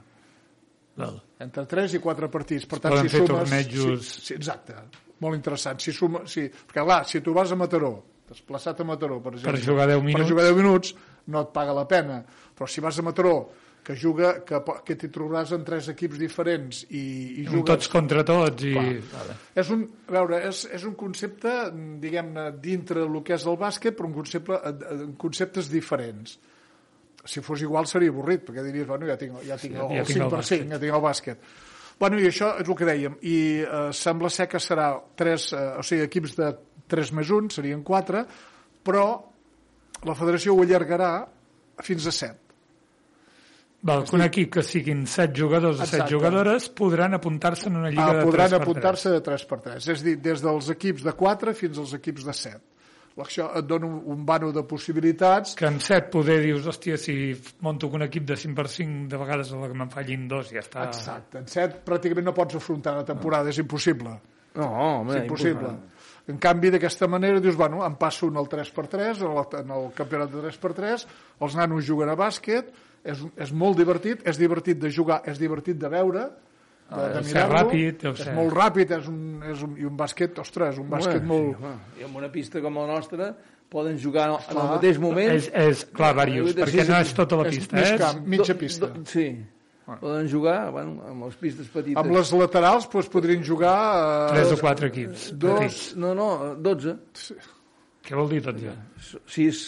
Val. 0.99 1.17
Entre 1.41 1.65
3 1.71 1.95
i 1.95 1.99
4 2.03 2.29
partits. 2.31 2.67
Per 2.67 2.79
tant, 2.83 2.93
poden 2.93 3.09
si 3.09 3.17
fer 3.17 3.25
sumes... 3.27 3.39
tornejos. 3.49 4.05
Sí, 4.13 4.25
sí, 4.29 4.35
exacte. 4.35 4.75
Molt 5.25 5.39
interessant. 5.39 5.81
Si 5.83 5.95
suma, 5.95 6.25
si, 6.31 6.47
perquè, 6.49 6.83
clar, 6.85 7.03
si 7.09 7.23
tu 7.25 7.35
vas 7.37 7.53
a 7.53 7.59
Mataró, 7.59 7.95
desplaçat 8.29 8.81
a 8.81 8.87
Mataró, 8.87 9.21
per 9.25 9.35
exemple, 9.35 9.63
jugar 9.65 9.89
10 9.91 10.03
per 10.03 10.07
minuts. 10.11 10.29
jugar 10.31 10.45
10 10.51 10.59
minuts, 10.61 10.93
no 11.33 11.47
et 11.47 11.55
paga 11.55 11.75
la 11.77 11.87
pena. 11.91 12.21
Però 12.55 12.69
si 12.71 12.85
vas 12.85 12.99
a 12.99 13.07
Mataró, 13.07 13.39
que 13.89 13.97
juga, 13.97 14.35
que, 14.45 14.59
que 14.85 14.97
t'hi 15.01 15.09
trobaràs 15.09 15.55
en 15.57 15.63
tres 15.65 15.87
equips 15.89 16.19
diferents 16.21 16.83
i, 16.91 17.01
i 17.41 17.45
jugues... 17.47 17.71
tots 17.71 17.89
contra 17.89 18.21
tots 18.27 18.67
i... 18.69 18.75
Clar. 18.75 18.91
Vale. 19.15 19.37
És 19.63 19.71
un, 19.73 19.87
a 20.11 20.13
veure, 20.19 20.43
és, 20.51 20.61
és 20.77 20.85
un 20.85 20.93
concepte, 20.99 21.55
diguem-ne, 22.03 22.51
dintre 22.61 23.07
el 23.07 23.17
que 23.25 23.39
és 23.39 23.47
el 23.49 23.57
bàsquet, 23.57 23.97
però 23.97 24.11
un 24.11 24.19
concepte, 24.19 24.61
eh, 24.61 24.99
conceptes 25.17 25.73
diferents. 25.73 26.37
Si 27.29 27.41
fos 27.45 27.65
igual 27.65 27.89
seria 27.89 28.13
avorrit, 28.13 28.45
perquè 28.45 28.67
diries, 28.67 28.87
bueno, 28.91 29.09
ja 29.09 29.17
tinc, 29.21 29.41
ja 29.49 29.57
tinc 29.57 29.81
el, 29.81 29.97
ja 29.97 30.05
el 30.05 30.13
tinc 30.13 30.21
el 30.21 30.29
5 30.29 30.31
per 30.37 30.45
5, 30.51 30.69
ja 30.75 30.83
tinc 30.85 30.99
el 30.99 31.05
bàsquet. 31.09 31.49
Bueno, 31.99 32.19
i 32.21 32.29
això 32.29 32.53
és 32.63 32.69
el 32.69 32.77
que 32.79 32.87
dèiem. 32.87 33.17
I 33.27 33.37
eh, 33.65 33.87
sembla 33.97 34.31
ser 34.31 34.47
que 34.51 34.61
serà 34.63 34.93
tres, 35.19 35.51
eh, 35.53 35.65
o 35.81 35.83
sigui, 35.87 36.05
equips 36.07 36.37
de 36.39 36.53
3 36.89 37.15
més 37.19 37.31
1, 37.35 37.51
serien 37.59 37.83
4, 37.85 38.23
però 38.87 39.07
la 40.07 40.15
federació 40.15 40.55
ho 40.55 40.63
allargarà 40.63 41.13
fins 41.85 42.07
a 42.07 42.15
7. 42.15 42.49
Val, 43.89 44.03
que 44.03 44.17
un 44.17 44.25
equip 44.25 44.51
que 44.57 44.63
siguin 44.67 45.05
7 45.07 45.35
jugadors 45.39 45.79
o 45.79 45.85
7 45.85 46.01
Exacte. 46.01 46.15
jugadores 46.15 46.67
podran 46.75 47.15
apuntar-se 47.15 47.69
en 47.69 47.77
una 47.79 47.91
lliga 47.91 48.09
Ah, 48.09 48.17
de 48.17 48.25
podran 48.27 48.51
3 48.51 48.61
apuntar-se 48.61 49.13
de 49.13 49.21
3 49.23 49.45
per 49.47 49.61
3 49.63 49.87
és 49.95 50.03
dir, 50.03 50.17
des 50.19 50.43
dels 50.43 50.71
equips 50.75 51.05
de 51.07 51.13
4 51.15 51.55
fins 51.55 51.79
als 51.79 51.95
equips 51.95 52.27
de 52.27 52.35
7 52.35 52.78
això 53.25 53.49
et 53.59 53.67
dona 53.69 53.89
un, 53.89 53.99
un 54.15 54.25
vano 54.27 54.51
de 54.55 54.63
possibilitats. 54.69 55.55
Que 55.59 55.69
en 55.69 55.79
7 55.83 56.11
poder 56.13 56.39
dius, 56.45 56.67
hòstia, 56.71 56.99
si 57.01 57.35
monto 57.65 57.91
un 57.93 58.07
equip 58.07 58.27
de 58.29 58.37
5 58.39 58.57
per 58.57 58.69
5 58.73 59.07
de 59.13 59.21
vegades 59.21 59.53
a 59.53 59.61
la 59.61 59.69
que 59.71 59.79
me'n 59.79 59.93
fallin 59.93 60.27
dos, 60.31 60.53
ja 60.55 60.63
està. 60.65 60.89
exacte, 60.89 61.43
en 61.43 61.49
7 61.51 61.85
pràcticament 61.87 62.31
no 62.31 62.35
pots 62.37 62.59
afrontar 62.59 62.97
la 62.99 63.07
temporada, 63.09 63.51
és 63.53 63.61
impossible. 63.63 64.17
No, 64.59 64.67
home, 64.67 65.15
és 65.15 65.23
impossible. 65.25 65.77
en 66.29 66.37
canvi 66.43 66.71
d'aquesta 66.75 67.09
manera 67.09 67.41
dius, 67.41 67.57
bueno, 67.57 67.81
em 67.87 67.95
passo 67.97 68.27
un 68.29 68.37
al 68.37 68.49
3x3 68.53 69.23
en 69.25 69.31
el, 69.33 69.41
en 69.63 69.71
el 69.77 69.89
campionat 69.97 70.33
de 70.33 70.43
3x3 70.45 71.07
els 71.47 71.57
nanos 71.57 71.87
juguen 71.87 72.13
a 72.13 72.17
bàsquet 72.19 72.69
és, 73.05 73.23
és 73.37 73.53
molt 73.53 73.79
divertit, 73.79 74.21
és 74.29 74.41
divertit 74.41 74.81
de 74.83 74.91
jugar 74.93 75.23
és 75.31 75.41
divertit 75.41 75.79
de 75.81 75.89
veure 75.89 76.27
de, 76.89 77.09
de 77.19 77.23
ser 77.23 77.35
mirar-lo. 77.35 77.59
ràpid, 77.59 77.99
deu 78.03 78.13
és 78.17 78.23
ser- 78.25 78.35
molt 78.35 78.55
ràpid 78.57 78.97
és 78.99 79.09
un, 79.13 79.21
és 79.53 79.63
un, 79.63 79.77
i 79.77 79.85
un 79.85 79.97
bàsquet, 79.97 80.39
ostres, 80.41 80.79
un 80.81 80.89
bàsquet 80.89 81.21
Home, 81.23 81.27
molt, 81.29 81.53
sí, 81.59 81.65
home. 81.65 82.01
I 82.01 82.07
en 82.09 82.17
una 82.17 82.31
pista 82.33 82.61
com 82.65 82.79
la 82.81 82.87
nostra 82.87 83.35
poden 83.69 83.99
jugar 84.01 84.31
en 84.31 84.35
el, 84.35 84.41
en 84.41 84.49
el 84.49 84.57
Clar. 84.57 84.71
mateix 84.75 84.99
moment. 84.99 85.31
És, 85.37 85.51
és 85.53 85.85
clar, 85.93 86.15
Vull 86.17 86.33
dir, 86.33 86.55
perquè 86.57 86.71
sí, 86.85 86.89
no 86.89 86.97
sí, 86.97 87.01
és 87.05 87.15
tota 87.19 87.37
la 87.37 87.47
és 87.51 87.59
pista, 87.59 87.77
mig 87.77 87.85
és... 87.93 88.01
camp, 88.01 88.23
mitja 88.27 88.55
Do- 88.55 88.59
pista. 88.59 88.87
do- 88.97 89.05
sí. 89.05 89.29
Poden 90.01 90.27
jugar 90.29 90.71
bueno, 90.71 90.99
amb 91.09 91.25
les 91.25 91.37
pistes 91.41 91.69
petites. 91.73 91.97
Amb 91.97 92.11
les 92.13 92.33
laterals 92.37 92.89
doncs, 92.93 93.07
podrien 93.09 93.45
jugar... 93.45 93.77
Eh, 94.33 94.41
3 94.41 94.53
o 94.53 94.59
4 94.61 94.87
equips. 94.91 95.29
dos- 95.41 95.61
petits. 95.61 95.97
No, 95.97 96.11
no, 96.15 96.55
12. 96.61 96.97
Què 98.05 98.15
vol 98.17 98.29
dir 98.29 98.43
tot 98.45 98.57
ja? 98.61 98.75
6, 99.27 99.63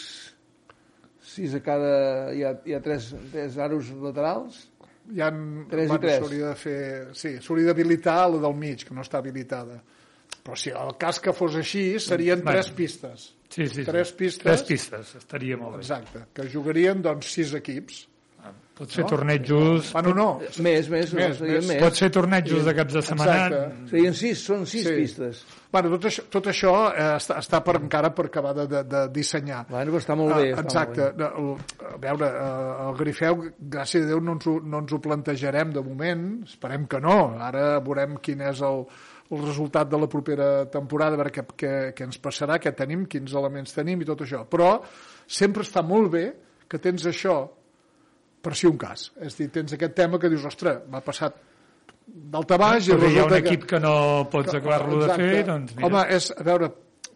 6 1.37 1.55
a 1.57 1.61
cada... 1.65 1.95
Hi 2.37 2.45
ha, 2.45 2.53
hi 2.69 2.75
ha 2.77 2.81
3, 2.85 3.15
3 3.33 3.57
aros 3.65 3.89
laterals. 4.01 4.70
Hi 5.11 5.21
ha, 5.25 5.31
Tres 5.71 5.91
i 5.91 5.99
tres. 5.99 6.19
S'hauria 6.21 6.51
de 6.53 6.55
fer... 6.61 6.81
Sí, 7.19 7.33
s'hauria 7.43 7.71
d'habilitar 7.71 8.19
la 8.31 8.39
del 8.45 8.55
mig, 8.55 8.85
que 8.87 8.95
no 8.95 9.03
està 9.03 9.19
habilitada. 9.19 9.81
Però 10.45 10.57
si 10.57 10.71
el 10.71 10.95
cas 11.01 11.19
que 11.21 11.33
fos 11.37 11.57
així, 11.57 11.99
serien 12.01 12.41
Bueno. 12.45 12.53
tres 12.61 12.71
pistes. 12.77 13.35
Sí, 13.51 13.67
sí, 13.67 13.81
sí. 13.81 13.85
Tres 13.85 14.13
pistes. 14.13 14.45
Tres 14.45 14.63
pistes, 14.69 15.15
estaria 15.19 15.57
molt 15.59 15.77
bé. 15.77 15.83
Exacte, 15.83 16.27
que 16.35 16.47
jugarien, 16.53 17.03
doncs, 17.03 17.27
sis 17.35 17.53
equips. 17.59 18.05
Pots 18.81 18.97
fer 18.97 19.05
No? 19.05 19.09
tornejos... 19.13 19.91
Bueno, 19.93 20.13
no. 20.17 20.27
Més, 20.65 20.89
més, 20.89 21.11
no, 21.13 21.19
Més, 21.21 21.37
serien 21.37 21.59
més. 21.61 21.67
més. 21.69 21.81
Pots 21.83 22.01
fer 22.01 22.09
tornejos 22.17 22.65
de 22.65 22.73
caps 22.79 22.95
de 22.97 23.03
setmana... 23.05 23.35
Exacte. 23.47 23.89
Serien 23.91 24.15
6, 24.17 24.45
són 24.49 24.63
6 24.71 24.87
Sí. 24.87 24.95
pistes. 24.97 25.43
Bueno, 25.71 25.91
tot 25.93 26.07
això, 26.09 26.25
tot 26.33 26.49
això 26.51 26.73
eh, 26.89 27.05
està, 27.21 27.37
està 27.45 27.61
per, 27.63 27.77
encara 27.79 28.09
per 28.17 28.25
acabar 28.31 28.55
de, 28.57 28.65
de, 28.73 28.81
de 28.89 29.03
dissenyar. 29.15 29.67
Bueno, 29.69 29.93
però 29.93 30.01
està 30.01 30.17
molt 30.19 30.33
bé. 30.35 30.49
Ah, 30.57 30.65
Exacte. 30.65 31.11
Molt 31.13 31.21
bé. 31.21 31.29
El, 31.45 31.93
a 31.93 32.01
veure, 32.07 32.33
eh, 32.41 32.89
el 32.89 32.97
Grifeu, 33.05 33.45
gràcies 33.77 34.09
a 34.09 34.11
Déu, 34.15 34.25
no 34.25 34.39
ens, 34.39 34.49
ho, 34.49 34.57
no 34.65 34.81
ens 34.83 34.97
ho 34.97 35.03
plantejarem 35.05 35.77
de 35.77 35.85
moment. 35.85 36.27
Esperem 36.49 36.89
que 36.91 37.03
no. 37.05 37.19
Ara 37.39 37.69
veurem 37.85 38.17
quin 38.25 38.41
és 38.49 38.65
el, 38.67 38.83
el 39.31 39.45
resultat 39.45 39.93
de 39.93 40.01
la 40.01 40.09
propera 40.11 40.51
temporada, 40.73 41.15
a 41.15 41.23
veure 41.23 41.37
què, 41.37 41.45
què, 41.53 41.77
què 41.95 42.09
ens 42.09 42.19
passarà, 42.19 42.57
què 42.59 42.73
tenim, 42.75 43.05
quins 43.07 43.37
elements 43.37 43.77
tenim 43.77 44.01
i 44.03 44.09
tot 44.09 44.25
això. 44.25 44.47
Però 44.51 44.79
sempre 45.29 45.69
està 45.69 45.85
molt 45.87 46.11
bé 46.17 46.27
que 46.67 46.81
tens 46.83 47.05
això 47.07 47.43
per 48.41 48.57
si 48.57 48.69
un 48.69 48.77
cas. 48.81 49.11
És 49.21 49.35
a 49.35 49.43
dir, 49.43 49.49
tens 49.55 49.77
aquest 49.77 49.97
tema 49.97 50.19
que 50.21 50.31
dius, 50.33 50.45
ostres, 50.49 50.83
m'ha 50.91 51.03
passat 51.05 51.39
d'alta 52.11 52.59
baix 52.59 52.89
i 52.89 52.95
Perquè 52.95 53.11
hi 53.13 53.19
ha 53.21 53.27
un 53.29 53.37
equip 53.39 53.67
que 53.71 53.81
no 53.83 53.95
pots 54.33 54.57
acabar-lo 54.57 55.03
de 55.05 55.11
fer, 55.15 55.43
doncs 55.47 55.77
mira. 55.77 55.89
Home, 55.89 56.05
és, 56.17 56.31
a 56.35 56.47
veure, 56.47 56.71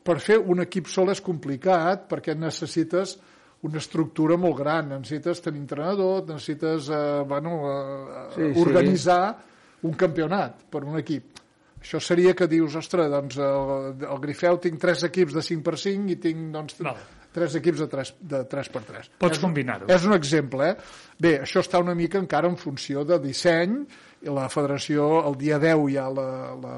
per 0.04 0.18
fer 0.22 0.38
un 0.38 0.60
equip 0.64 0.90
sol 0.92 1.10
és 1.14 1.22
complicat 1.24 2.04
perquè 2.10 2.36
necessites 2.38 3.16
una 3.64 3.80
estructura 3.80 4.36
molt 4.36 4.58
gran, 4.60 4.90
necessites 4.92 5.40
tenir 5.40 5.62
entrenador, 5.62 6.26
necessites 6.28 6.90
eh, 6.92 7.22
bueno, 7.26 7.56
eh, 7.70 8.26
Sí, 8.34 8.50
sí. 8.52 8.60
organitzar 8.60 9.22
un 9.88 9.96
campionat 9.96 10.66
per 10.70 10.84
un 10.84 10.98
equip. 11.00 11.40
Això 11.80 12.00
seria 12.00 12.32
que 12.36 12.48
dius, 12.48 12.76
ostres, 12.80 13.10
doncs 13.12 13.36
el, 13.40 14.04
el 14.04 14.20
Grifeu 14.22 14.60
tinc 14.60 14.80
tres 14.80 15.04
equips 15.08 15.36
de 15.36 15.42
5 15.44 15.64
per 15.64 15.76
5 15.80 16.12
i 16.12 16.16
tinc 16.20 16.46
doncs, 16.52 16.78
Val. 16.84 17.00
Tres 17.34 17.56
equips 17.58 17.80
de 17.82 17.86
3, 17.90 18.12
de 18.30 18.40
3 18.50 18.68
per 18.70 18.82
3. 18.86 19.08
Pots 19.18 19.40
combinar-ho. 19.42 19.88
És 19.90 20.04
un 20.06 20.14
exemple, 20.14 20.68
eh? 20.70 20.76
Bé, 21.18 21.32
això 21.42 21.60
està 21.64 21.80
una 21.82 21.94
mica 21.98 22.20
encara 22.22 22.46
en 22.48 22.54
funció 22.60 23.02
de 23.04 23.18
disseny 23.22 23.80
i 24.24 24.30
la 24.32 24.46
federació, 24.48 25.08
el 25.28 25.34
dia 25.40 25.58
10 25.58 25.82
hi 25.90 25.96
ha 26.00 26.06
la, 26.14 26.28
la, 26.62 26.74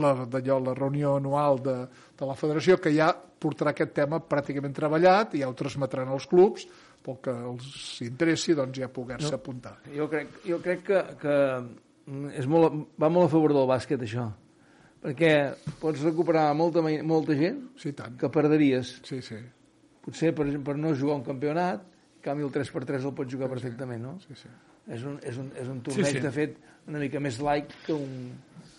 la, 0.00 0.12
d'allò, 0.26 0.56
la 0.64 0.74
reunió 0.74 1.16
anual 1.20 1.60
de, 1.62 1.76
de 2.18 2.26
la 2.30 2.34
federació 2.38 2.78
que 2.80 2.90
ja 2.96 3.12
portarà 3.42 3.70
aquest 3.74 3.92
tema 3.94 4.18
pràcticament 4.22 4.74
treballat 4.74 5.34
i 5.36 5.40
ja 5.44 5.48
ho 5.50 5.54
transmetran 5.58 6.08
als 6.14 6.26
clubs 6.30 6.64
pel 7.02 7.16
que 7.22 7.32
els 7.34 8.00
interessi 8.06 8.54
doncs 8.54 8.78
ja 8.78 8.88
poder-se 8.88 9.30
No. 9.30 9.38
apuntar. 9.40 9.76
Jo 9.94 10.08
crec, 10.08 10.28
jo 10.46 10.58
crec 10.62 10.84
que, 10.86 11.00
que 11.20 11.36
és 12.38 12.46
molt, 12.50 12.76
va 12.98 13.08
molt 13.10 13.26
a 13.26 13.32
favor 13.32 13.52
del 13.54 13.66
bàsquet, 13.70 14.02
això. 14.06 14.28
Perquè 15.02 15.32
pots 15.82 16.02
recuperar 16.06 16.52
molta, 16.54 16.82
molta 17.02 17.34
gent 17.34 17.72
Sí, 17.82 17.90
tant. 17.92 18.14
que 18.18 18.28
perderies. 18.30 19.00
Sí, 19.02 19.18
sí. 19.22 19.38
Potser 20.02 20.32
per, 20.34 20.46
per 20.66 20.76
no 20.78 20.94
jugar 20.98 21.20
un 21.20 21.24
campionat, 21.26 21.82
en 21.86 22.22
canvi 22.24 22.46
el 22.46 22.52
3x3 22.54 23.06
el 23.08 23.14
pots 23.14 23.34
jugar 23.34 23.48
perfectament, 23.50 24.02
no? 24.02 24.18
sí, 24.26 24.34
sí. 24.38 24.50
És 24.90 25.04
un, 25.06 25.20
és 25.22 25.36
un, 25.38 25.52
és 25.54 25.68
un 25.70 25.78
torneig, 25.86 26.08
Sí, 26.08 26.18
sí. 26.18 26.22
de 26.24 26.30
fet, 26.34 26.56
una 26.90 26.98
mica 26.98 27.20
més 27.22 27.36
light 27.38 27.70
que 27.86 27.94
un, 27.94 28.32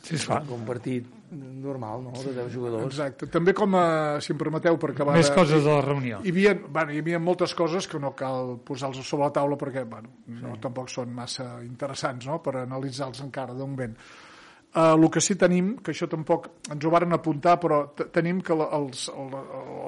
Sí, 0.03 0.17
es 0.17 0.26
fa. 0.28 0.41
que 0.43 0.51
un 0.51 0.65
partit 0.67 1.05
normal, 1.32 2.01
no?, 2.03 2.11
de 2.11 2.34
10 2.36 2.49
jugadors. 2.51 2.89
Exacte. 2.89 3.30
També 3.32 3.53
com 3.55 3.78
a, 3.80 4.19
si 4.19 4.34
em 4.34 4.41
permeteu, 4.41 4.76
per 4.78 4.89
acabar... 4.91 5.15
Més 5.15 5.32
coses 5.32 5.63
de 5.63 5.71
la 5.71 5.80
reunió. 5.86 6.19
Hi 6.28 6.34
havia, 6.34 6.51
bueno, 6.59 6.91
hi 6.91 6.99
havia 6.99 7.21
moltes 7.24 7.55
coses 7.55 7.88
que 7.88 8.01
no 8.03 8.11
cal 8.19 8.57
posar-los 8.67 9.07
sobre 9.07 9.30
la 9.30 9.32
taula 9.39 9.55
perquè 9.61 9.86
bueno, 9.88 10.11
no, 10.41 10.57
tampoc 10.59 10.91
són 10.91 11.15
massa 11.15 11.47
interessants 11.63 12.28
no? 12.28 12.41
per 12.43 12.57
analitzar-los 12.65 13.24
encara 13.24 13.55
de 13.55 13.63
moment. 13.63 13.95
Uh, 14.74 14.95
el 14.97 15.03
que 15.13 15.21
sí 15.21 15.36
tenim, 15.38 15.76
que 15.86 15.91
això 15.93 16.07
tampoc 16.09 16.47
ens 16.74 16.82
ho 16.86 16.89
varen 16.89 17.13
apuntar, 17.13 17.59
però 17.61 17.84
tenim 17.93 18.39
que 18.41 18.55
els, 18.57 19.03
el, 19.13 19.36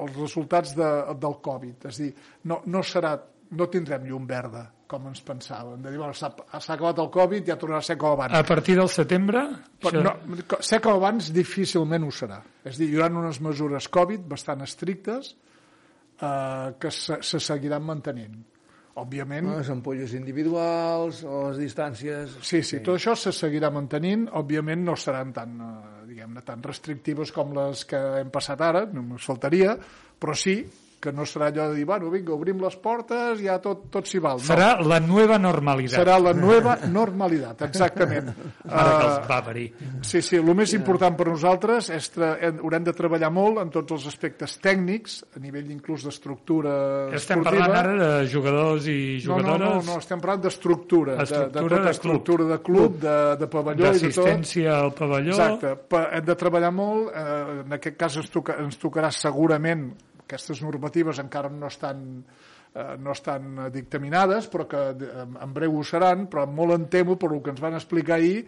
els 0.04 0.12
resultats 0.20 0.76
de, 0.78 0.90
del 1.18 1.34
Covid, 1.42 1.88
és 1.90 1.98
a 1.98 2.04
dir, 2.04 2.12
no, 2.46 2.60
no 2.70 2.84
serà 2.86 3.16
no 3.58 3.66
tindrem 3.70 4.06
llum 4.06 4.24
verda, 4.26 4.62
com 4.86 5.08
ens 5.10 5.20
pensàvem. 5.26 5.80
De 5.82 5.90
dir, 5.90 5.98
bueno, 5.98 6.14
s'ha 6.14 6.30
s'ha 6.60 6.74
acabat 6.76 6.98
el 7.02 7.10
Covid, 7.14 7.44
ja 7.50 7.56
tornarà 7.58 7.82
a 7.82 7.86
ser 7.86 7.96
com 7.98 8.14
abans. 8.14 8.34
A 8.38 8.42
partir 8.46 8.76
del 8.78 8.88
setembre... 8.90 9.42
Però 9.82 9.90
això- 9.90 10.02
no, 10.06 10.60
ser 10.62 10.80
com 10.82 10.94
abans 11.00 11.32
difícilment 11.34 12.06
ho 12.06 12.10
serà. 12.14 12.40
És 12.66 12.78
dir, 12.78 12.88
hi 12.92 12.98
haurà 13.00 13.10
unes 13.22 13.40
mesures 13.42 13.86
Covid 13.90 14.22
bastant 14.30 14.62
estrictes 14.66 15.32
eh, 16.20 16.74
que 16.78 16.90
se, 16.94 17.18
se 17.26 17.42
seguiran 17.42 17.82
mantenint. 17.86 18.38
Òbviament, 18.96 19.50
Les 19.58 19.68
ampolles 19.68 20.14
individuals, 20.16 21.20
o 21.28 21.50
les 21.50 21.58
distàncies... 21.60 22.38
Sí, 22.40 22.62
sí, 22.64 22.80
tot 22.80 22.96
això 22.96 23.12
se 23.18 23.32
seguirà 23.36 23.68
mantenint. 23.70 24.24
Òbviament 24.40 24.86
no 24.86 24.96
seran 24.96 25.34
tan, 25.36 25.52
eh, 25.60 26.06
diguem-ne, 26.08 26.40
tan 26.46 26.64
restrictives 26.64 27.32
com 27.36 27.52
les 27.58 27.84
que 27.84 28.00
hem 28.22 28.32
passat 28.32 28.64
ara, 28.64 28.86
només 28.88 29.28
faltaria, 29.28 29.76
però 30.18 30.32
sí 30.32 30.62
que 31.00 31.12
no 31.12 31.26
serà 31.28 31.50
allò 31.52 31.68
de 31.70 31.76
dir, 31.76 31.84
bueno, 31.86 32.08
vinga, 32.10 32.32
obrim 32.34 32.58
les 32.64 32.74
portes, 32.82 33.38
ja 33.44 33.58
tot, 33.62 33.84
tot 33.92 34.06
s'hi 34.08 34.18
val. 34.18 34.38
No. 34.40 34.46
Serà 34.46 34.68
la 34.80 34.98
nueva 35.00 35.36
normalitat. 35.38 35.98
Serà 36.00 36.16
la 36.18 36.32
nova 36.34 36.78
normalitat, 36.88 37.60
exactament. 37.68 38.30
Ara 38.66 38.94
que 38.96 39.06
els 39.06 39.16
Eh, 39.16 39.28
va 39.28 39.38
parir. 39.44 39.66
Sí, 40.02 40.22
sí, 40.22 40.36
el 40.40 40.48
més 40.56 40.72
important 40.74 41.14
per 41.18 41.26
nosaltres 41.28 41.90
és 41.94 42.08
tra 42.14 42.32
hem- 42.40 42.58
haurem 42.64 42.84
de 42.88 42.94
treballar 42.96 43.30
molt 43.30 43.60
en 43.62 43.70
tots 43.70 43.92
els 43.92 44.06
aspectes 44.08 44.56
tècnics, 44.64 45.20
a 45.36 45.42
nivell 45.44 45.70
inclús 45.70 46.04
d'estructura 46.08 46.72
Estem 47.14 47.40
esportiva. 47.44 47.66
parlant 47.68 47.76
ara 47.76 48.20
de 48.22 48.28
jugadors 48.32 48.86
i 48.88 48.96
No, 49.26 49.36
no, 49.36 49.42
jugadores, 49.44 49.86
no, 49.86 49.92
no, 49.92 49.98
estem 50.00 50.20
parlant 50.20 50.42
d'estructura, 50.42 51.16
de, 51.16 51.24
de, 51.26 51.60
tota 51.60 51.80
de 51.84 51.90
estructura 51.90 52.44
de 52.44 52.58
club, 52.62 52.98
de, 53.00 53.16
de 53.36 53.46
pavelló 53.52 53.84
i 53.84 53.86
de 53.86 53.92
tot. 53.92 54.02
d'assistència 54.02 54.78
al 54.80 54.92
pavelló... 54.96 55.36
Exacte, 55.36 55.76
Pa- 55.88 56.08
hem 56.16 56.24
de 56.24 56.34
treballar 56.36 56.72
molt, 56.72 57.12
eh, 57.14 57.62
en 57.66 57.72
aquest 57.78 57.96
cas 58.00 58.16
ens, 58.16 58.30
toca, 58.32 58.56
ens 58.64 58.78
tocarà 58.80 59.10
segurament, 59.14 59.90
aquestes 60.26 60.62
normatives 60.62 61.22
encara 61.22 61.48
no 61.48 61.70
estan 61.70 62.04
eh, 62.74 62.94
no 62.98 63.14
estan 63.14 63.70
dictaminades, 63.72 64.50
però 64.52 64.68
que 64.68 64.86
en 64.92 65.36
en 65.40 65.52
breu 65.54 65.78
ho 65.78 65.84
seran, 65.84 66.26
però 66.28 66.46
molt 66.50 66.76
em 66.76 66.88
temo, 66.92 67.16
per 67.16 67.32
el 67.32 67.42
que 67.42 67.54
ens 67.54 67.62
van 67.62 67.78
explicar 67.78 68.18
ahir, 68.18 68.42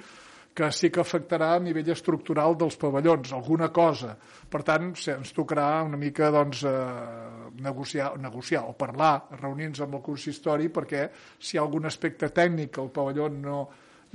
que 0.58 0.72
sí 0.74 0.90
que 0.90 0.98
afectarà 1.00 1.52
a 1.54 1.60
nivell 1.62 1.92
estructural 1.94 2.56
dels 2.58 2.74
pavellons, 2.80 3.30
alguna 3.32 3.68
cosa. 3.70 4.16
Per 4.50 4.62
tant, 4.66 4.88
ens 5.12 5.34
tocarà 5.36 5.84
una 5.86 5.96
mica 6.00 6.32
doncs, 6.34 6.64
eh, 6.66 7.50
negociar, 7.62 8.08
negociar 8.18 8.64
o 8.66 8.72
parlar, 8.74 9.28
reunir-nos 9.38 9.84
amb 9.86 9.94
el 10.00 10.02
consistori, 10.02 10.66
perquè 10.68 11.04
si 11.38 11.54
hi 11.54 11.60
ha 11.60 11.62
algun 11.62 11.86
aspecte 11.86 12.32
tècnic 12.34 12.72
que 12.74 12.82
el 12.82 12.90
pavelló 12.90 13.28
no, 13.30 13.60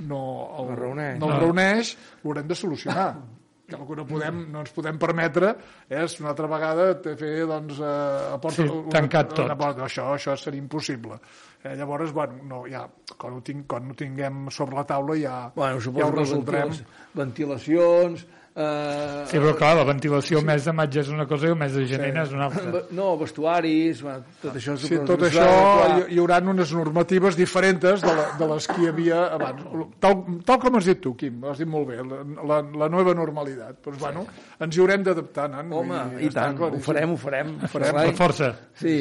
no, 0.04 0.20
el, 0.58 0.68
No 0.68 0.76
reuneix. 0.82 1.16
no 1.22 1.32
el 1.32 1.40
reuneix, 1.40 1.96
ho 2.22 2.28
haurem 2.28 2.46
de 2.50 2.54
solucionar 2.60 3.08
que 3.66 3.76
el 3.76 3.86
que 3.88 3.96
no, 3.96 4.04
podem, 4.06 4.42
no 4.52 4.60
ens 4.60 4.72
podem 4.76 4.98
permetre 5.00 5.54
és 5.88 6.18
una 6.20 6.30
altra 6.34 6.46
vegada 6.52 6.88
te 7.00 7.14
fer 7.16 7.46
doncs, 7.48 7.78
eh, 7.80 8.34
a 8.34 8.38
porta, 8.38 8.62
Sí, 8.66 8.68
tancat 8.92 9.30
tot. 9.32 9.44
una 9.46 9.56
porta. 9.56 9.86
Això, 9.86 10.10
això 10.14 10.34
seria 10.36 10.60
impossible. 10.60 11.16
Eh, 11.64 11.72
llavors, 11.76 12.12
bueno, 12.12 12.42
no, 12.44 12.62
ja, 12.68 12.82
quan, 13.16 13.38
ho 13.38 13.40
tinc, 13.40 13.64
quan 13.66 13.88
ho 13.90 13.94
tinguem 13.96 14.50
sobre 14.52 14.76
la 14.76 14.84
taula 14.84 15.16
ja, 15.16 15.38
Bueno, 15.56 15.78
ja 15.80 15.84
suposo 15.86 16.06
ho 16.06 16.12
que 16.12 16.20
resoldrem. 16.20 16.74
ventilacions 17.14 18.26
eh, 18.56 19.24
Sí, 19.30 19.38
però 19.40 19.54
clar, 19.58 19.72
la 19.80 19.84
ventilació 19.88 20.38
el 20.38 20.46
mes 20.46 20.64
de 20.68 20.72
maig 20.76 20.96
és 21.00 21.08
una 21.10 21.26
cosa 21.26 21.48
i 21.48 21.52
el 21.54 21.58
mes 21.58 21.74
de 21.74 21.84
gener 21.90 22.12
és 22.22 22.32
una 22.36 22.46
altra. 22.46 22.84
no, 22.94 23.08
vestuaris, 23.18 24.02
bueno, 24.04 24.22
tot 24.42 24.54
això... 24.60 24.76
Sí, 24.78 24.92
suposo 24.94 25.08
tot 25.10 25.24
que 25.24 25.30
això 25.32 25.48
de 25.48 25.98
hi, 26.04 26.14
hi 26.14 26.22
haurà 26.22 26.38
unes 26.54 26.72
normatives 26.76 27.36
diferents 27.40 27.82
de, 28.04 28.14
la, 28.14 28.28
de 28.38 28.50
les 28.54 28.70
que 28.70 28.78
hi 28.82 28.88
havia 28.92 29.20
abans. 29.34 29.66
Tal, 30.04 30.18
tal 30.46 30.62
com 30.62 30.78
has 30.78 30.90
dit 30.92 31.02
tu, 31.02 31.14
Quim, 31.18 31.42
has 31.50 31.58
dit 31.62 31.70
molt 31.70 31.90
bé, 31.90 32.00
la, 32.04 32.22
la, 32.52 32.62
la 32.84 32.90
nova 32.92 33.14
normalitat. 33.18 33.82
Doncs, 33.84 33.98
bueno, 34.00 34.26
ens 34.60 34.76
hi 34.76 34.82
haurem 34.84 35.02
d'adaptar, 35.06 35.50
nan. 35.50 35.72
Home, 35.74 36.02
dir, 36.14 36.28
i 36.28 36.34
tant, 36.34 36.58
ho 36.62 36.82
farem, 36.84 37.14
ho 37.14 37.20
farem. 37.20 37.56
Ho 37.62 37.70
farem. 37.74 38.02
Per 38.04 38.18
força. 38.22 38.54
Sí. 38.78 38.98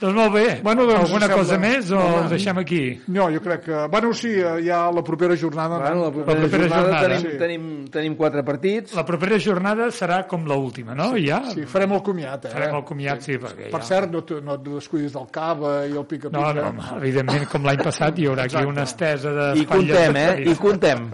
Doncs 0.00 0.14
molt 0.16 0.32
bé. 0.32 0.44
Bueno, 0.64 0.86
doncs, 0.88 1.02
Alguna 1.04 1.26
sembla- 1.26 1.36
cosa 1.36 1.58
més 1.60 1.90
o 1.92 1.98
Home. 2.00 2.20
ho 2.24 2.28
deixem 2.30 2.58
aquí? 2.62 2.78
No, 3.12 3.26
jo 3.34 3.40
crec 3.44 3.64
que... 3.66 3.80
Bueno, 3.92 4.12
sí, 4.16 4.30
eh, 4.32 4.62
ja 4.64 4.78
la 4.90 5.02
propera 5.04 5.36
jornada... 5.36 5.76
Bueno, 5.78 6.06
la 6.06 6.06
no? 6.06 6.12
propera, 6.14 6.38
La 6.40 6.40
propera 6.46 6.62
jornada, 6.62 6.82
jornada, 6.86 7.08
tenim, 7.08 7.20
sí. 7.30 7.38
tenim, 7.42 7.66
tenim 7.92 8.14
quatre 8.16 8.42
partits. 8.42 8.94
La 8.96 9.04
propera 9.04 9.36
jornada 9.38 9.90
serà 9.92 10.22
com 10.30 10.46
l'última, 10.48 10.94
no? 10.96 11.10
I 11.20 11.26
ja 11.28 11.42
Sí, 11.52 11.66
farem 11.68 11.92
el 11.98 12.02
comiat, 12.06 12.46
eh? 12.48 12.54
farem 12.54 12.78
el 12.80 12.84
comiat, 12.88 13.20
sí, 13.28 13.36
perquè 13.42 13.68
Per 13.74 13.80
ja... 13.82 13.86
cert, 13.90 14.10
no, 14.16 14.24
no 14.40 14.56
et 14.56 14.64
descuidis 14.70 15.12
del 15.18 15.28
cava 15.30 15.74
i 15.84 15.92
el 15.92 16.06
pica-pica. 16.08 16.38
No, 16.40 16.54
no, 16.56 16.66
home, 16.72 16.88
evidentment, 17.02 17.46
com 17.52 17.68
l'any 17.68 17.84
passat, 17.84 18.18
hi 18.18 18.30
haurà 18.32 18.48
aquí 18.48 18.64
una 18.64 18.88
estesa 18.88 19.36
de... 19.36 19.50
I 19.60 19.68
contem, 19.68 20.16
eh? 20.16 20.32
I 20.48 20.56
contem. 20.56 21.10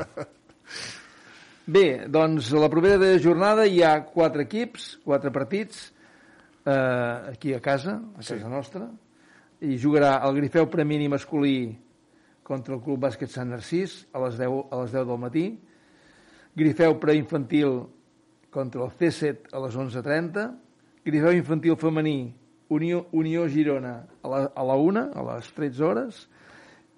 Bé, 1.67 1.85
doncs 2.07 2.53
la 2.55 2.69
propera 2.71 3.17
jornada 3.19 3.67
hi 3.67 3.81
ha 3.83 3.97
quatre 4.07 4.45
equips, 4.47 4.93
quatre 5.03 5.33
partits, 5.35 5.89
eh, 6.67 7.33
aquí 7.33 7.55
a 7.55 7.61
casa, 7.61 8.01
a 8.17 8.23
casa 8.23 8.49
nostra, 8.51 8.91
i 9.63 9.79
jugarà 9.81 10.19
el 10.27 10.37
Grifeu 10.37 10.67
Premini 10.69 11.09
masculí 11.09 11.77
contra 12.47 12.75
el 12.77 12.83
Club 12.83 13.01
Bàsquet 13.07 13.31
Sant 13.33 13.51
Narcís 13.51 14.03
a 14.13 14.21
les 14.27 14.37
10, 14.39 14.59
a 14.71 14.83
les 14.83 14.93
10 14.93 15.07
del 15.09 15.23
matí, 15.23 15.47
Grifeu 16.57 16.99
preinfantil 17.01 17.83
contra 18.51 18.85
el 18.85 18.93
C7 18.97 19.53
a 19.53 19.63
les 19.65 19.77
11.30, 19.77 20.47
Grifeu 21.07 21.37
infantil 21.37 21.77
femení 21.79 22.35
Unió, 22.69 23.07
Unió 23.13 23.47
Girona 23.49 24.07
a 24.23 24.29
la, 24.29 24.39
a 24.51 24.65
la 24.65 24.75
1, 24.75 25.03
a 25.15 25.27
les 25.31 25.51
13 25.55 25.85
hores, 25.85 26.23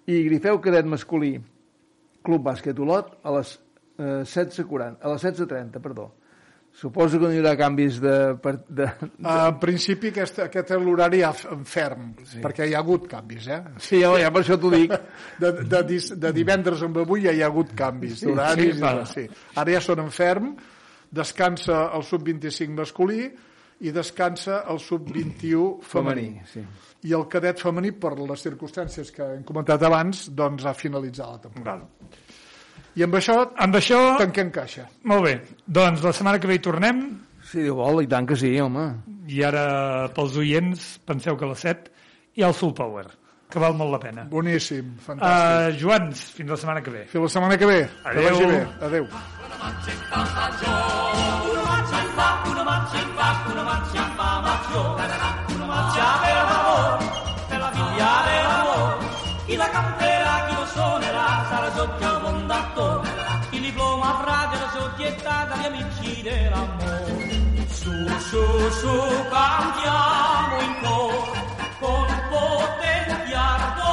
i 0.09 0.23
Grifeu 0.25 0.61
cadet 0.64 0.87
masculí 0.89 1.35
Club 2.25 2.45
Bàsquet 2.47 2.79
Olot 2.81 3.19
a 3.23 3.35
les 3.37 3.59
eh, 3.99 4.23
16.40, 4.25 5.03
a 5.03 5.12
les 5.12 5.27
16.30, 5.27 5.83
perdó. 5.85 6.12
Suposo 6.79 7.18
que 7.18 7.26
no 7.26 7.33
hi 7.35 7.41
haurà 7.41 7.57
canvis 7.59 7.97
de... 7.99 8.12
per- 8.43 8.61
de, 8.70 8.85
En 9.26 9.57
principi 9.59 10.12
aquest, 10.12 10.37
aquest 10.45 10.70
és 10.76 10.85
l'horari 10.85 11.24
ferm, 11.66 12.12
sí. 12.22 12.39
perquè 12.45 12.68
hi 12.70 12.76
ha 12.76 12.83
hagut 12.85 13.09
canvis, 13.11 13.49
eh? 13.51 13.59
Sí, 13.83 13.99
ja, 14.05 14.12
ja 14.22 14.31
per 14.31 14.45
això 14.45 14.59
t'ho 14.62 14.70
dic. 14.70 14.95
De, 15.43 15.51
de, 15.70 15.81
dis, 15.89 16.12
de 16.14 16.31
divendres 16.37 16.81
amb 16.87 17.01
avui 17.03 17.26
ja 17.26 17.35
hi 17.35 17.43
ha 17.43 17.49
hagut 17.51 17.74
canvis 17.79 18.22
d'horaris. 18.22 18.76
sí, 18.76 18.83
va. 18.83 18.93
Sí, 19.11 19.26
Ara 19.59 19.74
ja 19.74 19.81
són 19.83 20.05
en 20.05 20.11
ferm, 20.14 20.53
descansa 21.11 21.89
el 21.97 22.03
sub-25 22.07 22.74
masculí 22.79 23.24
i 23.81 23.93
descansa 23.95 24.62
el 24.70 24.79
sub-21 24.83 25.81
femení. 25.83 26.29
Femení, 26.29 26.47
sí. 26.53 26.64
I 27.09 27.12
el 27.14 27.26
cadet 27.31 27.61
femení, 27.62 27.93
per 27.95 28.16
les 28.18 28.43
circumstàncies 28.43 29.12
que 29.14 29.26
hem 29.37 29.45
comentat 29.47 29.83
abans, 29.87 30.29
doncs 30.35 30.66
ha 30.66 30.74
finalitzat 30.74 31.31
la 31.37 31.43
temporada. 31.45 31.87
I 32.99 33.05
amb 33.07 33.14
això 33.14 33.36
Amb 33.62 33.76
això, 33.78 33.99
tanquem 34.18 34.51
caixa. 34.51 34.88
molt 35.05 35.22
bé. 35.28 35.34
Doncs 35.66 36.03
la 36.03 36.12
setmana 36.12 36.40
que 36.42 36.49
ve 36.51 36.57
hi 36.59 36.64
tornem 36.64 37.03
Si 37.49 37.62
Déu 37.62 37.76
vol, 37.78 38.03
i 38.03 38.09
tant 38.11 38.26
que 38.26 38.36
sí, 38.36 38.51
home. 38.61 38.88
i 39.28 39.42
ara 39.44 40.09
pels 40.14 40.36
oients 40.36 40.99
penseu 41.07 41.36
que 41.36 41.46
a 41.46 41.49
les 41.49 41.59
7 41.64 41.90
hi 42.36 42.42
ha 42.42 42.49
el 42.49 42.55
Soul 42.55 42.74
Power, 42.74 43.07
que 43.49 43.59
val 43.59 43.74
molt 43.74 43.92
la 43.92 43.99
pena. 44.01 44.24
Boníssim, 44.28 44.96
fantàstic. 45.01 45.72
Uh, 45.72 45.78
Joans, 45.80 46.24
fins 46.36 46.51
la 46.51 46.57
setmana 46.57 46.82
que 46.82 46.90
ve. 46.90 47.05
Fins 47.07 47.22
la 47.22 47.28
setmana 47.28 47.57
que 47.57 47.66
ve. 47.66 47.88
Que 48.03 48.09
Adéu. 48.11 48.24
vagi 48.24 48.46
bé. 48.46 48.66
Adéu. 48.86 49.05
Una 49.05 49.57
fa, 49.57 49.72
fa, 49.78 50.24
fa 50.26 50.49
per 56.18 56.44
l'amor, 56.51 56.99
per 57.49 57.61
la 57.61 57.70
figlia 57.72 58.12
la 61.18 61.44
sarà 61.51 61.70
sotto 61.74 62.18
amici 66.29 66.41
dell'amore. 66.41 67.66
Su, 67.68 67.91
su, 68.18 68.70
su, 68.70 69.26
cantiamo 69.31 70.61
in 70.61 70.74
coro, 70.83 71.33
con 71.81 72.07
potenti 72.29 73.33
ardor. 73.33 73.87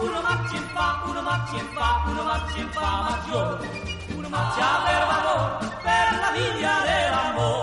Una 0.00 0.20
marcia 0.20 0.56
in 0.56 0.68
fa, 0.72 1.02
una 1.06 1.20
marcia 1.20 1.56
in 1.56 1.68
fa, 1.74 2.02
una 2.06 2.22
marcia 2.22 2.58
in 2.58 2.68
fa 2.70 3.02
maggiore. 3.08 3.68
Una 4.16 4.28
marcia 4.28 4.82
per 4.84 5.06
valor, 5.06 5.58
per 5.82 6.18
la 6.20 6.30
via 6.32 6.80
dell'amore. 6.84 7.61